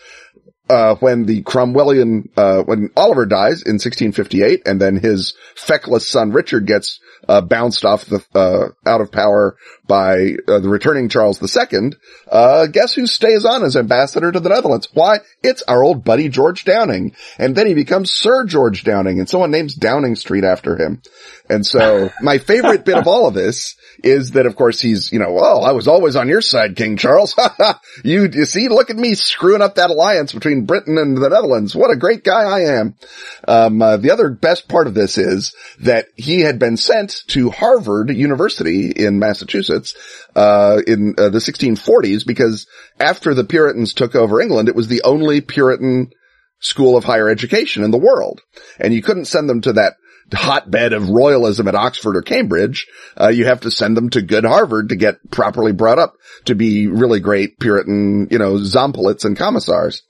uh, 0.68 0.94
when 0.96 1.26
the 1.26 1.42
Cromwellian, 1.42 2.28
uh, 2.36 2.62
when 2.62 2.90
Oliver 2.96 3.26
dies 3.26 3.62
in 3.62 3.74
1658 3.74 4.62
and 4.66 4.80
then 4.80 4.96
his 4.96 5.34
feckless 5.54 6.08
son 6.08 6.32
Richard 6.32 6.66
gets, 6.66 7.00
uh, 7.28 7.40
bounced 7.40 7.84
off 7.84 8.06
the, 8.06 8.24
uh, 8.34 8.68
out 8.88 9.00
of 9.00 9.12
power 9.12 9.56
by 9.86 10.34
uh, 10.48 10.58
the 10.60 10.68
returning 10.68 11.08
Charles 11.08 11.40
II, 11.42 11.92
uh, 12.30 12.66
guess 12.66 12.94
who 12.94 13.06
stays 13.06 13.44
on 13.44 13.62
as 13.62 13.76
ambassador 13.76 14.32
to 14.32 14.40
the 14.40 14.48
Netherlands? 14.48 14.88
Why? 14.92 15.18
It's 15.42 15.62
our 15.62 15.82
old 15.82 16.04
buddy 16.04 16.28
George 16.28 16.64
Downing. 16.64 17.14
And 17.38 17.54
then 17.54 17.66
he 17.66 17.74
becomes 17.74 18.10
Sir 18.10 18.44
George 18.44 18.84
Downing 18.84 19.18
and 19.18 19.28
someone 19.28 19.50
names 19.50 19.74
Downing 19.74 20.16
Street 20.16 20.44
after 20.44 20.76
him. 20.76 21.02
And 21.48 21.66
so 21.66 22.10
my 22.22 22.38
favorite 22.38 22.84
bit 22.84 22.98
of 22.98 23.06
all 23.06 23.26
of 23.26 23.34
this 23.34 23.76
is 24.02 24.32
that 24.32 24.46
of 24.46 24.56
course 24.56 24.80
he's, 24.80 25.12
you 25.12 25.18
know, 25.18 25.32
well, 25.32 25.64
I 25.64 25.72
was 25.72 25.88
always 25.88 26.16
on 26.16 26.28
your 26.28 26.40
side, 26.40 26.76
King 26.76 26.96
Charles. 26.96 27.34
you, 28.04 28.28
you 28.32 28.44
see, 28.44 28.68
look 28.68 28.90
at 28.90 28.96
me 28.96 29.14
screwing 29.14 29.62
up 29.62 29.76
that 29.76 29.90
alliance 29.90 30.32
between 30.32 30.66
Britain 30.66 30.98
and 30.98 31.16
the 31.16 31.28
Netherlands. 31.28 31.74
What 31.74 31.90
a 31.90 31.96
great 31.96 32.24
guy 32.24 32.42
I 32.42 32.60
am. 32.78 32.96
Um, 33.46 33.82
uh, 33.82 33.96
the 33.96 34.10
other 34.10 34.30
best 34.30 34.68
part 34.68 34.86
of 34.86 34.94
this 34.94 35.18
is 35.18 35.54
that 35.80 36.06
he 36.16 36.40
had 36.40 36.58
been 36.58 36.76
sent 36.76 37.22
to 37.28 37.50
Harvard 37.50 38.10
University 38.10 38.90
in 38.90 39.18
Massachusetts, 39.18 39.94
uh, 40.34 40.80
in 40.86 41.14
uh, 41.18 41.28
the 41.28 41.38
1640s 41.38 42.26
because 42.26 42.66
after 42.98 43.34
the 43.34 43.44
Puritans 43.44 43.94
took 43.94 44.14
over 44.14 44.40
England, 44.40 44.68
it 44.68 44.76
was 44.76 44.88
the 44.88 45.02
only 45.02 45.40
Puritan 45.40 46.10
school 46.60 46.96
of 46.96 47.04
higher 47.04 47.28
education 47.28 47.84
in 47.84 47.90
the 47.90 47.98
world. 47.98 48.40
And 48.78 48.94
you 48.94 49.02
couldn't 49.02 49.26
send 49.26 49.48
them 49.48 49.60
to 49.62 49.74
that 49.74 49.94
hotbed 50.32 50.92
of 50.92 51.08
royalism 51.08 51.68
at 51.68 51.74
Oxford 51.74 52.16
or 52.16 52.22
Cambridge. 52.22 52.86
Uh, 53.20 53.28
you 53.28 53.44
have 53.46 53.60
to 53.60 53.70
send 53.70 53.96
them 53.96 54.10
to 54.10 54.22
good 54.22 54.44
Harvard 54.44 54.88
to 54.88 54.96
get 54.96 55.30
properly 55.30 55.72
brought 55.72 55.98
up 55.98 56.14
to 56.46 56.54
be 56.54 56.86
really 56.86 57.20
great 57.20 57.58
Puritan, 57.58 58.28
you 58.30 58.38
know, 58.38 58.54
zampolits 58.54 59.24
and 59.24 59.36
commissars. 59.36 60.02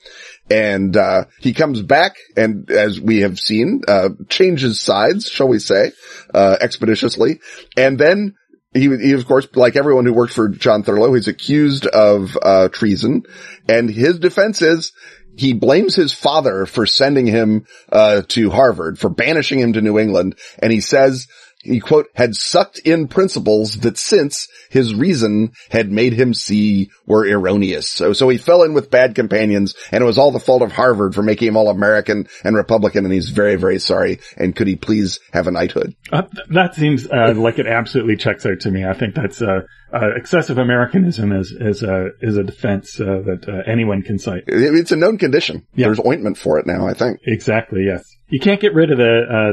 And, 0.51 0.97
uh, 0.97 1.25
he 1.41 1.53
comes 1.53 1.83
back 1.83 2.17
and 2.37 2.71
as 2.71 3.01
we 3.01 3.21
have 3.21 3.39
seen, 3.39 3.83
uh, 3.89 4.11
changes 4.29 4.81
sides, 4.81 5.29
shall 5.29 5.49
we 5.49 5.59
say, 5.59 5.93
uh, 6.35 6.57
expeditiously. 6.61 7.41
And 7.77 7.99
then 7.99 8.35
he, 8.75 8.89
he, 8.97 9.13
of 9.13 9.27
course, 9.27 9.47
like 9.55 9.77
everyone 9.77 10.07
who 10.07 10.15
worked 10.15 10.33
for 10.33 10.49
John 10.49 10.83
Thurloe, 10.83 11.15
he's 11.15 11.29
accused 11.29 11.87
of, 11.87 12.37
uh, 12.41 12.69
treason 12.69 13.23
and 13.69 13.91
his 13.91 14.19
defense 14.19 14.63
is, 14.63 14.93
he 15.37 15.53
blames 15.53 15.95
his 15.95 16.13
father 16.13 16.67
for 16.67 16.87
sending 16.87 17.27
him 17.27 17.67
uh, 17.91 18.23
to 18.29 18.51
Harvard, 18.51 18.99
for 18.99 19.09
banishing 19.09 19.59
him 19.59 19.75
to 19.75 19.81
New 19.81 19.99
England, 19.99 20.37
and 20.59 20.73
he 20.73 20.81
says 20.81 21.29
he 21.63 21.81
quote 21.81 22.07
had 22.15 22.35
sucked 22.35 22.79
in 22.81 23.09
principles 23.09 23.79
that 23.81 23.99
since 23.99 24.49
his 24.71 24.95
reason 24.95 25.53
had 25.71 25.91
made 25.91 26.13
him 26.13 26.35
see 26.35 26.91
were 27.07 27.27
erroneous. 27.27 27.89
So 27.89 28.13
so 28.13 28.29
he 28.29 28.39
fell 28.39 28.63
in 28.63 28.75
with 28.75 28.91
bad 28.91 29.15
companions, 29.15 29.75
and 29.91 30.03
it 30.03 30.07
was 30.07 30.19
all 30.19 30.31
the 30.31 30.41
fault 30.41 30.63
of 30.63 30.73
Harvard 30.73 31.15
for 31.15 31.23
making 31.23 31.49
him 31.49 31.57
all 31.57 31.69
American 31.69 32.29
and 32.45 32.57
Republican, 32.57 33.05
and 33.05 33.15
he's 33.15 33.31
very 33.31 33.57
very 33.57 33.79
sorry. 33.79 34.21
And 34.37 34.55
could 34.55 34.67
he 34.67 34.77
please 34.77 35.21
have 35.33 35.47
a 35.47 35.51
knighthood? 35.51 35.95
Uh, 36.11 36.23
that 36.51 36.75
seems 36.75 37.07
uh, 37.07 37.35
like 37.37 37.59
it 37.59 37.67
absolutely 37.67 38.17
checks 38.17 38.45
out 38.47 38.61
to 38.61 38.71
me. 38.71 38.85
I 38.85 38.95
think 38.95 39.15
that's 39.15 39.41
uh, 39.41 39.61
uh, 39.93 40.15
excessive 40.17 40.59
Americanism 40.59 41.33
is 41.33 41.53
is 41.53 41.83
a 41.83 42.09
is 42.21 42.37
a 42.37 42.43
defense 42.43 42.99
uh, 43.01 43.23
that 43.27 43.47
uh, 43.49 43.71
anyone 43.71 44.03
can 44.03 44.19
cite. 44.19 44.45
It's 44.47 44.93
a 44.93 44.97
known 44.97 45.19
condition. 45.19 45.67
Yeah. 45.75 45.87
There's 45.87 46.01
ointment 46.01 46.39
for 46.39 46.59
it 46.59 46.67
now, 46.67 46.87
I 46.87 46.95
think. 46.95 47.21
Exactly. 47.27 47.85
Yes. 47.87 48.05
You 48.33 48.41
can't 48.41 48.61
get 48.61 48.73
rid 48.75 48.91
of 48.91 48.97
the 48.97 49.05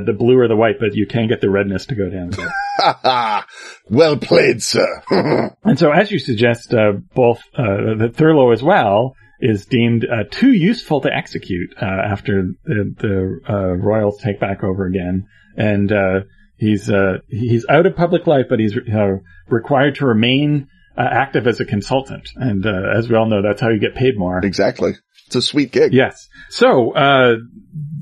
uh, 0.02 0.06
the 0.06 0.14
blue 0.14 0.40
or 0.40 0.48
the 0.48 0.56
white, 0.56 0.80
but 0.80 0.96
you 0.96 1.06
can 1.06 1.28
get 1.28 1.42
the 1.42 1.50
redness 1.50 1.88
to 1.88 1.96
go 1.96 2.10
down. 2.10 2.32
Ha 2.82 2.98
ha! 3.04 3.46
Well 3.90 4.16
played, 4.16 4.64
sir. 4.64 5.04
and 5.66 5.78
so, 5.78 5.92
as 5.92 6.10
you 6.12 6.18
suggest, 6.18 6.74
uh, 6.74 6.94
both 7.14 7.40
uh, 7.54 7.98
the 7.98 8.10
Thurloe 8.16 8.54
as 8.54 8.64
well 8.64 9.18
is 9.42 9.66
deemed 9.66 10.06
uh, 10.06 10.24
too 10.32 10.54
useful 10.54 11.02
to 11.02 11.14
execute 11.14 11.72
uh, 11.82 11.86
after 11.86 12.54
the, 12.64 12.96
the 12.98 13.54
uh, 13.54 13.74
royals 13.76 14.22
take 14.22 14.40
back 14.40 14.64
over 14.64 14.86
again, 14.86 15.28
and 15.58 15.92
uh, 15.92 16.22
he's 16.56 16.90
uh, 16.90 17.18
he's 17.28 17.66
out 17.68 17.86
of 17.86 17.98
public 17.98 18.28
life, 18.28 18.46
but 18.50 18.60
he's 18.60 18.78
uh, 18.78 19.18
required 19.50 19.96
to 19.96 20.06
remain 20.06 20.70
uh, 20.98 21.08
active 21.10 21.48
as 21.48 21.60
a 21.60 21.66
consultant. 21.66 22.30
And 22.36 22.66
uh, 22.66 22.98
as 22.98 23.10
we 23.10 23.16
all 23.16 23.28
know, 23.28 23.42
that's 23.42 23.60
how 23.62 23.70
you 23.70 23.80
get 23.80 23.96
paid 23.96 24.18
more. 24.18 24.40
exactly. 24.40 24.94
It's 25.28 25.36
a 25.36 25.42
sweet 25.42 25.72
gig. 25.72 25.94
Yes. 25.94 26.28
So 26.50 26.92
uh, 26.94 27.36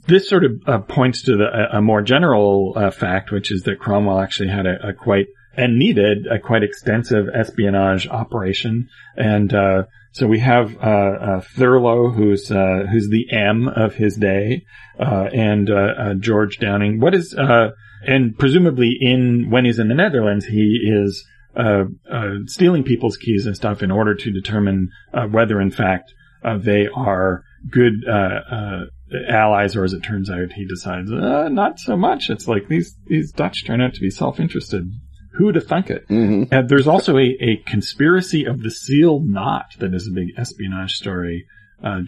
this 0.07 0.29
sort 0.29 0.45
of 0.45 0.51
uh, 0.65 0.79
points 0.79 1.23
to 1.23 1.35
the, 1.37 1.77
a, 1.77 1.81
more 1.81 2.01
general 2.01 2.73
uh, 2.75 2.91
fact, 2.91 3.31
which 3.31 3.51
is 3.51 3.63
that 3.63 3.79
Cromwell 3.79 4.19
actually 4.19 4.49
had 4.49 4.65
a, 4.65 4.89
a 4.89 4.93
quite 4.93 5.27
and 5.55 5.79
needed 5.79 6.27
a 6.27 6.39
quite 6.39 6.63
extensive 6.63 7.25
espionage 7.33 8.07
operation, 8.07 8.87
and 9.15 9.53
uh, 9.53 9.83
so 10.11 10.27
we 10.27 10.39
have 10.39 10.75
uh, 10.77 10.79
uh, 10.79 11.41
Thurloe, 11.41 12.13
who's 12.13 12.51
uh, 12.51 12.85
who's 12.91 13.09
the 13.09 13.25
M 13.31 13.67
of 13.67 13.95
his 13.95 14.15
day, 14.15 14.63
uh, 14.99 15.29
and 15.33 15.69
uh, 15.69 15.73
uh, 15.73 16.13
George 16.19 16.59
Downing. 16.59 16.99
What 16.99 17.15
is 17.15 17.33
uh, 17.33 17.69
and 18.05 18.37
presumably 18.37 18.95
in 18.99 19.49
when 19.49 19.65
he's 19.65 19.79
in 19.79 19.87
the 19.87 19.95
Netherlands, 19.95 20.45
he 20.45 20.79
is 20.83 21.25
uh, 21.55 21.85
uh, 22.11 22.33
stealing 22.45 22.83
people's 22.83 23.17
keys 23.17 23.45
and 23.45 23.55
stuff 23.55 23.81
in 23.81 23.91
order 23.91 24.13
to 24.13 24.31
determine 24.31 24.89
uh, 25.13 25.25
whether, 25.25 25.59
in 25.59 25.71
fact, 25.71 26.13
uh, 26.43 26.57
they 26.57 26.87
are 26.87 27.43
good 27.69 27.93
uh, 28.07 28.85
allies, 29.29 29.75
or 29.75 29.83
as 29.83 29.93
it 29.93 30.01
turns 30.01 30.29
out, 30.29 30.53
he 30.53 30.65
decides 30.65 31.09
not 31.09 31.79
so 31.79 31.95
much. 31.95 32.29
It's 32.29 32.47
like 32.47 32.67
these 32.67 32.95
these 33.07 33.31
Dutch 33.31 33.65
turn 33.65 33.81
out 33.81 33.93
to 33.93 34.01
be 34.01 34.09
self 34.09 34.39
interested. 34.39 34.89
Who'd 35.33 35.55
have 35.55 35.67
thunk 35.67 35.91
it? 35.91 36.07
Mm-hmm. 36.07 36.51
And 36.51 36.67
there's 36.67 36.87
also 36.87 37.17
a, 37.17 37.37
a 37.39 37.57
conspiracy 37.65 38.45
of 38.45 38.63
the 38.63 38.71
sealed 38.71 39.27
knot 39.27 39.67
that 39.77 39.93
is 39.93 40.07
a 40.07 40.11
big 40.11 40.29
espionage 40.35 40.93
story 40.93 41.45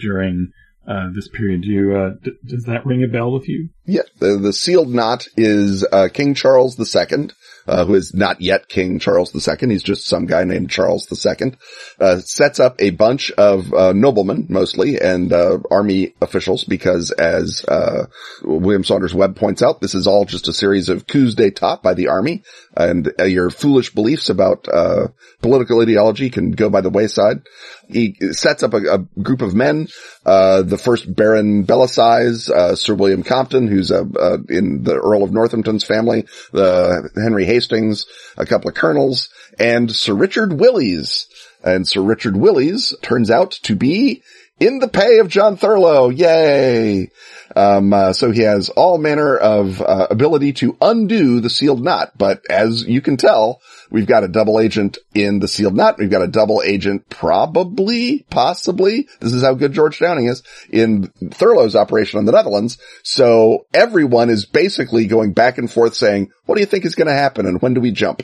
during 0.01 0.51
uh, 0.87 1.09
this 1.13 1.27
period. 1.27 1.61
Do 1.61 1.67
you, 1.67 1.95
uh, 1.95 2.09
d- 2.23 2.31
does 2.45 2.63
that 2.63 2.85
ring 2.85 3.03
a 3.03 3.07
bell 3.07 3.31
with 3.31 3.47
you? 3.47 3.69
Yeah, 3.85 4.01
the, 4.19 4.37
the 4.37 4.53
sealed 4.53 4.89
knot 4.89 5.27
is 5.37 5.85
uh, 5.91 6.07
King 6.11 6.33
Charles 6.33 6.79
II, 6.79 7.29
uh, 7.69 7.85
who 7.85 7.93
is 7.93 8.13
not 8.13 8.41
yet 8.41 8.67
King 8.67 8.99
Charles 8.99 9.33
II. 9.35 9.69
He's 9.69 9.83
just 9.83 10.07
some 10.07 10.25
guy 10.25 10.43
named 10.43 10.69
Charles 10.69 11.07
II. 11.25 11.53
Uh, 11.99 12.19
sets 12.19 12.59
up 12.59 12.75
a 12.79 12.89
bunch 12.89 13.31
of 13.31 13.73
uh, 13.73 13.93
noblemen, 13.93 14.47
mostly, 14.49 14.99
and 14.99 15.31
uh, 15.31 15.59
army 15.69 16.15
officials, 16.21 16.63
because 16.63 17.11
as 17.11 17.63
uh, 17.67 18.07
William 18.43 18.83
Saunders 18.83 19.13
Webb 19.13 19.35
points 19.35 19.61
out, 19.61 19.81
this 19.81 19.93
is 19.93 20.07
all 20.07 20.25
just 20.25 20.47
a 20.47 20.53
series 20.53 20.89
of 20.89 21.05
coups 21.05 21.35
d'état 21.35 21.83
by 21.83 21.93
the 21.93 22.07
army, 22.07 22.43
and 22.75 23.13
uh, 23.19 23.23
your 23.25 23.49
foolish 23.49 23.93
beliefs 23.93 24.29
about 24.29 24.67
political 25.41 25.81
ideology 25.81 26.29
can 26.29 26.51
go 26.51 26.69
by 26.69 26.81
the 26.81 26.89
wayside. 26.89 27.41
He 27.89 28.15
sets 28.31 28.61
up 28.61 28.73
a, 28.73 28.77
a 28.77 28.97
group 29.21 29.41
of 29.41 29.55
men, 29.55 29.87
uh, 30.25 30.61
the 30.61 30.77
first 30.77 31.13
Baron 31.13 31.65
Bellasyse, 31.65 32.49
uh, 32.49 32.75
Sir 32.75 32.93
William 32.93 33.23
Compton, 33.23 33.67
who's 33.67 33.91
uh, 33.91 34.03
in 34.47 34.83
the 34.83 34.95
Earl 34.95 35.23
of 35.23 35.31
Northampton's 35.31 35.83
family, 35.83 36.27
the 36.51 37.09
Henry 37.15 37.45
Hastings, 37.45 38.05
a 38.37 38.45
couple 38.45 38.69
of 38.69 38.75
colonels, 38.75 39.29
and 39.57 39.91
Sir 39.91 40.13
Richard 40.13 40.53
Willys. 40.53 41.27
And 41.63 41.87
Sir 41.87 42.01
Richard 42.01 42.37
Willys 42.37 42.95
turns 43.01 43.29
out 43.29 43.51
to 43.63 43.75
be 43.75 44.23
in 44.59 44.79
the 44.79 44.87
pay 44.87 45.19
of 45.19 45.29
John 45.29 45.57
Thurloe. 45.57 46.15
Yay! 46.15 47.09
Um, 47.55 47.93
uh, 47.93 48.13
so 48.13 48.31
he 48.31 48.41
has 48.41 48.69
all 48.69 48.97
manner 48.97 49.35
of 49.35 49.81
uh, 49.81 50.07
ability 50.09 50.53
to 50.53 50.77
undo 50.81 51.39
the 51.39 51.49
sealed 51.49 51.83
knot. 51.83 52.17
But 52.17 52.43
as 52.49 52.85
you 52.85 53.01
can 53.01 53.17
tell, 53.17 53.61
we've 53.89 54.05
got 54.05 54.23
a 54.23 54.27
double 54.27 54.59
agent 54.59 54.97
in 55.13 55.39
the 55.39 55.47
sealed 55.47 55.75
knot. 55.75 55.97
We've 55.97 56.11
got 56.11 56.21
a 56.21 56.27
double 56.27 56.61
agent, 56.63 57.09
probably, 57.09 58.25
possibly. 58.29 59.07
This 59.19 59.33
is 59.33 59.43
how 59.43 59.55
good 59.55 59.73
George 59.73 59.99
Downing 59.99 60.27
is 60.27 60.43
in 60.69 61.07
Thurloe's 61.31 61.75
operation 61.75 62.19
on 62.19 62.25
the 62.25 62.31
Netherlands. 62.31 62.77
So 63.03 63.65
everyone 63.73 64.29
is 64.29 64.45
basically 64.45 65.07
going 65.07 65.33
back 65.33 65.57
and 65.57 65.71
forth 65.71 65.95
saying, 65.95 66.31
"What 66.45 66.55
do 66.55 66.61
you 66.61 66.67
think 66.67 66.85
is 66.85 66.95
going 66.95 67.07
to 67.07 67.13
happen, 67.13 67.45
and 67.45 67.61
when 67.61 67.73
do 67.73 67.81
we 67.81 67.91
jump?" 67.91 68.21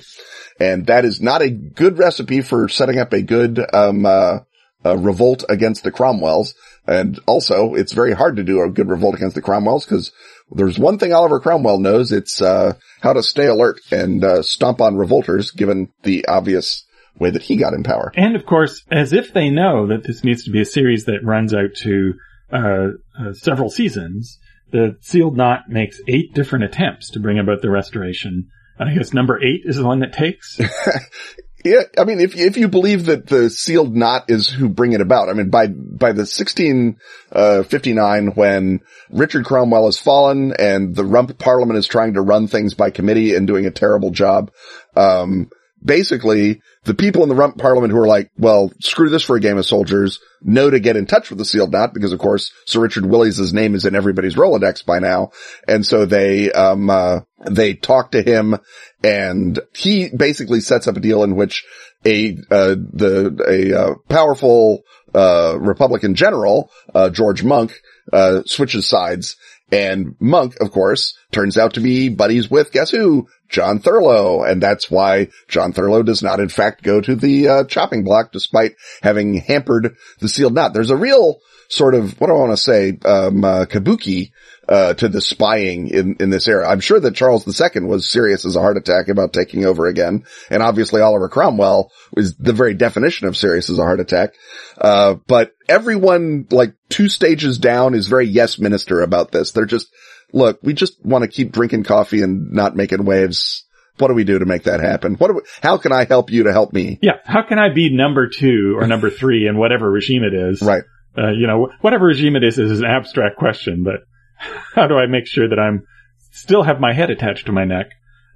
And 0.59 0.85
that 0.87 1.03
is 1.03 1.19
not 1.19 1.41
a 1.41 1.49
good 1.49 1.97
recipe 1.97 2.41
for 2.41 2.69
setting 2.69 2.97
up 2.97 3.11
a 3.11 3.21
good 3.21 3.59
um, 3.73 4.05
uh, 4.05 4.39
a 4.85 4.97
revolt 4.97 5.43
against 5.49 5.83
the 5.83 5.91
Cromwells. 5.91 6.53
And 6.87 7.19
also, 7.25 7.73
it's 7.73 7.93
very 7.93 8.13
hard 8.13 8.35
to 8.35 8.43
do 8.43 8.61
a 8.61 8.69
good 8.69 8.87
revolt 8.87 9.15
against 9.15 9.35
the 9.35 9.41
Cromwells 9.41 9.85
because 9.85 10.11
there's 10.51 10.77
one 10.77 10.99
thing 10.99 11.11
Oliver 11.11 11.39
Cromwell 11.39 11.79
knows. 11.79 12.11
It's, 12.11 12.41
uh, 12.41 12.73
how 13.01 13.13
to 13.13 13.23
stay 13.23 13.47
alert 13.47 13.79
and, 13.91 14.23
uh, 14.23 14.43
stomp 14.43 14.81
on 14.81 14.95
revolters 14.95 15.51
given 15.51 15.89
the 16.03 16.27
obvious 16.27 16.85
way 17.17 17.31
that 17.31 17.41
he 17.41 17.57
got 17.57 17.73
in 17.73 17.81
power. 17.81 18.11
And 18.15 18.35
of 18.35 18.45
course, 18.45 18.83
as 18.91 19.11
if 19.11 19.33
they 19.33 19.49
know 19.49 19.87
that 19.87 20.03
this 20.03 20.23
needs 20.23 20.43
to 20.43 20.51
be 20.51 20.61
a 20.61 20.65
series 20.65 21.05
that 21.05 21.23
runs 21.23 21.53
out 21.53 21.73
to, 21.77 22.13
uh, 22.53 22.87
uh 23.19 23.33
several 23.33 23.69
seasons, 23.69 24.37
the 24.71 24.97
sealed 25.01 25.35
knot 25.35 25.69
makes 25.69 25.99
eight 26.07 26.33
different 26.33 26.65
attempts 26.65 27.11
to 27.11 27.19
bring 27.19 27.39
about 27.39 27.61
the 27.63 27.71
restoration. 27.71 28.49
And 28.77 28.89
I 28.89 28.93
guess 28.93 29.13
number 29.13 29.41
eight 29.41 29.61
is 29.63 29.77
the 29.77 29.85
one 29.85 29.99
that 29.99 30.13
takes. 30.13 30.59
Yeah, 31.65 31.81
I 31.97 32.03
mean, 32.03 32.19
if 32.19 32.35
if 32.35 32.57
you 32.57 32.67
believe 32.67 33.07
that 33.07 33.25
the 33.25 33.49
sealed 33.49 33.95
knot 33.95 34.25
is 34.29 34.47
who 34.47 34.69
bring 34.69 34.93
it 34.93 35.01
about, 35.01 35.29
I 35.29 35.33
mean, 35.33 35.49
by 35.49 35.65
by 35.65 36.11
the 36.11 36.27
1659, 36.27 38.27
uh, 38.27 38.31
when 38.33 38.81
Richard 39.09 39.45
Cromwell 39.45 39.85
has 39.85 39.97
fallen 39.97 40.53
and 40.53 40.95
the 40.95 41.03
Rump 41.03 41.39
Parliament 41.39 41.79
is 41.79 41.87
trying 41.87 42.13
to 42.13 42.21
run 42.21 42.47
things 42.47 42.75
by 42.75 42.91
committee 42.91 43.33
and 43.33 43.47
doing 43.47 43.65
a 43.65 43.71
terrible 43.71 44.11
job, 44.11 44.51
um, 44.95 45.49
basically 45.85 46.61
the 46.83 46.93
people 46.93 47.23
in 47.23 47.29
the 47.29 47.35
rump 47.35 47.57
parliament 47.57 47.93
who 47.93 47.99
are 47.99 48.07
like, 48.07 48.31
well, 48.37 48.71
screw 48.79 49.09
this 49.09 49.23
for 49.23 49.35
a 49.35 49.39
game 49.39 49.57
of 49.57 49.65
soldiers, 49.65 50.19
know 50.41 50.69
to 50.69 50.79
get 50.79 50.97
in 50.97 51.05
touch 51.05 51.29
with 51.29 51.37
the 51.37 51.45
sealed 51.45 51.71
knot 51.71 51.93
because 51.93 52.11
of 52.11 52.19
course 52.19 52.51
Sir 52.65 52.81
Richard 52.81 53.05
Willys' 53.05 53.53
name 53.53 53.75
is 53.75 53.85
in 53.85 53.95
everybody's 53.95 54.35
Rolodex 54.35 54.85
by 54.85 54.99
now. 54.99 55.31
And 55.67 55.85
so 55.85 56.05
they, 56.05 56.51
um, 56.51 56.89
uh, 56.89 57.21
they 57.49 57.73
talk 57.75 58.11
to 58.11 58.21
him 58.21 58.57
and 59.03 59.59
he 59.73 60.09
basically 60.09 60.59
sets 60.59 60.87
up 60.87 60.97
a 60.97 61.01
deal 61.01 61.23
in 61.23 61.35
which 61.35 61.63
a, 62.05 62.37
uh, 62.51 62.75
the, 62.75 63.45
a, 63.47 63.79
uh, 63.79 63.95
powerful, 64.09 64.83
uh, 65.13 65.57
Republican 65.59 66.15
general, 66.15 66.69
uh, 66.93 67.09
George 67.09 67.43
Monk, 67.43 67.73
uh, 68.11 68.41
switches 68.45 68.87
sides 68.87 69.37
and 69.71 70.15
Monk, 70.19 70.57
of 70.61 70.71
course, 70.71 71.17
turns 71.35 71.57
out 71.57 71.73
to 71.73 71.81
be 71.81 72.09
buddies 72.09 72.49
with 72.49 72.71
guess 72.71 72.89
who? 72.89 73.27
John 73.49 73.79
Thurloe. 73.79 74.49
And 74.49 74.63
that's 74.63 74.89
why 74.89 75.27
John 75.47 75.73
Thurloe 75.73 76.05
does 76.05 76.23
not 76.23 76.39
in 76.39 76.49
fact 76.49 76.81
go 76.81 77.01
to 77.01 77.15
the 77.15 77.47
uh, 77.47 77.63
chopping 77.65 78.03
block 78.03 78.31
despite 78.31 78.75
having 79.03 79.35
hampered 79.35 79.97
the 80.19 80.29
sealed 80.29 80.55
knot. 80.55 80.73
There's 80.73 80.91
a 80.91 80.95
real 80.95 81.39
sort 81.67 81.93
of, 81.93 82.19
what 82.19 82.27
do 82.27 82.33
I 82.33 82.39
want 82.39 82.51
to 82.51 82.57
say, 82.57 82.97
um, 83.05 83.43
uh, 83.43 83.65
kabuki 83.65 84.31
uh, 84.69 84.93
to 84.93 85.09
the 85.09 85.19
spying 85.19 85.89
in, 85.89 86.15
in 86.19 86.29
this 86.29 86.47
era. 86.47 86.69
I'm 86.69 86.79
sure 86.79 86.99
that 86.99 87.15
Charles 87.15 87.45
II 87.47 87.83
was 87.83 88.09
serious 88.09 88.45
as 88.45 88.55
a 88.55 88.61
heart 88.61 88.77
attack 88.77 89.09
about 89.09 89.33
taking 89.33 89.65
over 89.65 89.87
again. 89.87 90.23
And 90.49 90.63
obviously 90.63 91.01
Oliver 91.01 91.27
Cromwell 91.27 91.91
was 92.13 92.35
the 92.37 92.53
very 92.53 92.75
definition 92.75 93.27
of 93.27 93.35
serious 93.35 93.69
as 93.69 93.77
a 93.77 93.83
heart 93.83 93.99
attack. 93.99 94.35
Uh, 94.79 95.15
but 95.27 95.51
everyone 95.67 96.47
like 96.49 96.75
two 96.89 97.09
stages 97.09 97.57
down 97.57 97.93
is 97.93 98.07
very 98.07 98.27
yes 98.27 98.57
minister 98.57 99.01
about 99.01 99.31
this. 99.31 99.51
They're 99.51 99.65
just, 99.65 99.89
look, 100.33 100.59
we 100.63 100.73
just 100.73 101.03
want 101.03 101.23
to 101.23 101.27
keep 101.27 101.51
drinking 101.51 101.83
coffee 101.83 102.21
and 102.21 102.51
not 102.51 102.75
making 102.75 103.05
waves. 103.05 103.63
What 103.97 104.09
do 104.09 104.13
we 104.13 104.25
do 104.25 104.39
to 104.39 104.45
make 104.45 104.63
that 104.63 104.81
happen? 104.81 105.15
What 105.15 105.33
we, 105.33 105.41
how 105.61 105.77
can 105.77 105.93
I 105.93 106.03
help 106.03 106.29
you 106.29 106.43
to 106.43 106.51
help 106.51 106.73
me? 106.73 106.99
Yeah. 107.01 107.19
How 107.23 107.43
can 107.47 107.59
I 107.59 107.69
be 107.73 107.95
number 107.95 108.27
two 108.27 108.75
or 108.77 108.87
number 108.87 109.09
three 109.09 109.47
in 109.47 109.57
whatever 109.57 109.89
regime 109.89 110.23
it 110.23 110.33
is? 110.33 110.61
Right. 110.61 110.83
Uh, 111.17 111.31
you 111.31 111.47
know, 111.47 111.69
whatever 111.79 112.05
regime 112.05 112.35
it 112.35 112.43
is 112.43 112.59
is 112.59 112.81
an 112.81 112.85
abstract 112.85 113.37
question, 113.37 113.83
but 113.83 114.01
how 114.75 114.87
do 114.87 114.95
I 114.95 115.05
make 115.07 115.27
sure 115.27 115.47
that 115.47 115.59
I'm 115.59 115.83
still 116.31 116.63
have 116.63 116.79
my 116.79 116.93
head 116.93 117.09
attached 117.09 117.45
to 117.45 117.53
my 117.53 117.63
neck? 117.63 117.87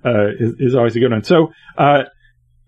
Uh, 0.04 0.30
is, 0.40 0.54
is, 0.60 0.76
always 0.76 0.96
a 0.96 1.00
good 1.02 1.12
one. 1.12 1.26
So, 1.26 1.52
uh, 1.78 2.04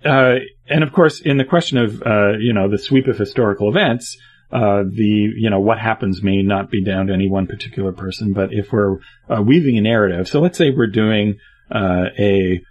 uh, 0.04 0.36
and 0.68 0.84
of 0.84 0.92
course, 0.92 1.22
in 1.22 1.38
the 1.38 1.46
question 1.46 1.78
of, 1.78 2.02
uh, 2.02 2.34
you 2.38 2.52
know, 2.52 2.70
the 2.70 2.78
sweep 2.78 3.08
of 3.08 3.18
historical 3.18 3.70
events, 3.70 4.18
uh, 4.52 4.84
the, 4.84 5.32
you 5.36 5.50
know, 5.50 5.60
what 5.60 5.80
happens 5.80 6.22
may 6.22 6.42
not 6.42 6.70
be 6.70 6.84
down 6.84 7.08
to 7.08 7.14
any 7.14 7.30
one 7.30 7.48
particular 7.48 7.92
person, 7.92 8.34
but 8.34 8.50
if 8.52 8.72
we're 8.72 8.98
weaving 9.42 9.78
a 9.78 9.82
narrative, 9.82 10.28
so 10.28 10.40
let's 10.40 10.58
say 10.58 10.72
we're 10.72 10.88
doing, 10.88 11.38
a, 11.74 12.62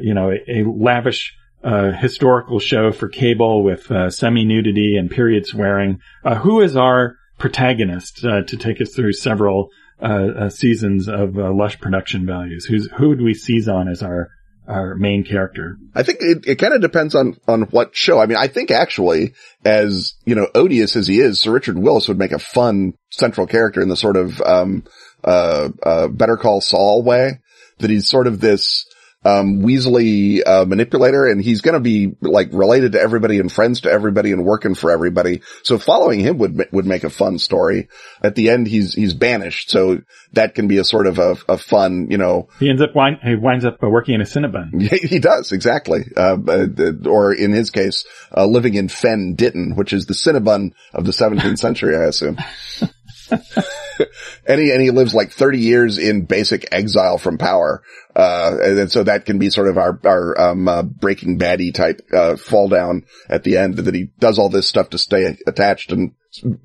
you 0.00 0.14
know, 0.14 0.30
a, 0.30 0.60
a 0.60 0.64
lavish 0.64 1.34
uh, 1.62 1.90
historical 1.92 2.58
show 2.58 2.92
for 2.92 3.08
cable 3.08 3.62
with 3.62 3.90
uh, 3.90 4.10
semi-nudity 4.10 4.96
and 4.96 5.10
period 5.10 5.46
swearing. 5.46 6.00
Uh, 6.24 6.36
who 6.36 6.60
is 6.60 6.76
our 6.76 7.16
protagonist 7.38 8.18
to 8.18 8.56
take 8.56 8.80
us 8.80 8.94
through 8.94 9.12
several 9.12 9.70
uh, 10.00 10.28
uh, 10.38 10.50
seasons 10.50 11.08
of 11.08 11.36
uh, 11.36 11.52
lush 11.52 11.80
production 11.80 12.24
values? 12.24 12.64
Who's 12.64 12.88
who 12.96 13.08
would 13.08 13.20
we 13.20 13.34
seize 13.34 13.68
on 13.68 13.88
as 13.88 14.02
our 14.02 14.30
our 14.68 14.94
main 14.94 15.24
character? 15.24 15.78
I 15.94 16.02
think 16.02 16.18
it, 16.20 16.46
it 16.46 16.56
kind 16.56 16.74
of 16.74 16.80
depends 16.80 17.14
on 17.14 17.36
on 17.48 17.62
what 17.62 17.96
show. 17.96 18.20
I 18.20 18.26
mean, 18.26 18.36
I 18.36 18.48
think 18.48 18.70
actually, 18.70 19.34
as 19.64 20.14
you 20.24 20.34
know, 20.34 20.48
odious 20.54 20.94
as 20.94 21.08
he 21.08 21.20
is, 21.20 21.40
Sir 21.40 21.52
Richard 21.52 21.78
Willys 21.78 22.08
would 22.08 22.18
make 22.18 22.32
a 22.32 22.38
fun 22.38 22.92
central 23.10 23.46
character 23.46 23.80
in 23.80 23.88
the 23.88 23.96
sort 23.96 24.16
of 24.16 24.40
um, 24.42 24.84
uh, 25.24 25.70
uh, 25.82 26.08
Better 26.08 26.36
Call 26.36 26.60
Saul 26.60 27.02
way. 27.02 27.40
That 27.78 27.90
he's 27.90 28.08
sort 28.08 28.26
of 28.26 28.40
this 28.40 28.86
um, 29.24 29.62
Weasley 29.62 30.40
uh, 30.46 30.64
manipulator, 30.64 31.26
and 31.26 31.42
he's 31.42 31.60
going 31.60 31.74
to 31.74 31.80
be 31.80 32.16
like 32.20 32.50
related 32.52 32.92
to 32.92 33.00
everybody 33.00 33.38
and 33.40 33.50
friends 33.50 33.82
to 33.82 33.90
everybody 33.90 34.32
and 34.32 34.44
working 34.44 34.74
for 34.74 34.90
everybody. 34.90 35.42
So 35.64 35.78
following 35.78 36.20
him 36.20 36.38
would 36.38 36.68
would 36.72 36.86
make 36.86 37.04
a 37.04 37.10
fun 37.10 37.38
story. 37.38 37.88
At 38.22 38.36
the 38.36 38.50
end, 38.50 38.68
he's 38.68 38.94
he's 38.94 39.14
banished, 39.14 39.70
so 39.70 40.02
that 40.32 40.54
can 40.54 40.68
be 40.68 40.78
a 40.78 40.84
sort 40.84 41.06
of 41.06 41.18
a, 41.18 41.36
a 41.48 41.58
fun, 41.58 42.10
you 42.10 42.18
know. 42.18 42.48
He 42.60 42.70
ends 42.70 42.82
up 42.82 42.94
wind, 42.94 43.18
he 43.22 43.34
winds 43.34 43.64
up 43.64 43.82
uh, 43.82 43.88
working 43.88 44.14
in 44.14 44.20
a 44.20 44.24
Cinnabon. 44.24 44.88
He 45.08 45.20
does 45.20 45.52
exactly, 45.52 46.04
uh, 46.16 46.36
uh, 46.46 46.66
or 47.06 47.32
in 47.32 47.52
his 47.52 47.70
case, 47.70 48.04
uh, 48.36 48.44
living 48.46 48.74
in 48.74 48.88
Fen 48.88 49.34
Ditton, 49.34 49.74
which 49.74 49.92
is 49.92 50.06
the 50.06 50.14
Cinnabon 50.14 50.72
of 50.92 51.04
the 51.04 51.12
17th 51.12 51.58
century, 51.58 51.96
I 51.96 52.04
assume. 52.04 52.36
and 54.46 54.60
he, 54.60 54.70
and 54.72 54.80
he 54.80 54.90
lives 54.90 55.14
like 55.14 55.32
30 55.32 55.58
years 55.58 55.98
in 55.98 56.24
basic 56.24 56.66
exile 56.72 57.18
from 57.18 57.38
power. 57.38 57.82
Uh, 58.14 58.56
and 58.60 58.90
so 58.90 59.04
that 59.04 59.26
can 59.26 59.38
be 59.38 59.50
sort 59.50 59.68
of 59.68 59.78
our, 59.78 60.00
our, 60.04 60.40
um, 60.40 60.68
uh, 60.68 60.82
breaking 60.82 61.38
baddie 61.38 61.72
type, 61.72 62.00
uh, 62.12 62.36
fall 62.36 62.68
down 62.68 63.04
at 63.28 63.44
the 63.44 63.56
end 63.56 63.76
that 63.76 63.94
he 63.94 64.08
does 64.18 64.38
all 64.38 64.48
this 64.48 64.68
stuff 64.68 64.90
to 64.90 64.98
stay 64.98 65.36
attached. 65.46 65.92
And 65.92 66.14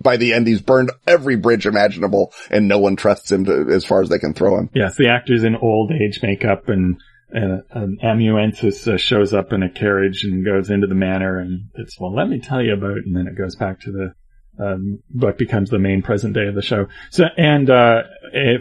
by 0.01 0.17
the 0.17 0.33
end, 0.33 0.47
he's 0.47 0.61
burned 0.61 0.91
every 1.05 1.35
bridge 1.35 1.65
imaginable 1.65 2.33
and 2.49 2.67
no 2.67 2.79
one 2.79 2.95
trusts 2.95 3.31
him 3.31 3.45
to, 3.45 3.67
as 3.71 3.85
far 3.85 4.01
as 4.01 4.09
they 4.09 4.19
can 4.19 4.33
throw 4.33 4.57
him. 4.57 4.69
Yes. 4.73 4.95
The 4.95 5.09
actor's 5.09 5.43
in 5.43 5.55
old 5.55 5.91
age 5.91 6.19
makeup 6.23 6.69
and, 6.69 6.97
an, 7.33 7.63
an 7.71 7.97
amanuensis 8.01 8.87
uh, 8.87 8.97
shows 8.97 9.33
up 9.33 9.51
in 9.51 9.63
a 9.63 9.69
carriage 9.69 10.23
and 10.23 10.45
goes 10.45 10.69
into 10.69 10.87
the 10.87 10.95
manor, 10.95 11.39
and 11.39 11.69
it's 11.75 11.99
well, 11.99 12.15
let 12.15 12.29
me 12.29 12.39
tell 12.39 12.61
you 12.61 12.73
about, 12.73 12.97
and 12.97 13.15
then 13.15 13.27
it 13.27 13.37
goes 13.37 13.55
back 13.55 13.81
to 13.81 13.91
the 13.91 14.13
um, 14.59 14.99
what 15.11 15.37
becomes 15.37 15.69
the 15.69 15.79
main 15.79 16.01
present 16.01 16.33
day 16.33 16.47
of 16.47 16.55
the 16.55 16.61
show. 16.61 16.87
So, 17.09 17.25
and 17.37 17.69
uh, 17.69 18.03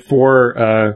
for 0.09 0.59
uh, 0.59 0.93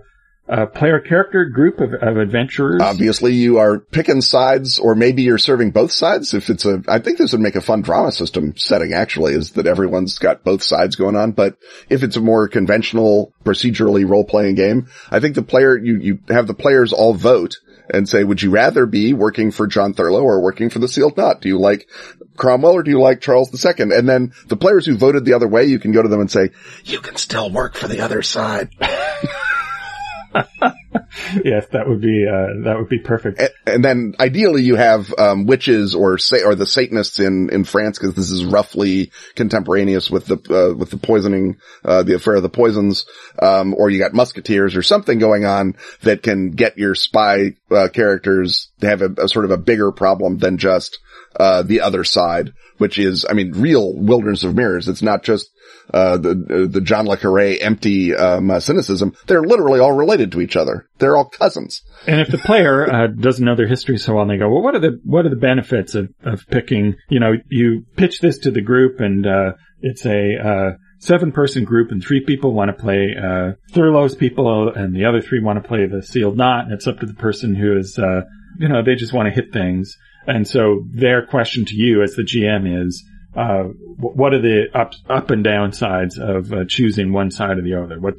a 0.49 0.67
player 0.67 1.01
character 1.01 1.45
group 1.47 1.81
of, 1.81 1.93
of 1.95 2.17
adventurers. 2.17 2.81
Obviously, 2.81 3.35
you 3.35 3.59
are 3.59 3.81
picking 3.81 4.21
sides, 4.21 4.79
or 4.79 4.95
maybe 4.95 5.23
you're 5.23 5.39
serving 5.39 5.73
both 5.73 5.91
sides. 5.91 6.35
If 6.35 6.51
it's 6.51 6.65
a, 6.65 6.83
I 6.89 7.01
think 7.01 7.19
this 7.19 7.33
would 7.33 7.41
make 7.41 7.57
a 7.57 7.61
fun 7.61 7.83
drama 7.83 8.13
system 8.13 8.57
setting. 8.57 8.93
Actually, 8.93 9.35
is 9.35 9.53
that 9.53 9.67
everyone's 9.67 10.19
got 10.19 10.45
both 10.45 10.63
sides 10.63 10.95
going 10.95 11.17
on. 11.17 11.33
But 11.33 11.57
if 11.89 12.03
it's 12.03 12.17
a 12.17 12.21
more 12.21 12.47
conventional, 12.49 13.33
procedurally 13.45 14.09
role 14.09 14.25
playing 14.25 14.55
game, 14.55 14.89
I 15.11 15.21
think 15.21 15.35
the 15.35 15.43
player 15.43 15.77
you 15.77 15.99
you 15.99 16.19
have 16.29 16.47
the 16.47 16.55
players 16.55 16.93
all 16.93 17.15
vote 17.15 17.57
and 17.93 18.09
say, 18.09 18.25
would 18.25 18.43
you 18.43 18.51
rather 18.51 18.87
be 18.87 19.13
working 19.13 19.51
for 19.51 19.67
John 19.67 19.95
Thurloe 19.95 20.23
or 20.23 20.43
working 20.43 20.71
for 20.71 20.79
the 20.79 20.89
Sealed 20.89 21.17
Knot? 21.17 21.41
Do 21.41 21.49
you 21.49 21.59
like 21.59 21.89
Cromwell 22.37 22.73
or 22.73 22.83
do 22.83 22.91
you 22.91 23.01
like 23.01 23.21
Charles 23.21 23.65
II? 23.65 23.73
And 23.79 24.09
then 24.09 24.33
the 24.47 24.57
players 24.57 24.87
who 24.87 24.97
voted 24.97 25.25
the 25.25 25.35
other 25.35 25.49
way, 25.49 25.65
you 25.65 25.79
can 25.79 25.93
go 25.93 26.03
to 26.03 26.09
them 26.09 26.21
and 26.21 26.31
say, 26.31 26.51
you 26.85 27.01
can 27.01 27.17
still 27.17 27.51
work 27.51 27.75
for 27.75 27.89
the 27.89 28.01
other 28.01 28.23
side. 28.23 28.71
yes, 31.45 31.67
that 31.73 31.89
would 31.89 32.01
be 32.01 32.27
uh, 32.27 32.65
that 32.65 32.77
would 32.79 32.89
be 32.89 32.99
perfect. 32.99 33.41
And, 33.41 33.51
and 33.67 33.85
then 33.85 34.15
ideally 34.19 34.63
you 34.63 34.77
have 34.77 35.13
um, 35.19 35.47
witches 35.47 35.95
or 35.95 36.19
say 36.19 36.43
or 36.43 36.55
the 36.55 36.67
Satanists 36.67 37.19
in 37.19 37.51
in 37.51 37.65
France 37.65 37.99
because 37.99 38.15
this 38.15 38.31
is 38.31 38.45
roughly 38.45 39.11
contemporaneous 39.35 40.11
with 40.11 40.27
the 40.27 40.37
uh, 40.37 40.75
with 40.75 40.91
the 40.91 40.97
poisoning 40.97 41.57
uh, 41.85 42.03
the 42.03 42.15
affair 42.15 42.35
of 42.35 42.43
the 42.43 42.49
poisons, 42.49 43.07
um, 43.41 43.75
or 43.75 43.91
you 43.91 43.99
got 43.99 44.15
musketeers 44.15 44.77
or 44.77 44.83
something 44.83 45.19
going 45.19 45.45
on 45.45 45.77
that 46.03 46.23
can 46.23 46.51
get 46.51 46.79
your 46.79 46.95
spy 46.95 47.55
uh, 47.71 47.89
characters 47.93 48.71
to 48.81 48.89
have 48.89 49.03
a, 49.03 49.11
a, 49.19 49.29
sort 49.29 49.45
of 49.45 49.51
a 49.51 49.59
bigger 49.59 49.93
problem 49.93 50.39
than 50.39 50.59
just 50.59 50.99
uh, 51.39 51.63
the 51.63 51.81
other 51.81 52.05
side, 52.05 52.53
which 52.79 52.99
is 52.99 53.27
I 53.29 53.35
mean 53.35 53.53
real 53.53 53.95
wilderness 53.95 54.45
of 54.45 54.55
mirrors. 54.55 54.89
It's 54.89 55.03
not 55.03 55.23
just 55.23 55.51
uh, 55.93 56.17
the 56.17 56.69
the 56.71 56.81
John 56.81 57.07
le 57.07 57.17
Carre 57.17 57.59
empty 57.61 58.15
um, 58.15 58.51
uh, 58.51 58.61
cynicism. 58.61 59.15
They're 59.27 59.43
literally 59.43 59.81
all 59.81 59.93
related 59.93 60.33
to 60.33 60.41
each 60.41 60.57
other. 60.57 60.86
They're 60.99 61.17
all 61.17 61.29
cousins. 61.29 61.83
And 62.07 62.21
if 62.21 62.29
the 62.29 62.39
player 62.39 62.91
uh, 62.91 63.07
doesn't 63.09 63.45
know 63.45 63.55
their 63.55 63.67
history 63.67 63.99
so 63.99 64.15
well, 64.15 64.23
and 64.23 64.31
they 64.31 64.39
go, 64.39 64.49
"Well, 64.49 64.63
what 64.63 64.75
are 64.75 64.81
the 64.81 65.01
what 65.05 65.27
are 65.27 65.31
the 65.31 65.37
benefits 65.37 65.95
of 65.95 66.11
of 66.23 66.47
picking?" 66.49 66.97
You 67.09 67.21
know, 67.21 67.33
you 67.49 67.85
pitch 67.97 68.21
this 68.21 68.39
to 68.41 68.51
the 68.51 68.63
group, 68.63 69.01
and 69.01 69.27
uh, 69.27 69.53
it's 69.81 70.07
a 70.07 70.79
seven 70.99 71.31
person 71.31 71.65
group 71.65 71.91
and 71.91 72.03
three 72.03 72.25
people 72.25 72.53
want 72.53 72.69
to 72.69 72.83
play 72.83 73.15
uh, 73.23 73.53
Thurloe's 73.73 74.15
people 74.17 74.73
and 74.75 74.97
the 74.97 75.05
other 75.05 75.21
three 75.21 75.41
want 75.41 75.63
to 75.63 75.69
play 75.69 75.87
the 75.87 76.03
sealed 76.03 76.39
knot 76.39 76.65
and 76.65 76.73
it's 76.73 76.87
up 76.87 76.99
to 77.01 77.07
the 77.07 77.15
person 77.15 77.55
who 77.55 77.77
is 77.77 77.99
uh, 77.99 78.23
you 78.59 78.67
know 78.67 78.83
they 78.83 78.95
just 78.95 79.13
want 79.13 79.29
to 79.29 79.35
hit 79.35 79.53
things 79.53 79.95
and 80.27 80.49
so 80.49 80.85
their 80.91 81.25
question 81.27 81.67
to 81.67 81.75
you 81.75 82.03
as 82.03 82.15
the 82.15 82.23
GM 82.23 82.87
is 82.87 83.05
uh, 83.37 83.65
what 83.99 84.33
are 84.33 84.41
the 84.41 84.67
up, 84.75 84.95
up 85.09 85.31
and 85.31 85.45
down 85.45 85.73
sides 85.73 86.19
of 86.19 86.53
uh, 86.53 86.65
choosing 86.67 87.13
one 87.13 87.31
side 87.31 87.59
or 87.59 87.63
the 87.63 87.75
other? 87.75 88.01
What, 88.01 88.15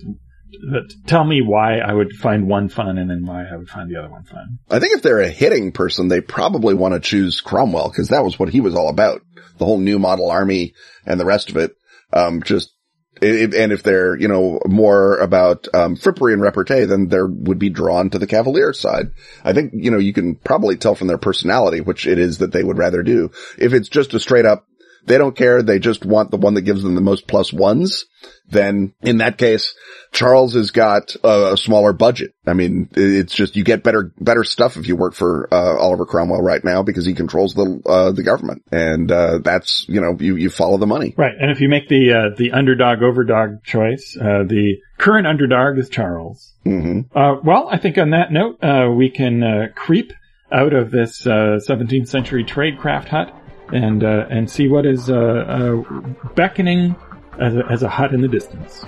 tell 1.05 1.23
me 1.23 1.41
why 1.41 1.79
I 1.79 1.93
would 1.93 2.13
find 2.13 2.47
one 2.47 2.69
fun 2.69 2.97
and 2.97 3.09
then 3.09 3.25
why 3.25 3.45
I 3.45 3.55
would 3.55 3.69
find 3.69 3.89
the 3.89 3.97
other 3.99 4.09
one 4.09 4.23
fun. 4.23 4.59
I 4.69 4.79
think 4.79 4.95
if 4.95 5.01
they're 5.01 5.21
a 5.21 5.29
hitting 5.29 5.71
person, 5.71 6.07
they 6.07 6.21
probably 6.21 6.73
want 6.73 6.93
to 6.93 6.99
choose 6.99 7.41
Cromwell 7.41 7.89
because 7.89 8.09
that 8.09 8.23
was 8.23 8.39
what 8.39 8.49
he 8.49 8.61
was 8.61 8.75
all 8.75 8.89
about. 8.89 9.21
The 9.57 9.65
whole 9.65 9.79
new 9.79 9.99
model 9.99 10.29
army 10.29 10.73
and 11.05 11.19
the 11.19 11.25
rest 11.25 11.49
of 11.49 11.57
it. 11.57 11.71
Um, 12.13 12.43
just, 12.43 12.73
it, 13.21 13.53
and 13.55 13.71
if 13.71 13.81
they're, 13.81 14.15
you 14.15 14.27
know, 14.27 14.59
more 14.67 15.17
about, 15.17 15.67
um, 15.73 15.95
frippery 15.95 16.33
and 16.33 16.41
repartee, 16.41 16.85
then 16.85 17.07
they 17.07 17.17
would 17.21 17.59
be 17.59 17.69
drawn 17.69 18.09
to 18.11 18.19
the 18.19 18.27
Cavalier 18.27 18.73
side. 18.73 19.07
I 19.43 19.53
think, 19.53 19.73
you 19.73 19.91
know, 19.91 19.97
you 19.97 20.13
can 20.13 20.35
probably 20.35 20.77
tell 20.77 20.93
from 20.93 21.07
their 21.07 21.17
personality, 21.17 21.81
which 21.81 22.05
it 22.05 22.19
is 22.19 22.37
that 22.37 22.51
they 22.51 22.63
would 22.63 22.77
rather 22.77 23.01
do. 23.01 23.31
If 23.57 23.73
it's 23.73 23.89
just 23.89 24.13
a 24.13 24.19
straight 24.19 24.45
up, 24.45 24.67
they 25.07 25.17
don't 25.17 25.35
care. 25.35 25.63
They 25.63 25.79
just 25.79 26.05
want 26.05 26.31
the 26.31 26.37
one 26.37 26.55
that 26.55 26.63
gives 26.63 26.83
them 26.83 26.93
the 26.93 27.01
most 27.01 27.27
plus 27.27 27.51
ones. 27.51 28.05
Then 28.49 28.93
in 29.01 29.17
that 29.17 29.37
case, 29.37 29.73
Charles 30.11 30.53
has 30.53 30.71
got 30.71 31.15
a, 31.23 31.53
a 31.53 31.57
smaller 31.57 31.93
budget. 31.93 32.33
I 32.45 32.53
mean, 32.53 32.89
it's 32.95 33.33
just 33.33 33.55
you 33.55 33.63
get 33.63 33.83
better 33.83 34.11
better 34.19 34.43
stuff 34.43 34.77
if 34.77 34.87
you 34.87 34.95
work 34.95 35.13
for 35.13 35.47
uh, 35.51 35.77
Oliver 35.77 36.05
Cromwell 36.05 36.41
right 36.41 36.63
now 36.63 36.83
because 36.83 37.05
he 37.05 37.13
controls 37.13 37.53
the 37.53 37.81
uh, 37.85 38.11
the 38.11 38.23
government, 38.23 38.63
and 38.71 39.11
uh, 39.11 39.39
that's 39.39 39.85
you 39.87 40.01
know 40.01 40.17
you 40.19 40.35
you 40.35 40.49
follow 40.49 40.77
the 40.77 40.87
money. 40.87 41.13
Right, 41.17 41.35
and 41.39 41.51
if 41.51 41.61
you 41.61 41.69
make 41.69 41.89
the 41.89 42.13
uh, 42.13 42.35
the 42.35 42.51
underdog 42.51 42.99
overdog 42.99 43.63
choice, 43.63 44.17
uh, 44.19 44.43
the 44.43 44.77
current 44.97 45.27
underdog 45.27 45.77
is 45.77 45.89
Charles. 45.89 46.53
Mm-hmm. 46.65 47.17
Uh, 47.17 47.39
well, 47.43 47.67
I 47.71 47.77
think 47.77 47.97
on 47.97 48.11
that 48.11 48.31
note, 48.31 48.59
we 48.95 49.09
can 49.09 49.71
creep 49.75 50.13
out 50.51 50.73
of 50.73 50.91
this 50.91 51.23
17th 51.23 52.07
century 52.07 52.43
tradecraft 52.45 53.09
hut 53.09 53.33
and 53.71 54.03
uh, 54.03 54.25
and 54.29 54.49
see 54.49 54.67
what 54.67 54.85
is 54.85 55.09
uh, 55.09 55.15
uh, 55.15 55.99
beckoning 56.35 56.95
as 57.39 57.55
a, 57.55 57.65
as 57.69 57.83
a 57.83 57.89
hut 57.89 58.13
in 58.13 58.21
the 58.21 58.27
distance. 58.27 58.85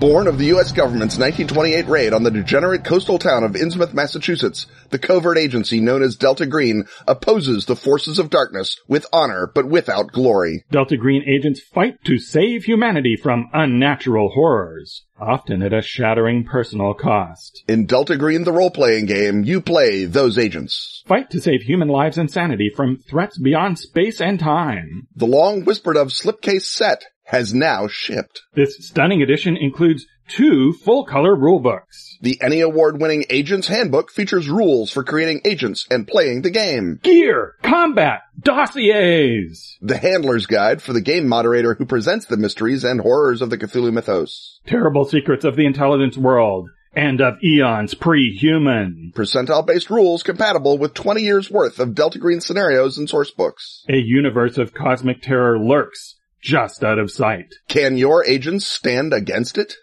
Born 0.00 0.28
of 0.28 0.38
the 0.38 0.46
U.S. 0.46 0.72
government's 0.72 1.18
1928 1.18 1.86
raid 1.86 2.14
on 2.14 2.22
the 2.22 2.30
degenerate 2.30 2.84
coastal 2.84 3.18
town 3.18 3.44
of 3.44 3.52
Innsmouth, 3.52 3.92
Massachusetts, 3.92 4.66
the 4.88 4.98
covert 4.98 5.36
agency 5.36 5.78
known 5.78 6.02
as 6.02 6.16
Delta 6.16 6.46
Green 6.46 6.86
opposes 7.06 7.66
the 7.66 7.76
forces 7.76 8.18
of 8.18 8.30
darkness 8.30 8.78
with 8.88 9.04
honor 9.12 9.46
but 9.54 9.68
without 9.68 10.10
glory. 10.10 10.64
Delta 10.70 10.96
Green 10.96 11.22
agents 11.28 11.60
fight 11.60 12.02
to 12.04 12.16
save 12.16 12.64
humanity 12.64 13.14
from 13.14 13.50
unnatural 13.52 14.30
horrors, 14.30 15.04
often 15.20 15.60
at 15.60 15.74
a 15.74 15.82
shattering 15.82 16.44
personal 16.44 16.94
cost. 16.94 17.62
In 17.68 17.84
Delta 17.84 18.16
Green 18.16 18.44
the 18.44 18.52
role-playing 18.52 19.04
game, 19.04 19.44
you 19.44 19.60
play 19.60 20.06
those 20.06 20.38
agents. 20.38 21.04
Fight 21.06 21.28
to 21.32 21.42
save 21.42 21.60
human 21.60 21.88
lives 21.88 22.16
and 22.16 22.30
sanity 22.30 22.70
from 22.74 22.96
threats 22.96 23.36
beyond 23.36 23.78
space 23.78 24.22
and 24.22 24.40
time. 24.40 25.08
The 25.14 25.26
long 25.26 25.66
whispered 25.66 25.98
of 25.98 26.08
slipcase 26.08 26.62
set 26.62 27.04
has 27.30 27.54
now 27.54 27.86
shipped. 27.86 28.42
This 28.54 28.76
stunning 28.80 29.22
edition 29.22 29.56
includes 29.56 30.04
two 30.26 30.72
full-color 30.72 31.36
rulebooks. 31.36 32.16
The 32.20 32.40
Emmy 32.42 32.60
Award-winning 32.60 33.24
Agent's 33.30 33.68
Handbook 33.68 34.10
features 34.10 34.48
rules 34.48 34.90
for 34.90 35.04
creating 35.04 35.42
agents 35.44 35.86
and 35.90 36.08
playing 36.08 36.42
the 36.42 36.50
game. 36.50 36.98
Gear, 37.04 37.54
combat, 37.62 38.22
dossiers. 38.40 39.78
The 39.80 39.96
Handler's 39.96 40.46
Guide 40.46 40.82
for 40.82 40.92
the 40.92 41.00
game 41.00 41.28
moderator 41.28 41.74
who 41.74 41.86
presents 41.86 42.26
the 42.26 42.36
mysteries 42.36 42.82
and 42.82 43.00
horrors 43.00 43.42
of 43.42 43.50
the 43.50 43.58
Cthulhu 43.58 43.92
mythos. 43.92 44.58
Terrible 44.66 45.04
secrets 45.04 45.44
of 45.44 45.54
the 45.54 45.66
intelligence 45.66 46.18
world 46.18 46.68
and 46.94 47.20
of 47.20 47.34
eons 47.44 47.94
pre-human. 47.94 49.12
Percentile-based 49.14 49.88
rules 49.88 50.24
compatible 50.24 50.78
with 50.78 50.94
20 50.94 51.22
years 51.22 51.48
worth 51.48 51.78
of 51.78 51.94
Delta 51.94 52.18
Green 52.18 52.40
scenarios 52.40 52.98
and 52.98 53.08
source 53.08 53.30
books. 53.30 53.84
A 53.88 53.98
universe 53.98 54.58
of 54.58 54.74
cosmic 54.74 55.22
terror 55.22 55.58
lurks 55.60 56.16
just 56.40 56.82
out 56.82 56.98
of 56.98 57.10
sight. 57.10 57.54
Can 57.68 57.96
your 57.96 58.24
agents 58.24 58.66
stand 58.66 59.12
against 59.12 59.58
it? 59.58 59.74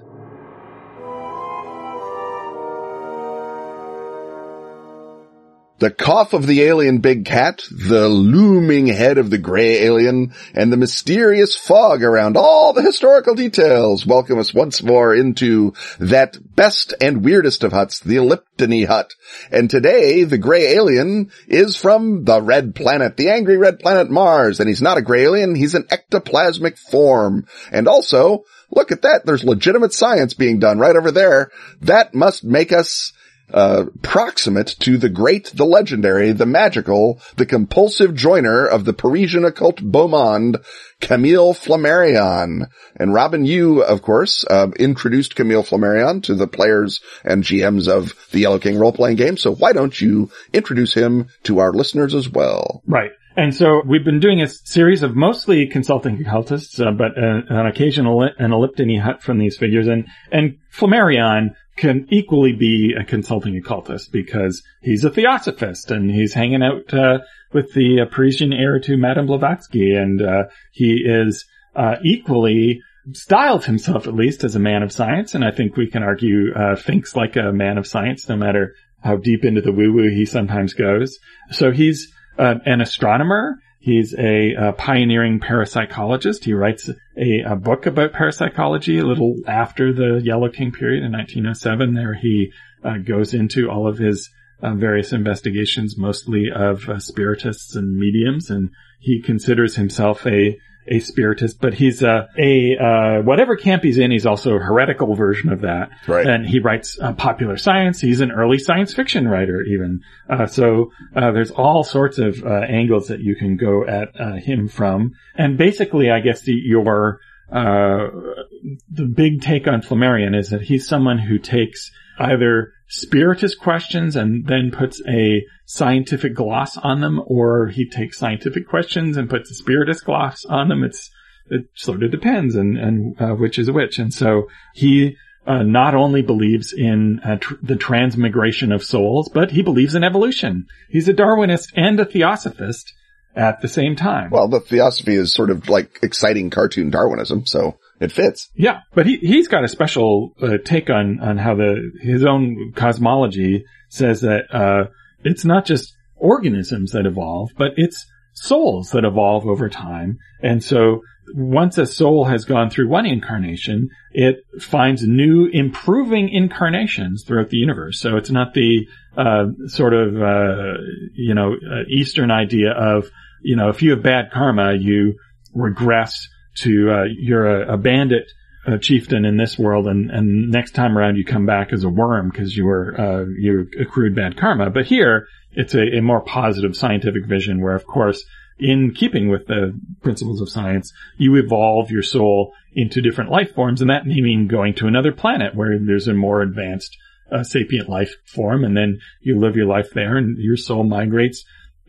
The 5.80 5.92
cough 5.92 6.34
of 6.34 6.48
the 6.48 6.64
alien 6.64 7.00
big 7.00 7.26
cat, 7.26 7.62
the 7.70 8.10
looming 8.10 8.88
head 8.88 9.20
of 9.20 9.30
the 9.30 9.38
gray 9.38 9.84
alien, 9.84 10.34
and 10.56 10.74
the 10.74 10.78
mysterious 10.78 11.56
fog 11.56 12.02
around 12.02 12.36
all 12.36 12.74
the 12.74 12.82
historical 12.82 13.36
details 13.36 14.04
welcome 14.04 14.40
us 14.40 14.56
once 14.56 14.82
more 14.82 15.14
into 15.14 15.76
that 16.00 16.36
best 16.56 16.96
and 17.00 17.24
weirdest 17.24 17.64
of 17.64 17.74
huts, 17.74 18.00
the 18.00 18.16
Eliptony 18.16 18.88
hut. 18.88 19.14
And 19.52 19.70
today, 19.70 20.24
the 20.24 20.40
gray 20.40 20.74
alien 20.74 21.30
is 21.48 21.76
from 21.76 22.24
the 22.24 22.42
red 22.42 22.74
planet, 22.74 23.16
the 23.16 23.30
angry 23.30 23.58
red 23.58 23.78
planet 23.78 24.10
Mars, 24.10 24.60
and 24.60 24.68
he's 24.68 24.82
not 24.82 24.98
a 24.98 25.04
gray 25.04 25.26
alien, 25.26 25.54
he's 25.54 25.76
an 25.76 25.84
ectoplasmic 25.92 26.80
form. 26.80 27.46
And 27.72 27.88
also, 27.88 28.46
look 28.72 28.92
at 28.92 29.04
that, 29.04 29.28
there's 29.28 29.44
legitimate 29.44 29.94
science 29.94 30.34
being 30.34 30.58
done 30.58 30.80
right 30.80 30.96
over 30.96 31.12
there. 31.12 31.52
That 31.82 32.16
must 32.16 32.44
make 32.44 32.72
us 32.72 33.14
uh, 33.54 33.86
proximate 34.02 34.76
to 34.80 34.98
the 34.98 35.10
great, 35.10 35.52
the 35.56 35.66
legendary, 35.66 36.32
the 36.32 36.46
magical, 36.46 37.20
the 37.38 37.46
compulsive 37.46 38.14
joiner 38.14 38.66
of 38.66 38.86
the 38.86 38.94
Parisian 38.94 39.46
occult 39.46 39.80
beau 39.82 40.08
monde, 40.08 40.58
Camille 41.00 41.54
Flammarion. 41.54 42.68
And 42.96 43.14
Robin, 43.14 43.46
you, 43.46 43.84
of 43.84 44.02
course, 44.02 44.46
uh, 44.50 44.70
introduced 44.78 45.36
Camille 45.36 45.64
Flammarion 45.64 46.24
to 46.24 46.36
the 46.36 46.48
players 46.48 47.02
and 47.24 47.44
GMs 47.44 47.88
of 47.88 48.14
the 48.32 48.40
Yellow 48.40 48.60
King 48.60 48.80
role-playing 48.80 49.18
game. 49.18 49.38
So 49.38 49.54
why 49.54 49.74
don't 49.74 50.00
you 50.00 50.30
introduce 50.54 50.94
him 50.94 51.28
to 51.44 51.60
our 51.60 51.72
listeners 51.72 52.16
as 52.16 52.30
well? 52.30 52.82
Right. 52.88 53.12
And 53.38 53.54
so 53.54 53.84
we've 53.86 54.04
been 54.04 54.20
doing 54.20 54.42
a 54.42 54.48
series 54.48 55.04
of 55.04 55.16
mostly 55.16 55.68
consulting 55.68 56.20
occultists, 56.20 56.80
uh, 56.80 56.90
but 56.90 57.12
uh, 57.16 57.42
an 57.50 57.68
occasional 57.68 58.24
an 58.24 58.50
eliptony 58.50 59.00
hut 59.00 59.22
from 59.22 59.38
these 59.38 59.58
figures. 59.58 59.88
And, 59.88 60.08
and 60.32 60.58
Flammarion 60.76 61.52
can 61.78 62.08
equally 62.10 62.54
be 62.54 62.94
a 63.00 63.04
consulting 63.04 63.56
occultist 63.56 64.12
because 64.12 64.64
he's 64.82 65.04
a 65.04 65.10
theosophist 65.10 65.92
and 65.92 66.10
he's 66.12 66.34
hanging 66.34 66.64
out, 66.64 66.94
uh, 66.94 67.20
with 67.54 67.74
the 67.74 68.02
uh, 68.02 68.06
Parisian 68.14 68.52
heir 68.52 68.80
to 68.80 68.98
Madame 68.98 69.28
Blavatsky. 69.28 69.94
And, 69.94 70.22
uh, 70.22 70.44
he 70.72 71.04
is, 71.06 71.46
uh, 71.76 71.96
equally 72.04 72.82
styled 73.14 73.66
himself 73.66 74.08
at 74.08 74.14
least 74.14 74.44
as 74.44 74.56
a 74.56 74.60
man 74.60 74.84
of 74.84 74.92
science. 74.92 75.36
And 75.36 75.46
I 75.46 75.52
think 75.52 75.78
we 75.78 75.90
can 75.90 76.04
argue, 76.04 76.54
thinks 76.78 77.16
like 77.16 77.38
a 77.38 77.54
man 77.54 77.78
of 77.78 77.88
science 77.88 78.28
no 78.28 78.36
matter 78.36 78.76
how 79.02 79.16
deep 79.16 79.46
into 79.46 79.62
the 79.62 79.72
woo 79.72 79.94
woo 79.94 80.10
he 80.10 80.26
sometimes 80.26 80.74
goes. 80.74 81.18
So 81.52 81.72
he's, 81.72 82.12
uh, 82.38 82.56
an 82.66 82.82
astronomer. 82.82 83.60
He's 83.88 84.14
a, 84.20 84.54
a, 84.54 84.74
pioneering 84.74 85.40
parapsychologist. 85.40 86.44
He 86.44 86.52
writes 86.52 86.90
a, 87.18 87.40
a, 87.54 87.56
book 87.56 87.86
about 87.86 88.12
parapsychology 88.12 89.00
a 89.00 89.06
little 89.06 89.36
after 89.48 89.94
the 89.94 90.22
Yellow 90.22 90.50
King 90.50 90.74
period 90.74 91.06
in 91.06 91.14
1907. 91.14 91.94
There 91.94 92.14
he 92.14 92.52
uh, 92.84 92.98
goes 92.98 93.34
into 93.34 93.70
all 93.70 93.88
of 93.88 93.98
his 93.98 94.30
uh, 94.62 94.74
various 94.74 95.14
investigations, 95.14 95.98
mostly 95.98 96.52
of 96.54 96.90
uh, 96.90 97.00
spiritists 97.00 97.78
and 97.78 97.98
mediums, 97.98 98.50
and 98.50 98.72
he 99.00 99.22
considers 99.22 99.78
himself 99.78 100.28
a 100.28 100.60
a 100.88 101.00
spiritist, 101.00 101.60
but 101.60 101.74
he's 101.74 102.02
a, 102.02 102.28
a 102.38 102.78
uh, 102.78 103.22
whatever 103.24 103.56
camp 103.56 103.84
he's 103.84 103.98
in, 103.98 104.12
he's 104.12 104.26
also 104.26 104.56
a 104.56 104.60
heretical 104.60 105.16
version 105.16 105.52
of 105.52 105.62
that. 105.62 105.90
Right. 106.08 106.26
And 106.26 106.48
he 106.48 106.60
writes 106.60 106.98
uh, 107.00 107.14
popular 107.14 107.58
science. 107.58 108.00
He's 108.00 108.22
an 108.22 108.32
early 108.32 108.60
science 108.60 108.94
fiction 108.94 109.28
writer, 109.28 109.62
even. 109.64 110.02
Uh, 110.30 110.48
so 110.48 110.92
uh, 111.16 111.32
there's 111.32 111.52
all 111.52 111.84
sorts 111.84 112.20
of 112.20 112.44
uh, 112.44 112.50
angles 112.70 113.08
that 113.08 113.20
you 113.20 113.36
can 113.36 113.58
go 113.58 113.86
at 113.86 114.20
uh, 114.20 114.34
him 114.34 114.68
from. 114.68 115.14
And 115.36 115.58
basically, 115.58 116.10
I 116.10 116.20
guess 116.20 116.42
the, 116.42 116.54
your 116.54 117.20
the 117.50 119.06
big 119.06 119.42
take 119.42 119.68
on 119.68 119.82
Flammarion 119.82 120.38
is 120.38 120.50
that 120.50 120.62
he's 120.62 120.88
someone 120.88 121.18
who 121.18 121.38
takes 121.38 121.92
either 122.20 122.74
spiritist 122.88 123.60
questions 123.60 124.16
and 124.16 124.48
then 124.48 124.72
puts 124.72 125.02
a 125.08 125.44
scientific 125.66 126.34
gloss 126.34 126.78
on 126.78 127.02
them, 127.02 127.22
or 127.26 127.68
he 127.68 127.90
takes 127.90 128.18
scientific 128.18 128.68
questions 128.68 129.18
and 129.18 129.30
puts 129.30 129.52
a 129.52 129.56
spiritist 129.56 130.06
gloss 130.06 130.46
on 130.46 130.70
them. 130.70 130.84
It's, 130.84 131.10
it 131.50 131.66
sort 131.76 132.04
of 132.04 132.12
depends 132.12 132.56
and, 132.56 132.78
and, 132.78 133.22
uh, 133.22 133.36
which 133.36 133.60
is 133.60 133.70
which. 133.70 134.00
And 134.00 134.14
so 134.14 134.48
he, 134.74 135.16
uh, 135.46 135.64
not 135.64 135.96
only 135.96 136.22
believes 136.22 136.74
in 136.74 137.20
uh, 137.24 137.38
tr- 137.38 137.56
the 137.62 137.76
transmigration 137.76 138.72
of 138.72 138.84
souls, 138.84 139.30
but 139.34 139.52
he 139.52 139.62
believes 139.62 139.96
in 139.96 140.04
evolution. 140.04 140.66
He's 140.90 141.08
a 141.08 141.14
Darwinist 141.14 141.72
and 141.76 142.00
a 142.00 142.06
theosophist 142.06 142.94
at 143.36 143.62
the 143.62 143.68
same 143.68 143.96
time. 143.96 144.30
Well, 144.32 144.50
the 144.50 144.60
theosophy 144.60 145.16
is 145.16 145.34
sort 145.34 145.50
of 145.50 145.70
like 145.70 146.00
exciting 146.02 146.50
cartoon 146.50 146.90
Darwinism, 146.90 147.46
so 147.46 147.80
it 148.00 148.12
fits. 148.12 148.50
Yeah, 148.56 148.82
but 148.94 149.06
he 149.06 149.18
he's 149.18 149.48
got 149.48 149.64
a 149.64 149.68
special 149.68 150.34
uh, 150.42 150.58
take 150.64 150.90
on 150.90 151.20
on 151.20 151.38
how 151.38 151.56
the 151.56 151.92
his 152.02 152.24
own 152.24 152.74
cosmology 152.76 153.66
says 153.90 154.22
that 154.22 154.54
uh, 154.54 154.90
it's 155.24 155.46
not 155.46 155.66
just 155.66 155.96
organisms 156.16 156.92
that 156.92 157.06
evolve, 157.06 157.52
but 157.58 157.72
it's 157.76 158.06
souls 158.34 158.92
that 158.92 159.04
evolve 159.04 159.48
over 159.48 159.70
time. 159.70 160.18
And 160.42 160.64
so 160.64 161.02
once 161.34 161.78
a 161.78 161.86
soul 161.86 162.26
has 162.26 162.46
gone 162.46 162.70
through 162.70 162.88
one 162.88 163.06
incarnation, 163.06 163.90
it 164.12 164.38
finds 164.62 165.06
new 165.06 165.50
improving 165.52 166.30
incarnations 166.30 167.24
throughout 167.26 167.50
the 167.50 167.58
universe. 167.58 168.00
So 168.00 168.18
it's 168.18 168.30
not 168.30 168.54
the 168.54 168.88
uh, 169.18 169.46
sort 169.68 169.94
of 169.94 170.22
uh, 170.22 170.78
you 171.16 171.34
know 171.34 171.54
uh, 171.54 171.84
Eastern 171.90 172.32
idea 172.32 172.72
of 172.72 173.10
you 173.42 173.56
know 173.56 173.70
if 173.70 173.82
you 173.82 173.92
have 173.92 174.04
bad 174.04 174.32
karma, 174.32 174.76
you 174.76 175.16
regress 175.54 176.28
to 176.64 176.92
uh, 176.92 177.04
you're 177.04 177.64
a, 177.64 177.74
a 177.74 177.78
bandit 177.78 178.32
a 178.68 178.78
chieftain 178.78 179.24
in 179.24 179.38
this 179.38 179.58
world, 179.58 179.88
and, 179.88 180.12
and 180.12 180.50
next 180.52 180.72
time 180.72 180.98
around 180.98 181.16
you 181.16 181.24
come 181.24 181.46
back 181.46 181.72
as 181.72 181.86
a 181.86 181.90
worm 181.90 182.30
because 182.30 182.56
you 182.56 182.66
were 182.66 183.00
uh, 183.00 183.26
you 183.40 183.68
accrued 183.80 184.14
bad 184.14 184.36
karma. 184.36 184.70
But 184.70 184.86
here 184.86 185.28
it's 185.54 185.74
a, 185.74 185.98
a, 185.98 186.02
more 186.02 186.20
positive 186.22 186.76
scientific 186.76 187.26
vision, 187.26 187.62
where 187.62 187.76
of 187.76 187.88
course, 187.88 188.24
in 188.60 188.94
keeping 188.94 189.30
with 189.30 189.48
the 189.48 189.80
principles 190.02 190.42
of 190.42 190.50
science, 190.50 190.92
you 191.18 191.36
evolve 191.36 191.92
your 191.92 192.04
soul 192.04 192.54
into 192.74 193.02
different 193.02 193.32
life 193.32 193.56
forms, 193.56 193.80
and 193.80 193.90
that 193.90 194.06
may 194.06 194.20
mean 194.20 194.48
going 194.48 194.74
to 194.76 194.88
another 194.88 195.14
planet 195.14 195.56
where 195.56 195.80
there's 195.80 196.10
a 196.10 196.14
more 196.14 196.42
advanced 196.42 196.96
uh, 197.32 197.44
sapient 197.44 197.88
life 197.88 198.14
form, 198.26 198.66
and 198.66 198.76
then 198.76 199.00
you 199.22 199.40
live 199.40 199.56
your 199.56 199.66
life 199.66 199.92
there, 199.94 200.18
and 200.18 200.38
your 200.40 200.58
soul 200.58 200.84
migrates 200.84 201.46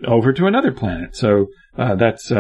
over 0.07 0.33
to 0.33 0.47
another 0.47 0.71
planet. 0.71 1.17
So 1.17 1.49
uh, 1.77 1.97
that's 1.97 2.31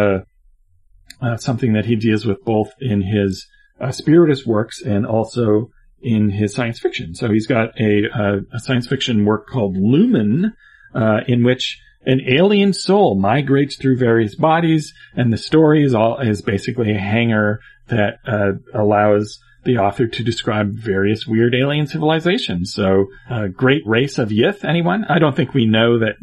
uh, 1.20 1.36
something 1.36 1.72
that 1.72 1.86
he 1.86 1.96
deals 1.96 2.24
with 2.24 2.44
both 2.44 2.70
in 2.80 3.02
his 3.02 3.46
uh, 3.80 3.90
spiritist 3.90 4.46
works 4.46 4.82
and 4.82 5.06
also 5.06 5.70
in 6.00 6.30
his 6.30 6.54
science 6.54 6.78
fiction. 6.78 7.14
So 7.14 7.30
he's 7.30 7.46
got 7.46 7.78
a, 7.80 8.04
a, 8.04 8.40
a 8.54 8.60
science 8.60 8.86
fiction 8.86 9.24
work 9.24 9.48
called 9.48 9.76
Lumen, 9.76 10.54
uh, 10.94 11.20
in 11.26 11.44
which 11.44 11.80
an 12.06 12.20
alien 12.26 12.72
soul 12.72 13.18
migrates 13.18 13.76
through 13.76 13.98
various 13.98 14.34
bodies, 14.34 14.94
and 15.14 15.32
the 15.32 15.38
story 15.38 15.84
is 15.84 15.94
all 15.94 16.20
is 16.20 16.42
basically 16.42 16.92
a 16.92 16.98
hanger 16.98 17.60
that 17.88 18.18
uh, 18.26 18.52
allows 18.72 19.38
the 19.64 19.78
author 19.78 20.06
to 20.06 20.22
describe 20.22 20.70
various 20.72 21.26
weird 21.26 21.54
alien 21.54 21.86
civilizations. 21.86 22.72
So, 22.72 23.06
uh, 23.28 23.48
great 23.48 23.82
race 23.84 24.18
of 24.18 24.30
Yith. 24.30 24.64
Anyone? 24.64 25.04
I 25.04 25.18
don't 25.18 25.36
think 25.36 25.52
we 25.52 25.66
know 25.66 25.98
that. 25.98 26.14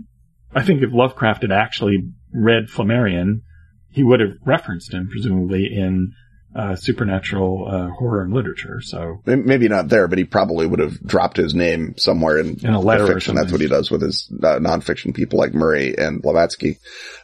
I 0.53 0.63
think 0.63 0.81
if 0.81 0.93
Lovecraft 0.93 1.41
had 1.41 1.51
actually 1.51 1.97
read 2.33 2.67
Flammarion, 2.67 3.41
he 3.95 4.03
would 4.03 4.19
have 4.19 4.37
referenced 4.45 4.93
him, 4.93 5.07
presumably 5.09 5.65
in 5.73 6.13
uh, 6.53 6.75
supernatural 6.75 7.65
uh, 7.67 7.89
horror 7.97 8.21
and 8.21 8.33
literature. 8.33 8.81
So 8.81 9.21
maybe 9.25 9.69
not 9.69 9.87
there, 9.87 10.07
but 10.09 10.17
he 10.17 10.25
probably 10.25 10.67
would 10.67 10.79
have 10.79 11.01
dropped 11.01 11.37
his 11.37 11.55
name 11.55 11.97
somewhere 11.97 12.37
in, 12.37 12.59
in 12.61 12.73
a 12.73 12.79
letter 12.79 13.07
fiction. 13.07 13.35
That's 13.35 13.53
what 13.53 13.61
he 13.61 13.67
does 13.67 13.89
with 13.89 14.01
his 14.01 14.29
uh, 14.31 14.59
nonfiction 14.59 15.15
people 15.15 15.39
like 15.39 15.53
Murray 15.53 15.97
and 15.97 16.21
Blavatsky. 16.21 16.77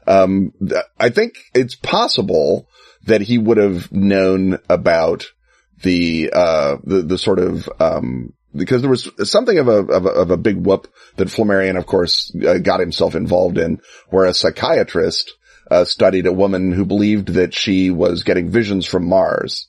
Um, 0.08 0.54
th- 0.60 0.84
I 0.98 1.10
think 1.10 1.36
it's 1.54 1.76
possible 1.76 2.68
that 3.06 3.22
he 3.22 3.38
would 3.38 3.58
have 3.58 3.92
known 3.92 4.60
about 4.70 5.26
the 5.82 6.32
uh, 6.34 6.78
the 6.84 7.02
the 7.02 7.18
sort 7.18 7.40
of 7.40 7.70
um, 7.80 8.34
because 8.56 8.82
there 8.82 8.90
was 8.90 9.10
something 9.24 9.58
of 9.58 9.68
a, 9.68 9.78
of 9.78 10.06
a, 10.06 10.10
of 10.10 10.32
a 10.32 10.38
big 10.38 10.58
whoop 10.58 10.88
that 11.18 11.30
Flammarion, 11.30 11.78
of 11.78 11.86
course, 11.86 12.34
uh, 12.46 12.58
got 12.58 12.80
himself 12.80 13.16
involved 13.16 13.58
in, 13.58 13.82
where 14.10 14.26
a 14.26 14.34
psychiatrist 14.34 15.34
uh, 15.72 15.86
studied 15.86 16.28
a 16.28 16.34
woman 16.34 16.72
who 16.74 16.86
believed 16.86 17.30
that 17.30 17.54
she 17.54 17.90
was 17.90 18.24
getting 18.24 18.50
visions 18.50 18.86
from 18.86 19.08
Mars. 19.08 19.68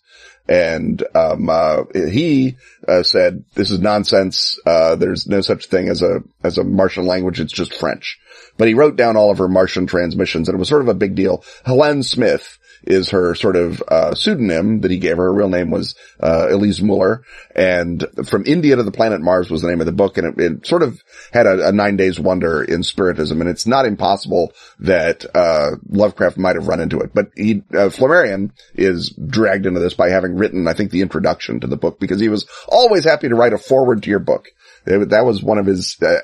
And, 0.48 1.03
um, 1.14 1.48
uh, 1.48 1.84
he, 1.94 2.57
uh, 2.86 3.05
said, 3.05 3.44
this 3.55 3.70
is 3.70 3.78
nonsense. 3.78 4.59
Uh, 4.66 4.96
there's 4.96 5.28
no 5.28 5.40
such 5.40 5.66
thing 5.66 5.88
as 5.88 6.03
a, 6.03 6.24
as 6.42 6.59
a 6.59 6.64
Martian 6.64 7.07
language. 7.07 7.40
It's 7.40 7.53
just 7.53 7.78
French. 7.78 8.18
But 8.59 8.66
he 8.66 8.74
wrote 8.74 8.96
down 8.96 9.16
all 9.16 9.30
of 9.30 9.38
her 9.38 9.48
Martian 9.48 9.86
transmissions 9.86 10.48
and 10.48 10.57
it 10.57 10.59
was 10.59 10.68
sort 10.68 10.82
of 10.82 10.88
a 10.88 10.94
big 10.94 11.14
deal. 11.14 11.44
Helene 11.64 12.03
Smith, 12.03 12.59
is 12.84 13.10
her 13.10 13.34
sort 13.34 13.56
of 13.56 13.82
uh, 13.88 14.14
pseudonym 14.14 14.80
that 14.80 14.90
he 14.90 14.98
gave 14.98 15.16
her. 15.16 15.24
Her 15.24 15.32
real 15.32 15.48
name 15.48 15.70
was 15.70 15.94
uh, 16.20 16.48
Elise 16.50 16.80
Muller, 16.80 17.24
and 17.54 18.04
from 18.26 18.44
India 18.46 18.76
to 18.76 18.82
the 18.82 18.90
planet 18.90 19.20
Mars 19.20 19.50
was 19.50 19.62
the 19.62 19.68
name 19.68 19.80
of 19.80 19.86
the 19.86 19.92
book, 19.92 20.18
and 20.18 20.38
it, 20.38 20.40
it 20.40 20.66
sort 20.66 20.82
of 20.82 21.02
had 21.32 21.46
a, 21.46 21.68
a, 21.68 21.72
nine 21.72 21.96
days 21.96 22.18
wonder 22.18 22.62
in 22.62 22.82
spiritism, 22.82 23.40
and 23.40 23.48
it's 23.48 23.66
not 23.66 23.86
impossible 23.86 24.52
that 24.80 25.24
uh, 25.34 25.72
Lovecraft 25.88 26.38
might 26.38 26.56
have 26.56 26.68
run 26.68 26.80
into 26.80 27.00
it. 27.00 27.12
But 27.14 27.30
he, 27.36 27.62
uh, 27.70 27.88
Flammarion 27.88 28.50
is 28.74 29.10
dragged 29.10 29.66
into 29.66 29.80
this 29.80 29.94
by 29.94 30.10
having 30.10 30.36
written, 30.36 30.66
I 30.66 30.74
think, 30.74 30.90
the 30.90 31.02
introduction 31.02 31.60
to 31.60 31.66
the 31.66 31.76
book 31.76 32.00
because 32.00 32.20
he 32.20 32.28
was 32.28 32.46
always 32.68 33.04
happy 33.04 33.28
to 33.28 33.34
write 33.34 33.52
a 33.52 33.58
forward 33.58 34.02
to 34.02 34.10
your 34.10 34.18
book. 34.18 34.48
That 34.84 35.24
was 35.24 35.42
one 35.42 35.58
of 35.58 35.66
his 35.66 35.96
uh, 36.02 36.16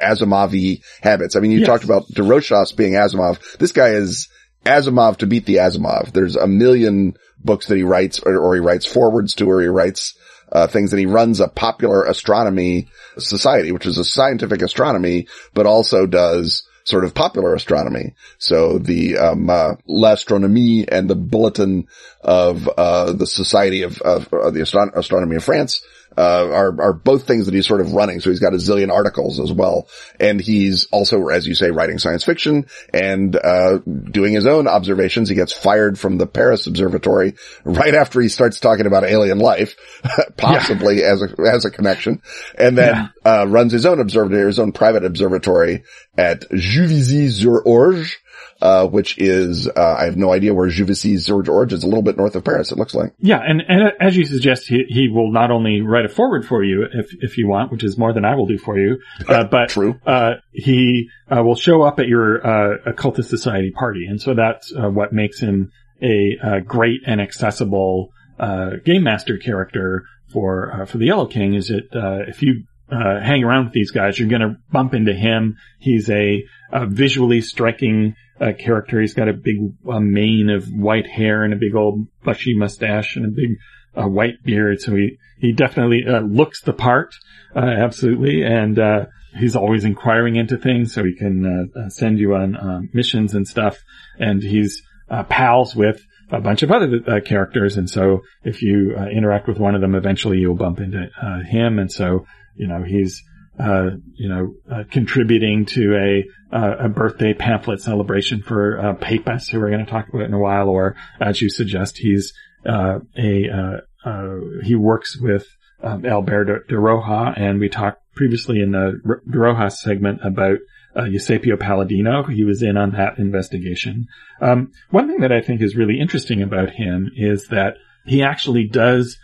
habits. 1.01 1.37
I 1.37 1.41
mean, 1.41 1.53
you 1.53 1.61
yes. 1.61 1.67
talked 1.67 1.85
about 1.85 2.09
DeRochas 2.09 2.77
being 2.77 2.95
Asimov. 2.95 3.59
This 3.59 3.71
guy 3.71 3.91
is 3.91 4.29
Asimov 4.65 5.19
to 5.19 5.27
beat 5.27 5.47
the 5.47 5.57
Asimov. 5.57 6.13
There's 6.13 6.37
a 6.37 6.47
million 6.47 7.17
books 7.43 7.67
that 7.69 7.77
he 7.77 7.83
writes 7.83 8.21
or, 8.21 8.37
or 8.37 8.55
he 8.55 8.61
writes 8.61 8.87
forwards 8.87 9.35
to 9.35 9.51
or 9.51 9.61
he 9.61 9.69
writes 9.69 10.15
uh, 10.51 10.67
things 10.67 10.93
and 10.93 11.01
he 11.01 11.07
runs 11.07 11.41
a 11.41 11.49
popular 11.49 12.05
astronomy 12.05 12.89
society, 13.19 13.73
which 13.73 13.87
is 13.87 13.99
a 13.99 14.05
scientific 14.05 14.63
astronomy, 14.63 15.29
but 15.55 15.67
also 15.67 16.07
does 16.07 16.67
sort 16.85 17.05
of 17.05 17.15
popular 17.15 17.55
astronomy. 17.55 18.15
So 18.39 18.79
the, 18.79 19.19
um, 19.19 19.51
uh, 19.51 19.75
L'Astronomie 19.87 20.87
and 20.91 21.09
the 21.09 21.17
Bulletin 21.17 21.87
of, 22.23 22.67
uh, 22.67 23.13
the 23.13 23.27
Society 23.27 23.83
of, 23.83 24.01
of, 24.01 24.33
of 24.33 24.55
the 24.55 24.61
Astron- 24.61 24.97
Astronomy 24.97 25.37
of 25.37 25.45
France 25.45 25.83
uh, 26.17 26.49
are, 26.51 26.83
are 26.83 26.93
both 26.93 27.27
things 27.27 27.47
that 27.47 27.55
he's 27.55 27.67
sort 27.67 27.81
of 27.81 27.93
running. 27.93 28.21
So 28.21 28.31
he's 28.31 28.41
got 28.41 28.55
a 28.55 28.57
zillion 28.57 28.91
articles 28.91 29.39
as 29.41 29.53
well. 29.53 29.89
And 30.19 30.41
he's 30.41 30.87
also, 30.87 31.29
as 31.29 31.47
you 31.47 31.55
say, 31.55 31.71
writing 31.71 31.99
science 31.99 32.25
fiction 32.25 32.67
and, 32.93 33.37
uh, 33.37 33.79
doing 33.79 34.33
his 34.33 34.47
own 34.47 34.67
observations. 34.67 35.29
He 35.29 35.35
gets 35.35 35.53
fired 35.53 35.99
from 35.99 36.19
the 36.19 36.27
Paris 36.27 36.67
Observatory 36.67 37.35
right 37.65 37.95
after 37.95 38.21
he 38.21 38.29
starts 38.29 38.59
talking 38.61 38.87
about 38.87 39.05
alien 39.05 39.39
life, 39.39 39.77
possibly 40.37 41.01
yeah. 41.01 41.13
as 41.13 41.23
a, 41.23 41.35
as 41.53 41.65
a 41.65 41.71
connection. 41.71 42.23
And 42.57 42.77
then, 42.77 43.11
yeah. 43.25 43.43
uh, 43.43 43.47
runs 43.47 43.73
his 43.73 43.87
own 43.87 44.01
observatory, 44.01 44.47
his 44.47 44.59
own 44.59 44.73
private 44.73 45.05
observatory 45.05 45.85
at 46.17 46.51
Juvisy-sur-Orge, 46.51 48.19
uh, 48.61 48.87
which 48.87 49.19
is, 49.19 49.69
uh, 49.69 49.97
I 49.99 50.05
have 50.05 50.17
no 50.17 50.33
idea 50.33 50.55
where 50.55 50.69
Juvisy-sur-Orge 50.69 51.73
is, 51.73 51.85
a 51.85 51.87
little 51.87 52.03
bit 52.03 52.17
north 52.17 52.35
of 52.35 52.45
Paris, 52.45 52.73
it 52.73 52.79
looks 52.79 52.95
like. 52.95 53.13
Yeah, 53.21 53.41
and, 53.41 53.63
and 53.67 53.93
as 54.01 54.17
you 54.17 54.25
suggest, 54.25 54.69
he, 54.69 54.85
he 54.89 55.09
will 55.09 55.31
not 55.31 55.51
only 55.51 55.81
write 55.81 56.05
a 56.05 56.09
forward 56.09 56.47
for 56.47 56.65
you 56.65 56.87
if, 56.93 57.15
if 57.21 57.39
you 57.39 57.49
want, 57.49 57.71
which 57.71 57.85
is 57.85 57.97
more 57.97 58.13
than 58.13 58.25
I 58.25 58.35
will 58.35 58.47
do 58.47 58.59
for 58.59 58.79
you, 58.79 58.99
uh, 59.29 59.45
but, 59.51 59.71
True. 59.71 59.95
uh, 60.07 60.35
he, 60.53 61.09
uh, 61.31 61.43
will 61.43 61.57
show 61.57 61.83
up 61.83 62.01
at 62.01 62.09
your, 62.09 62.47
uh, 62.47 62.77
occultist 62.87 63.31
society 63.31 63.71
party. 63.71 64.07
And 64.07 64.21
so 64.21 64.35
that's, 64.35 64.73
uh, 64.73 64.89
what 64.89 65.13
makes 65.13 65.41
him 65.41 65.71
a, 66.03 66.37
uh, 66.43 66.59
great 66.61 67.01
and 67.07 67.21
accessible, 67.21 68.11
uh, 68.39 68.71
game 68.85 69.05
master 69.05 69.37
character 69.37 70.05
for, 70.33 70.73
uh, 70.73 70.85
for 70.85 70.99
the 70.99 71.07
Yellow 71.07 71.27
King 71.27 71.55
is 71.55 71.69
that, 71.69 71.95
uh, 71.95 72.29
if 72.29 72.43
you, 72.43 72.65
uh, 72.91 73.21
hang 73.21 73.45
around 73.45 73.67
with 73.67 73.75
these 73.75 73.91
guys, 73.91 74.19
you're 74.19 74.29
gonna 74.29 74.57
bump 74.73 74.95
into 74.95 75.13
him. 75.13 75.57
He's 75.79 76.09
a, 76.09 76.45
a 76.73 76.87
visually 76.87 77.41
striking, 77.43 78.15
uh, 78.41 78.53
character. 78.59 79.01
He's 79.01 79.15
got 79.15 79.29
a 79.29 79.33
big 79.33 79.57
mane 79.85 80.51
of 80.51 80.69
white 80.69 81.07
hair 81.07 81.45
and 81.45 81.53
a 81.53 81.57
big 81.57 81.75
old 81.75 82.07
bushy 82.25 82.55
mustache 82.55 83.17
and 83.17 83.27
a 83.27 83.29
big 83.29 83.59
white 83.95 84.43
beard. 84.45 84.81
So 84.81 84.95
he, 84.95 85.19
he 85.39 85.53
definitely 85.53 86.05
uh, 86.09 86.21
looks 86.21 86.63
the 86.63 86.73
part, 86.73 87.15
uh, 87.55 87.61
absolutely. 87.61 88.43
And, 88.43 88.79
uh, 88.79 89.07
he's 89.37 89.57
always 89.57 89.85
inquiring 89.85 90.37
into 90.37 90.57
things 90.57 90.95
so 90.95 91.05
he 91.05 91.15
can, 91.15 91.71
send 91.91 92.19
you 92.19 92.35
on, 92.35 92.89
missions 92.93 93.35
and 93.35 93.47
stuff. 93.47 93.79
And 94.19 94.43
he's, 94.43 94.83
pals 95.29 95.75
with 95.75 96.01
a 96.31 96.41
bunch 96.41 96.63
of 96.63 96.71
other, 96.71 97.01
uh, 97.07 97.21
characters. 97.21 97.77
And 97.77 97.89
so 97.89 98.21
if 98.45 98.63
you, 98.63 98.95
uh, 98.99 99.07
interact 99.07 99.49
with 99.49 99.59
one 99.59 99.75
of 99.75 99.81
them, 99.81 99.95
eventually 99.95 100.39
you'll 100.39 100.55
bump 100.55 100.81
into, 100.81 101.09
uh, 101.21 101.41
him. 101.43 101.79
And 101.79 101.91
so, 101.91 102.27
you 102.57 102.67
know, 102.67 102.83
he's, 102.83 103.23
uh, 103.59 103.91
you 104.15 104.29
know, 104.29 104.55
uh, 104.71 104.85
contributing 104.91 105.67
to 105.67 105.97
a 105.97 106.57
uh, 106.57 106.77
a 106.81 106.89
birthday 106.89 107.35
pamphlet 107.35 107.81
celebration 107.81 108.43
for 108.43 108.79
uh, 108.79 108.95
Papus, 108.95 109.49
who 109.49 109.61
we're 109.61 109.71
going 109.71 109.85
to 109.85 109.91
talk 109.91 110.09
about 110.09 110.23
in 110.23 110.33
a 110.33 110.39
while. 110.39 110.69
Or 110.69 110.97
as 111.21 111.43
you 111.43 111.51
suggest, 111.51 111.99
he's 111.99 112.33
uh, 112.67 113.01
a 113.17 113.49
uh, 113.51 114.09
uh, 114.09 114.37
he 114.63 114.75
works 114.75 115.19
with 115.21 115.47
um, 115.83 116.07
Alberto 116.07 116.61
de 116.69 116.75
Rochas, 116.75 117.35
and 117.37 117.59
we 117.59 117.69
talked 117.69 118.01
previously 118.15 118.61
in 118.61 118.73
the 118.73 119.01
de 119.29 119.39
Rochas 119.39 119.79
segment 119.79 120.21
about 120.23 120.59
Eusapia 120.97 121.59
Palladino. 121.59 122.25
He 122.25 122.45
was 122.45 122.63
in 122.63 122.77
on 122.77 122.93
that 122.93 123.19
investigation. 123.19 124.07
Um, 124.41 124.73
one 124.91 125.07
thing 125.09 125.21
that 125.21 125.33
I 125.33 125.41
think 125.41 125.63
is 125.63 125.77
really 125.77 126.01
interesting 126.01 126.43
about 126.43 126.71
him 126.71 127.11
is 127.15 127.49
that 127.49 127.75
he 128.05 128.23
actually 128.23 128.67
does 128.67 129.17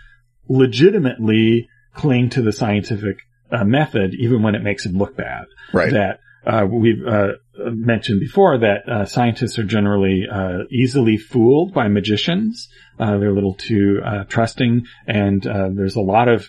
legitimately 0.49 1.69
cling 1.95 2.31
to 2.31 2.43
the 2.43 2.53
scientific 2.53 3.17
uh, 3.55 3.65
method, 3.65 4.15
even 4.15 4.43
when 4.43 4.55
it 4.55 4.63
makes 4.63 4.85
him 4.87 4.97
look 4.97 5.17
bad. 5.17 5.45
Right. 5.73 5.93
That 5.93 6.21
uh, 6.47 6.67
we've 6.71 7.07
uh, 7.07 7.29
mentioned 7.59 8.21
before 8.21 8.59
that 8.59 8.89
uh, 8.89 9.05
scientists 9.07 9.59
are 9.59 9.65
generally 9.65 10.25
uh, 10.31 10.65
easily 10.71 11.17
fooled 11.17 11.73
by 11.73 11.89
magicians. 11.89 12.69
Uh, 12.99 13.19
they're 13.19 13.31
a 13.31 13.35
little 13.35 13.55
too 13.55 14.01
uh, 14.05 14.25
trusting, 14.25 14.85
and 15.07 15.43
there's 15.43 15.97
a 15.97 16.01
lot 16.01 16.29
of 16.29 16.49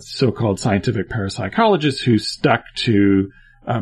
so-called 0.00 0.58
scientific 0.58 1.08
parapsychologists 1.08 2.02
who 2.02 2.18
stuck 2.18 2.64
to 2.74 3.30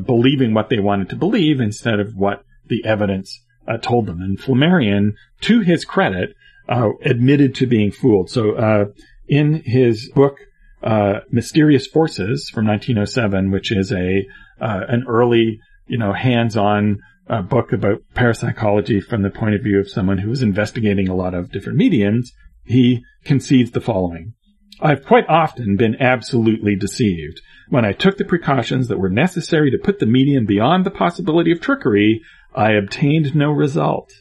believing 0.04 0.52
what 0.52 0.68
they 0.68 0.78
wanted 0.78 1.08
to 1.08 1.16
believe 1.16 1.60
instead 1.60 2.00
of 2.00 2.14
what 2.14 2.44
the 2.66 2.84
evidence 2.84 3.42
told 3.80 4.06
them. 4.06 4.20
And 4.20 4.38
Flammarion, 4.38 5.14
to 5.42 5.60
his 5.60 5.84
credit, 5.84 6.34
admitted 6.68 7.54
to 7.56 7.66
being 7.66 7.90
fooled. 7.90 8.28
So 8.30 8.92
in 9.26 9.62
his 9.64 10.10
book 10.14 10.36
uh, 10.86 11.20
Mysterious 11.30 11.86
Forces 11.86 12.48
from 12.48 12.66
1907, 12.66 13.50
which 13.50 13.72
is 13.72 13.90
a 13.90 14.24
uh, 14.60 14.82
an 14.88 15.04
early, 15.08 15.58
you 15.88 15.98
know, 15.98 16.12
hands-on 16.12 16.98
uh, 17.28 17.42
book 17.42 17.72
about 17.72 17.98
parapsychology 18.14 19.00
from 19.00 19.22
the 19.22 19.30
point 19.30 19.56
of 19.56 19.62
view 19.62 19.80
of 19.80 19.90
someone 19.90 20.18
who 20.18 20.30
was 20.30 20.42
investigating 20.42 21.08
a 21.08 21.14
lot 21.14 21.34
of 21.34 21.50
different 21.50 21.76
mediums. 21.76 22.32
He 22.64 23.02
concedes 23.24 23.72
the 23.72 23.80
following. 23.80 24.34
I've 24.80 25.04
quite 25.04 25.28
often 25.28 25.76
been 25.76 25.96
absolutely 26.00 26.76
deceived. 26.76 27.40
When 27.68 27.84
I 27.84 27.92
took 27.92 28.16
the 28.16 28.24
precautions 28.24 28.86
that 28.86 28.98
were 28.98 29.08
necessary 29.08 29.72
to 29.72 29.78
put 29.82 29.98
the 29.98 30.06
medium 30.06 30.46
beyond 30.46 30.86
the 30.86 30.90
possibility 30.92 31.50
of 31.50 31.60
trickery, 31.60 32.22
I 32.54 32.72
obtained 32.72 33.34
no 33.34 33.50
result. 33.50 34.12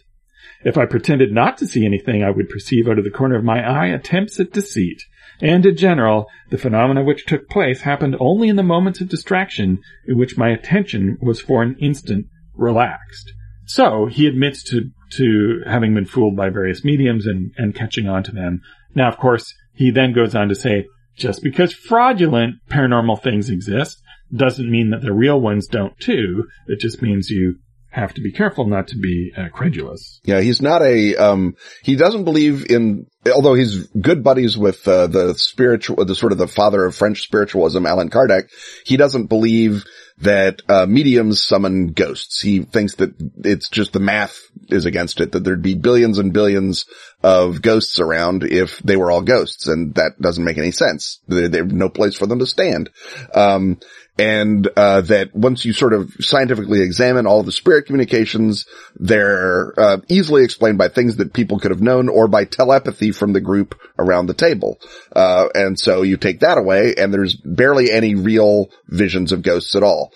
If 0.63 0.79
I 0.79 0.87
pretended 0.87 1.31
not 1.31 1.59
to 1.59 1.67
see 1.67 1.85
anything, 1.85 2.23
I 2.23 2.31
would 2.31 2.49
perceive 2.49 2.87
out 2.87 2.97
of 2.97 3.03
the 3.03 3.11
corner 3.11 3.35
of 3.35 3.43
my 3.43 3.61
eye 3.61 3.87
attempts 3.87 4.39
at 4.39 4.51
deceit. 4.51 5.03
And 5.41 5.65
in 5.65 5.75
general, 5.75 6.27
the 6.49 6.57
phenomena 6.57 7.03
which 7.03 7.25
took 7.25 7.49
place 7.49 7.81
happened 7.81 8.15
only 8.19 8.49
in 8.49 8.55
the 8.55 8.63
moments 8.63 9.01
of 9.01 9.09
distraction 9.09 9.79
in 10.07 10.17
which 10.17 10.37
my 10.37 10.49
attention 10.49 11.17
was 11.21 11.41
for 11.41 11.61
an 11.61 11.75
instant 11.79 12.27
relaxed. 12.55 13.33
So 13.65 14.05
he 14.05 14.27
admits 14.27 14.63
to, 14.69 14.91
to 15.13 15.61
having 15.65 15.93
been 15.93 16.05
fooled 16.05 16.35
by 16.35 16.49
various 16.49 16.83
mediums 16.83 17.25
and, 17.25 17.51
and 17.57 17.75
catching 17.75 18.07
on 18.07 18.23
to 18.23 18.31
them. 18.31 18.61
Now, 18.93 19.09
of 19.09 19.17
course, 19.17 19.53
he 19.73 19.91
then 19.91 20.13
goes 20.13 20.35
on 20.35 20.49
to 20.49 20.55
say, 20.55 20.85
just 21.17 21.43
because 21.43 21.73
fraudulent 21.73 22.55
paranormal 22.69 23.21
things 23.21 23.49
exist 23.49 24.01
doesn't 24.33 24.69
mean 24.69 24.89
that 24.89 25.01
the 25.01 25.13
real 25.13 25.39
ones 25.39 25.67
don't 25.67 25.97
too. 25.99 26.47
It 26.67 26.79
just 26.79 27.01
means 27.01 27.29
you 27.29 27.57
have 27.95 28.13
to 28.13 28.21
be 28.21 28.31
careful 28.31 28.67
not 28.67 28.89
to 28.89 28.97
be 28.97 29.31
uh, 29.35 29.47
credulous. 29.53 30.19
Yeah, 30.23 30.41
he's 30.41 30.61
not 30.61 30.81
a, 30.81 31.15
um, 31.15 31.55
he 31.81 31.95
doesn't 31.95 32.25
believe 32.25 32.69
in, 32.69 33.07
although 33.33 33.53
he's 33.53 33.87
good 33.87 34.23
buddies 34.23 34.57
with, 34.57 34.85
uh, 34.87 35.07
the 35.07 35.33
spiritual, 35.35 36.03
the 36.03 36.13
sort 36.13 36.33
of 36.33 36.37
the 36.37 36.47
father 36.47 36.83
of 36.83 36.93
French 36.93 37.21
spiritualism, 37.21 37.85
Allan 37.85 38.09
Kardec, 38.09 38.49
he 38.85 38.97
doesn't 38.97 39.27
believe 39.27 39.85
that, 40.19 40.61
uh, 40.67 40.85
mediums 40.85 41.41
summon 41.41 41.87
ghosts. 41.87 42.41
He 42.41 42.59
thinks 42.63 42.95
that 42.95 43.13
it's 43.43 43.69
just 43.69 43.93
the 43.93 43.99
math 43.99 44.39
is 44.69 44.85
against 44.85 45.21
it, 45.21 45.31
that 45.31 45.43
there'd 45.43 45.61
be 45.61 45.75
billions 45.75 46.17
and 46.19 46.33
billions 46.33 46.85
of 47.23 47.61
ghosts 47.61 47.99
around 47.99 48.43
if 48.43 48.79
they 48.79 48.95
were 48.95 49.11
all 49.11 49.21
ghosts, 49.21 49.67
and 49.67 49.95
that 49.95 50.19
doesn't 50.19 50.43
make 50.43 50.57
any 50.57 50.71
sense. 50.71 51.19
There's 51.27 51.49
there 51.49 51.65
no 51.65 51.89
place 51.89 52.15
for 52.15 52.27
them 52.27 52.39
to 52.39 52.45
stand. 52.45 52.89
Um, 53.33 53.79
and 54.17 54.67
uh, 54.77 55.01
that 55.01 55.35
once 55.35 55.65
you 55.65 55.73
sort 55.73 55.93
of 55.93 56.13
scientifically 56.19 56.81
examine 56.81 57.27
all 57.27 57.43
the 57.43 57.51
spirit 57.51 57.85
communications, 57.85 58.65
they're 58.95 59.77
uh, 59.77 59.97
easily 60.07 60.43
explained 60.43 60.77
by 60.77 60.87
things 60.87 61.17
that 61.17 61.33
people 61.33 61.59
could 61.59 61.71
have 61.71 61.81
known 61.81 62.07
or 62.07 62.27
by 62.27 62.45
telepathy 62.45 63.11
from 63.11 63.33
the 63.33 63.41
group 63.41 63.79
around 63.99 64.27
the 64.27 64.33
table. 64.33 64.79
Uh, 65.13 65.49
and 65.53 65.77
so 65.77 66.01
you 66.01 66.15
take 66.15 66.39
that 66.39 66.57
away, 66.57 66.95
and 66.97 67.13
there's 67.13 67.35
barely 67.35 67.91
any 67.91 68.15
real 68.15 68.69
visions 68.87 69.33
of 69.33 69.41
ghosts 69.41 69.75
at 69.75 69.83
all. 69.83 70.13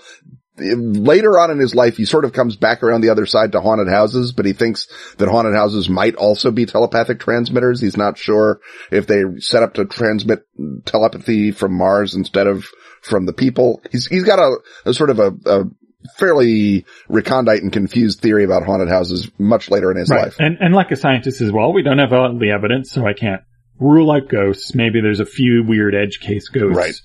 Later 0.59 1.39
on 1.39 1.51
in 1.51 1.59
his 1.59 1.73
life, 1.75 1.97
he 1.97 2.05
sort 2.05 2.25
of 2.25 2.33
comes 2.33 2.55
back 2.55 2.83
around 2.83 3.01
the 3.01 3.09
other 3.09 3.25
side 3.25 3.51
to 3.53 3.61
haunted 3.61 3.87
houses, 3.89 4.31
but 4.33 4.45
he 4.45 4.53
thinks 4.53 4.87
that 5.17 5.27
haunted 5.29 5.55
houses 5.55 5.89
might 5.89 6.15
also 6.15 6.51
be 6.51 6.65
telepathic 6.65 7.19
transmitters. 7.19 7.81
He's 7.81 7.97
not 7.97 8.17
sure 8.17 8.59
if 8.91 9.07
they 9.07 9.23
set 9.39 9.63
up 9.63 9.75
to 9.75 9.85
transmit 9.85 10.41
telepathy 10.85 11.51
from 11.51 11.73
Mars 11.77 12.15
instead 12.15 12.47
of 12.47 12.65
from 13.01 13.25
the 13.25 13.33
people. 13.33 13.81
He's, 13.91 14.07
he's 14.07 14.23
got 14.25 14.39
a, 14.39 14.57
a 14.85 14.93
sort 14.93 15.09
of 15.09 15.19
a, 15.19 15.31
a 15.45 15.63
fairly 16.17 16.85
recondite 17.09 17.61
and 17.61 17.71
confused 17.73 18.19
theory 18.21 18.43
about 18.43 18.65
haunted 18.65 18.89
houses 18.89 19.29
much 19.37 19.69
later 19.69 19.91
in 19.91 19.97
his 19.97 20.09
Right. 20.09 20.23
life. 20.25 20.35
And, 20.39 20.57
and 20.59 20.73
like 20.73 20.91
a 20.91 20.95
scientist 20.95 21.41
as 21.41 21.51
well, 21.51 21.73
we 21.73 21.83
don't 21.83 21.97
have 21.99 22.13
all 22.13 22.37
the 22.37 22.51
evidence, 22.51 22.91
so 22.91 23.05
I 23.05 23.13
can't 23.13 23.41
rule 23.79 24.11
out 24.11 24.27
ghosts. 24.29 24.75
Maybe 24.75 25.01
there's 25.01 25.19
a 25.19 25.25
few 25.25 25.63
weird 25.65 25.95
edge 25.95 26.19
case 26.19 26.47
ghosts 26.49 26.75
Right. 26.77 26.95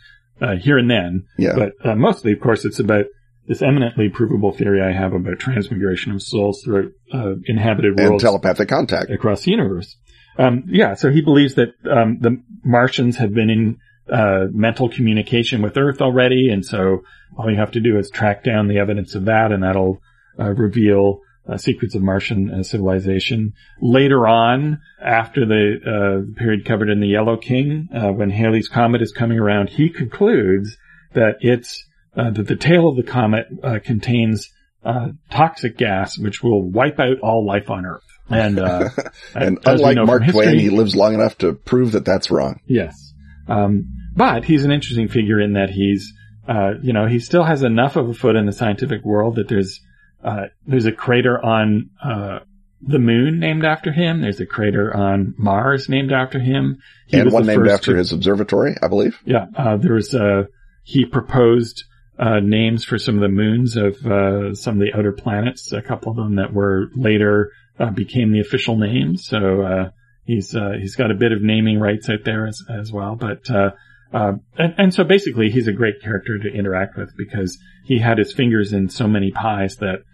uh, 0.41 0.57
here 0.57 0.79
and 0.79 0.91
then. 0.91 1.25
Yeah. 1.39 1.55
But 1.57 1.73
uh, 1.85 1.95
mostly, 1.95 2.33
of 2.33 2.41
course, 2.41 2.65
it's 2.65 2.81
about 2.81 3.07
this 3.47 3.63
eminently 3.63 4.09
provable 4.09 4.53
theory 4.53 4.81
I 4.81 4.93
have 4.93 5.13
about 5.13 5.39
transmigration 5.39 6.13
of 6.13 6.23
souls 6.23 6.63
throughout 6.65 6.93
uh, 7.13 7.35
inhabited 7.45 7.99
and 7.99 8.21
telepathic 8.21 8.69
contact. 8.69 9.11
across 9.11 9.45
the 9.45 9.51
universe. 9.51 9.97
Um, 10.39 10.65
yeah, 10.69 10.95
so 10.95 11.11
he 11.11 11.21
believes 11.21 11.55
that 11.55 11.75
um, 11.89 12.19
the 12.21 12.43
Martians 12.65 13.17
have 13.19 13.33
been 13.33 13.51
in 13.51 13.79
uh, 14.13 14.47
mental 14.51 14.89
communication 14.89 15.63
with 15.63 15.77
Earth 15.77 16.01
already, 16.01 16.51
and 16.51 16.65
so 16.65 17.03
all 17.39 17.51
you 17.51 17.57
have 17.57 17.73
to 17.73 17.81
do 17.81 17.99
is 17.99 18.11
track 18.11 18.43
down 18.45 18.69
the 18.69 18.79
evidence 18.79 19.15
of 19.15 19.27
that, 19.27 19.53
and 19.53 19.63
that'll 19.63 20.01
uh, 20.39 20.51
reveal 20.51 21.21
uh, 21.49 21.57
secrets 21.57 21.95
of 21.95 22.03
Martian 22.03 22.51
uh, 22.51 22.63
civilization. 22.63 23.53
Later 23.81 24.27
on, 24.27 24.81
after 25.03 25.47
the 25.47 25.77
uh, 25.85 26.39
period 26.39 26.65
covered 26.65 26.89
in 26.89 27.01
the 27.01 27.09
Yellow 27.09 27.37
King, 27.37 27.89
uh, 27.95 28.13
when 28.13 28.31
Halley's 28.31 28.69
comet 28.69 29.03
is 29.03 29.13
coming 29.13 29.39
around, 29.39 29.69
he 29.69 29.91
concludes 29.91 30.77
that 31.13 31.37
it's 31.41 31.85
uh, 32.17 32.31
that 32.31 32.47
the 32.47 32.57
tail 32.57 32.89
of 32.89 32.97
the 32.97 33.03
comet 33.03 33.47
uh, 33.63 33.79
contains 33.85 34.51
uh, 34.85 35.09
toxic 35.31 35.77
gas, 35.77 36.19
which 36.19 36.43
will 36.43 36.63
wipe 36.63 37.01
out 37.01 37.19
all 37.21 37.47
life 37.47 37.71
on 37.71 37.87
Earth. 37.87 38.03
And 38.29 38.59
uh, 38.59 38.89
And 39.35 39.59
unlike 39.65 39.97
know 39.97 40.07
Mark 40.07 40.23
from 40.25 40.33
Twain, 40.33 40.59
he 40.59 40.71
lives 40.71 40.95
long 40.95 41.15
enough 41.15 41.39
to 41.39 41.53
prove 41.53 41.93
that 41.93 42.05
that's 42.05 42.31
wrong. 42.31 42.61
Yes. 42.67 43.13
Um, 43.49 43.87
but 44.17 44.45
he's 44.45 44.65
an 44.65 44.71
interesting 44.71 45.09
figure 45.09 45.41
in 45.41 45.55
that 45.55 45.71
he's, 45.71 46.13
uh, 46.49 46.75
you 46.83 46.93
know, 46.93 47.07
he 47.07 47.19
still 47.19 47.45
has 47.45 47.63
enough 47.63 47.97
of 47.97 48.09
a 48.09 48.15
foot 48.15 48.37
in 48.37 48.47
the 48.47 48.53
scientific 48.53 49.05
world 49.05 49.37
that 49.37 49.49
there's, 49.49 49.81
uh, 50.23 50.45
there's 50.67 50.87
a 50.87 50.93
crater 50.93 51.43
on, 51.45 51.91
uh, 52.03 52.39
the 52.87 52.99
moon 52.99 53.41
named 53.41 53.65
after 53.65 53.93
him. 53.93 54.21
There's 54.21 54.41
a 54.41 54.47
crater 54.47 54.95
on 54.95 55.35
Mars 55.39 55.89
named 55.89 56.13
after 56.13 56.39
him. 56.39 56.79
He 57.07 57.19
and 57.19 57.33
one 57.33 57.47
named 57.47 57.67
after 57.69 57.93
to- 57.93 57.99
his 57.99 58.13
observatory, 58.13 58.77
I 58.83 58.89
believe. 58.89 59.19
Yeah, 59.25 59.47
uh, 59.57 59.77
there 59.79 59.95
was, 59.95 60.15
uh, 60.15 60.45
he 60.83 61.07
proposed 61.07 61.85
uh, 62.19 62.41
names 62.41 62.85
for 62.85 62.99
some 62.99 63.17
of 63.17 63.21
the 63.21 63.29
moons 63.29 63.77
of 63.77 63.95
uh, 64.07 64.55
some 64.55 64.75
of 64.75 64.81
the 64.81 64.97
outer 64.97 65.13
planets, 65.13 65.73
a 65.73 65.83
couple 65.83 66.11
of 66.11 66.17
them 66.17 66.37
that 66.37 66.53
were 66.53 66.89
later 66.95 67.51
uh, 67.79 67.91
became 67.91 68.31
the 68.31 68.41
official 68.41 68.77
names. 68.77 69.27
So 69.27 69.63
uh, 69.63 69.91
he's 70.25 70.55
uh, 70.55 70.75
he's 70.79 70.95
got 70.95 71.11
a 71.11 71.15
bit 71.15 71.33
of 71.33 71.43
naming 71.43 71.81
rights 71.81 72.09
out 72.09 72.25
there 72.25 72.47
as 72.47 72.63
as 72.69 72.93
well. 72.93 73.17
But 73.17 73.51
uh, 73.51 73.71
and, 74.13 74.75
and 74.79 74.95
so 74.95 75.03
basically, 75.03 75.51
he's 75.51 75.67
a 75.67 75.73
great 75.73 76.01
character 76.03 76.39
to 76.39 76.49
interact 76.49 76.97
with 76.97 77.11
because 77.17 77.59
he 77.85 77.99
had 77.99 78.19
his 78.19 78.33
fingers 78.33 78.73
in 78.73 78.89
so 78.89 79.09
many 79.09 79.33
pies 79.33 79.77
that 79.77 80.05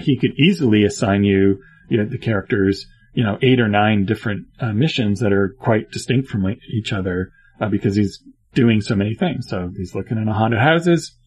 he 0.00 0.18
could 0.18 0.32
easily 0.38 0.84
assign 0.84 1.24
you, 1.24 1.62
you 1.90 1.98
know, 1.98 2.06
the 2.06 2.18
characters, 2.18 2.86
you 3.12 3.22
know, 3.22 3.38
eight 3.42 3.60
or 3.60 3.68
nine 3.68 4.06
different 4.06 4.46
missions 4.74 5.20
that 5.20 5.32
are 5.32 5.54
quite 5.60 5.90
distinct 5.90 6.28
from 6.28 6.56
each 6.72 6.92
other 6.94 7.32
because 7.70 7.94
he's 7.96 8.22
doing 8.54 8.80
so 8.80 8.94
many 8.94 9.14
things. 9.14 9.46
So 9.48 9.70
he's 9.76 9.94
looking 9.94 10.16
into 10.16 10.32
haunted 10.32 10.60
houses 10.60 11.18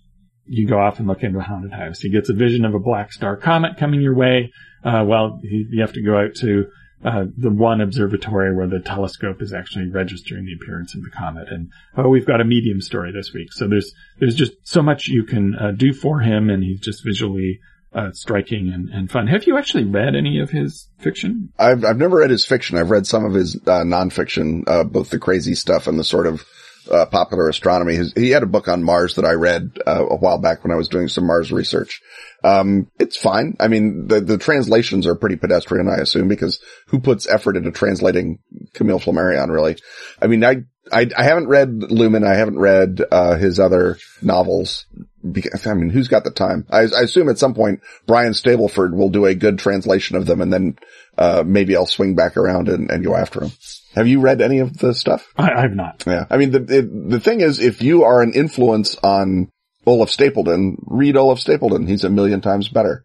you 0.48 0.68
go 0.68 0.80
off 0.80 1.00
and 1.00 1.08
look 1.08 1.24
into 1.24 1.39
a 1.39 1.44
haunted 1.44 1.72
house. 1.72 2.00
He 2.00 2.10
gets 2.10 2.30
a 2.30 2.34
vision 2.34 2.66
of 2.66 2.74
a 2.74 2.80
black 2.80 3.14
star 3.14 3.38
comet 3.38 3.78
coming 3.78 4.02
your 4.02 4.16
way. 4.16 4.52
Uh, 4.84 5.06
well, 5.08 5.39
he, 5.41 5.66
you 5.70 5.82
have 5.82 5.94
to 5.94 6.02
go 6.02 6.18
out 6.18 6.36
to 6.36 6.66
uh, 7.06 7.26
the 7.38 7.50
one 7.50 7.82
observatory 7.82 8.56
where 8.56 8.68
the 8.68 8.80
telescope 8.80 9.41
is 9.41 9.54
actually 9.54 9.89
registering 9.89 10.46
the 10.46 10.54
appearance 10.54 10.96
of 10.96 11.04
the 11.04 11.10
comet. 11.10 11.50
And 11.50 11.70
oh, 11.98 12.10
we've 12.10 12.26
got 12.26 12.41
a 12.41 12.46
medium 12.46 12.82
story 12.82 13.12
this 13.12 13.34
week. 13.34 13.52
So 13.52 13.68
there's 13.68 13.94
there's 14.20 14.36
just 14.36 14.54
so 14.64 14.82
much 14.82 15.08
you 15.08 15.24
can 15.24 15.56
uh, 15.56 15.72
do 15.72 15.94
for 15.94 16.20
him, 16.20 16.50
and 16.50 16.64
he's 16.64 16.80
just 16.80 17.04
visually 17.04 17.60
uh, 17.94 18.12
striking 18.14 18.72
and, 18.74 18.89
and, 18.89 19.12
fun. 19.12 19.28
Have 19.28 19.46
you 19.46 19.58
actually 19.58 19.84
read 19.84 20.16
any 20.16 20.39
of 20.39 20.50
his 20.50 20.89
fiction? 21.00 21.54
I've 21.60 21.86
I've 21.86 21.98
never 21.98 22.18
read 22.18 22.32
his 22.32 22.46
fiction. 22.46 22.78
I've 22.78 22.89
read 22.89 23.06
some 23.06 23.26
of 23.26 23.34
his 23.34 23.56
uh, 23.56 23.84
nonfiction, 23.84 24.64
uh, 24.68 24.84
both 24.84 25.10
the 25.10 25.20
crazy 25.20 25.56
stuff 25.56 25.88
and 25.88 26.00
the 26.00 26.04
sort 26.04 26.26
of 26.26 26.44
uh, 26.92 27.06
popular 27.06 27.50
astronomy. 27.50 27.96
His, 27.96 28.14
he 28.14 28.30
had 28.30 28.44
a 28.44 28.48
book 28.48 28.68
on 28.68 28.84
Mars 28.84 29.16
that 29.16 29.26
I 29.26 29.34
read 29.34 29.78
uh, 29.86 30.06
a 30.10 30.16
while 30.16 30.38
back 30.38 30.64
when 30.64 30.72
I 30.72 30.76
was 30.76 30.90
doing 30.90 31.08
some 31.08 31.26
Mars 31.26 31.52
research. 31.52 32.02
Um, 32.44 32.88
it's 33.00 33.18
fine. 33.18 33.56
I 33.60 33.68
mean, 33.68 34.08
the, 34.08 34.20
the 34.20 34.38
translations 34.38 35.08
are 35.08 35.16
pretty 35.16 35.38
pedestrian, 35.38 35.88
I 35.88 36.02
assume, 36.02 36.28
because 36.28 36.60
who 36.88 37.00
puts 37.00 37.28
effort 37.28 37.58
into 37.58 37.72
translating 37.72 38.40
Camille 38.74 39.00
Flammarion, 39.00 39.50
really? 39.50 39.78
I 40.22 40.28
mean, 40.28 40.44
I, 40.44 40.64
I, 40.92 41.10
I 41.16 41.24
haven't 41.24 41.48
read 41.48 41.70
Lumen. 41.70 42.26
I 42.26 42.36
haven't 42.36 42.60
read, 42.60 43.02
uh, 43.12 43.36
his 43.36 43.60
other 43.60 43.98
novels. 44.22 44.86
Because, 45.30 45.66
I 45.66 45.74
mean, 45.74 45.90
who's 45.90 46.10
got 46.10 46.26
the 46.26 46.32
time? 46.32 46.68
I, 46.70 46.80
I 46.82 47.04
assume 47.04 47.30
at 47.30 47.38
some 47.38 47.54
point 47.54 47.80
Brian 48.06 48.34
Stableford 48.34 48.94
will 48.94 49.10
do 49.10 49.26
a 49.26 49.34
good 49.34 49.58
translation 49.58 50.18
of 50.18 50.26
them 50.26 50.42
and 50.42 50.52
then, 50.52 50.78
uh, 51.18 51.44
maybe 51.46 51.78
I'll 51.78 51.86
swing 51.86 52.16
back 52.16 52.36
around 52.36 52.68
and, 52.68 52.92
and 52.92 53.06
go 53.06 53.16
after 53.16 53.42
him. 53.46 53.52
Have 53.96 54.08
you 54.08 54.20
read 54.22 54.41
any 54.41 54.60
of 54.60 54.78
the 54.78 54.94
stuff? 54.94 55.28
I, 55.38 55.62
have 55.62 55.76
not. 55.76 56.04
Yeah. 56.06 56.26
I 56.30 56.38
mean, 56.38 56.52
the, 56.52 56.62
it, 56.62 57.10
the 57.10 57.20
thing 57.20 57.41
is, 57.41 57.60
if 57.60 57.82
you 57.82 58.04
are 58.04 58.22
an 58.22 58.34
influence 58.34 58.96
on 59.04 59.52
Olaf 59.86 60.10
Stapledon, 60.10 60.76
read 60.86 61.16
Olaf 61.16 61.39
Stapledon. 61.39 61.88
He's 61.88 62.04
a 62.04 62.10
million 62.10 62.41
times 62.41 62.70
better. 62.70 63.04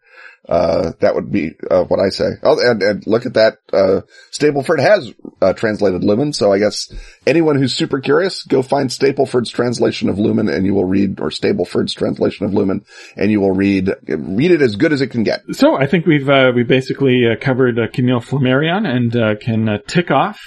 Uh, 0.49 0.93
that 1.01 1.15
would 1.15 1.31
be, 1.31 1.51
uh, 1.71 1.85
what 1.85 2.01
I 2.01 2.09
say. 2.09 2.25
Oh, 2.43 2.59
and, 2.59 2.83
and 2.83 3.07
look 3.07 3.27
at 3.27 3.35
that. 3.35 3.59
Uh, 3.71 4.01
Stableford 4.33 4.81
has, 4.81 5.13
uh, 5.43 5.53
translated 5.53 6.03
Lumen. 6.03 6.33
So 6.33 6.51
I 6.51 6.59
guess 6.59 6.91
anyone 7.27 7.57
who's 7.57 7.75
super 7.75 8.01
curious, 8.01 8.45
go 8.45 8.63
find 8.63 8.89
Stapleford's 8.89 9.51
translation 9.51 10.09
of 10.09 10.19
Lumen 10.19 10.49
and 10.49 10.65
you 10.65 10.73
will 10.73 10.87
read, 10.87 11.21
or 11.21 11.29
Stableford's 11.29 11.93
translation 11.93 12.47
of 12.47 12.55
Lumen 12.55 12.83
and 13.15 13.31
you 13.31 13.43
will 13.43 13.53
read, 13.53 13.91
read 14.07 14.51
it 14.53 14.63
as 14.63 14.77
good 14.77 14.95
as 14.95 15.03
it 15.03 15.09
can 15.09 15.23
get. 15.23 15.43
So 15.53 15.77
I 15.77 15.87
think 15.87 16.07
we've, 16.07 16.31
uh, 16.31 16.53
we 16.55 16.63
basically 16.63 17.27
uh, 17.27 17.37
covered 17.39 17.79
Camille 17.93 18.21
Flammarion 18.21 18.87
and, 18.87 19.41
can 19.41 19.83
tick 19.87 20.11
off 20.11 20.41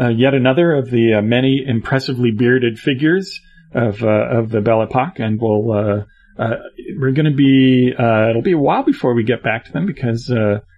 uh, 0.00 0.08
yet 0.08 0.34
another 0.34 0.74
of 0.74 0.90
the 0.90 1.14
uh, 1.14 1.22
many 1.22 1.62
impressively 1.66 2.30
bearded 2.30 2.78
figures 2.78 3.40
of 3.74 4.02
uh, 4.02 4.06
of 4.06 4.50
the 4.50 4.60
Belle 4.60 4.82
Epoque, 4.82 5.18
and 5.18 5.40
we'll 5.40 5.72
uh, 5.72 6.04
uh, 6.38 6.56
we're 6.98 7.12
going 7.12 7.30
to 7.30 7.36
be 7.36 7.88
it'll 7.88 8.42
be 8.42 8.52
a 8.52 8.58
while 8.58 8.82
before 8.82 9.14
we 9.14 9.22
get 9.22 9.42
back 9.42 9.66
to 9.66 9.72
them 9.72 9.86
because 9.86 10.32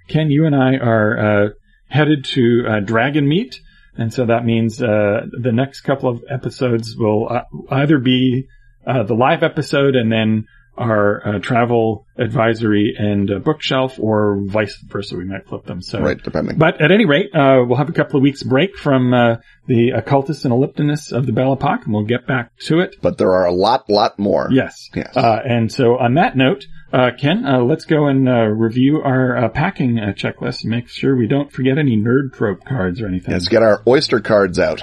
Ken, 0.09 0.31
you 0.31 0.47
and 0.47 0.55
I 0.55 0.77
are 0.77 1.55
headed 1.89 2.25
to 2.25 2.65
Dragonmeet, 2.85 3.57
and 3.97 4.13
so 4.13 4.27
that 4.27 4.45
means 4.45 4.79
the 4.79 5.53
next 5.53 5.83
couple 5.83 6.09
of 6.09 6.25
episodes 6.29 6.97
will 6.97 7.29
either 7.71 7.99
be 7.99 8.47
the 8.85 9.15
live 9.15 9.43
episode 9.43 9.95
and 9.95 10.11
then 10.11 10.47
our 10.77 11.37
uh, 11.37 11.39
travel 11.39 12.07
advisory 12.19 12.95
and 12.99 13.31
uh, 13.31 13.39
bookshelf 13.39 13.99
or 13.99 14.39
vice 14.47 14.77
versa. 14.87 15.17
We 15.17 15.25
might 15.25 15.47
flip 15.47 15.65
them. 15.65 15.83
So, 15.83 16.01
right, 16.01 16.21
depending. 16.23 16.59
But 16.59 16.81
at 16.81 16.91
any 16.91 17.07
rate, 17.07 17.35
uh, 17.35 17.65
we'll 17.67 17.79
have 17.79 17.89
a 17.89 17.93
couple 17.93 18.17
of 18.17 18.23
weeks 18.23 18.43
break 18.43 18.77
from 18.77 19.13
uh, 19.13 19.37
the 19.67 19.91
occultists 19.91 20.45
and 20.45 20.53
eliptonists 20.53 21.13
of 21.13 21.27
the 21.27 21.33
Belle 21.33 21.53
Epoque 21.55 21.85
and 21.85 21.95
we'll 21.95 22.05
get 22.05 22.27
back 22.27 22.57
to 22.67 22.81
it. 22.81 22.97
But 23.01 23.19
there 23.19 23.33
are 23.33 23.47
a 23.47 23.53
lot, 23.53 23.89
lot 23.89 24.19
more. 24.19 24.49
Yes. 24.51 24.91
Yes. 24.95 25.17
Uh, 25.17 25.41
and 25.45 25.71
so 25.71 25.99
on 25.99 26.15
that 26.15 26.37
note, 26.37 26.67
uh, 26.93 27.11
Ken, 27.19 27.45
let's 27.67 27.85
go 27.85 28.07
and 28.07 28.29
review 28.61 29.01
our 29.03 29.49
packing 29.51 29.97
checklist 30.17 30.63
and 30.63 30.71
make 30.71 30.89
sure 30.89 31.17
we 31.17 31.27
don't 31.27 31.53
forget 31.53 31.77
any 31.79 31.97
nerd 31.97 32.33
trope 32.33 32.65
cards 32.65 33.01
or 33.01 33.09
anything. 33.09 33.33
Let's 33.33 33.49
get 33.49 33.63
our 33.63 33.83
oyster 33.87 34.21
cards 34.21 34.61
out. 34.61 34.81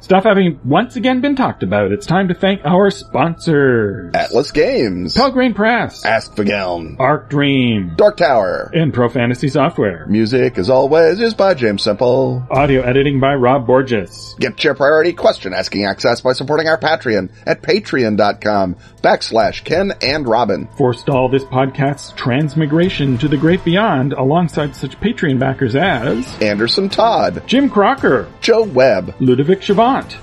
Stuff 0.00 0.24
having 0.24 0.58
once 0.64 0.96
again 0.96 1.20
been 1.20 1.36
talked 1.36 1.62
about, 1.62 1.92
it's 1.92 2.06
time 2.06 2.28
to 2.28 2.34
thank 2.34 2.64
our 2.64 2.90
sponsors. 2.90 4.12
Atlas 4.14 4.50
Games. 4.50 5.14
Pelgrane 5.14 5.54
Press. 5.54 6.04
Ask 6.06 6.32
Askfageln. 6.32 6.96
Arc 6.98 7.28
Dream. 7.28 7.94
Dark 7.96 8.16
Tower. 8.16 8.70
And 8.72 8.94
Pro 8.94 9.08
Fantasy 9.08 9.48
Software. 9.48 10.06
Music, 10.06 10.56
as 10.58 10.70
always, 10.70 11.20
is 11.20 11.34
by 11.34 11.52
James 11.54 11.82
Semple. 11.82 12.46
Audio 12.50 12.80
editing 12.82 13.20
by 13.20 13.34
Rob 13.34 13.66
Borges. 13.66 14.34
Get 14.38 14.64
your 14.64 14.74
priority 14.74 15.12
question 15.12 15.52
asking 15.52 15.84
access 15.84 16.22
by 16.22 16.32
supporting 16.32 16.68
our 16.68 16.78
Patreon 16.78 17.30
at 17.46 17.62
patreon.com 17.62 18.76
backslash 19.02 19.64
Ken 19.64 19.92
and 20.02 20.26
Robin. 20.26 20.66
Forestall 20.78 21.28
this 21.28 21.44
podcast's 21.44 22.12
transmigration 22.12 23.18
to 23.18 23.28
the 23.28 23.36
great 23.36 23.64
beyond 23.64 24.12
alongside 24.12 24.74
such 24.74 24.98
Patreon 25.00 25.38
backers 25.38 25.76
as 25.76 26.40
Anderson 26.40 26.88
Todd, 26.88 27.42
Jim 27.46 27.68
Crocker, 27.68 28.30
Joe 28.40 28.64
Webb, 28.64 29.14
Ludovic 29.20 29.60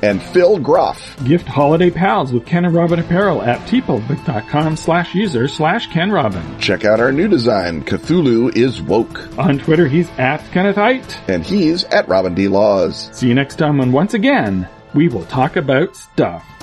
And 0.01 0.21
Phil 0.21 0.57
Groff. 0.59 1.15
Gift 1.25 1.47
holiday 1.47 1.89
pals 1.91 2.31
with 2.31 2.45
Ken 2.45 2.65
and 2.65 2.73
Robin 2.73 2.99
apparel 2.99 3.41
at 3.41 3.59
teepublic.com 3.67 4.77
slash 4.77 5.13
user 5.13 5.47
slash 5.47 5.87
Ken 5.87 6.11
Robin. 6.11 6.59
Check 6.59 6.85
out 6.85 6.99
our 6.99 7.11
new 7.11 7.27
design, 7.27 7.83
Cthulhu 7.83 8.55
is 8.55 8.81
Woke. 8.81 9.37
On 9.37 9.57
Twitter, 9.59 9.87
he's 9.87 10.09
at 10.17 10.39
KennethHite. 10.51 11.29
And 11.29 11.45
he's 11.45 11.83
at 11.85 12.07
Robin 12.07 12.33
D. 12.33 12.47
Laws. 12.47 13.09
See 13.17 13.27
you 13.27 13.35
next 13.35 13.55
time 13.55 13.77
when 13.77 13.91
once 13.91 14.13
again, 14.13 14.67
we 14.93 15.07
will 15.09 15.25
talk 15.25 15.55
about 15.55 15.95
stuff. 15.95 16.56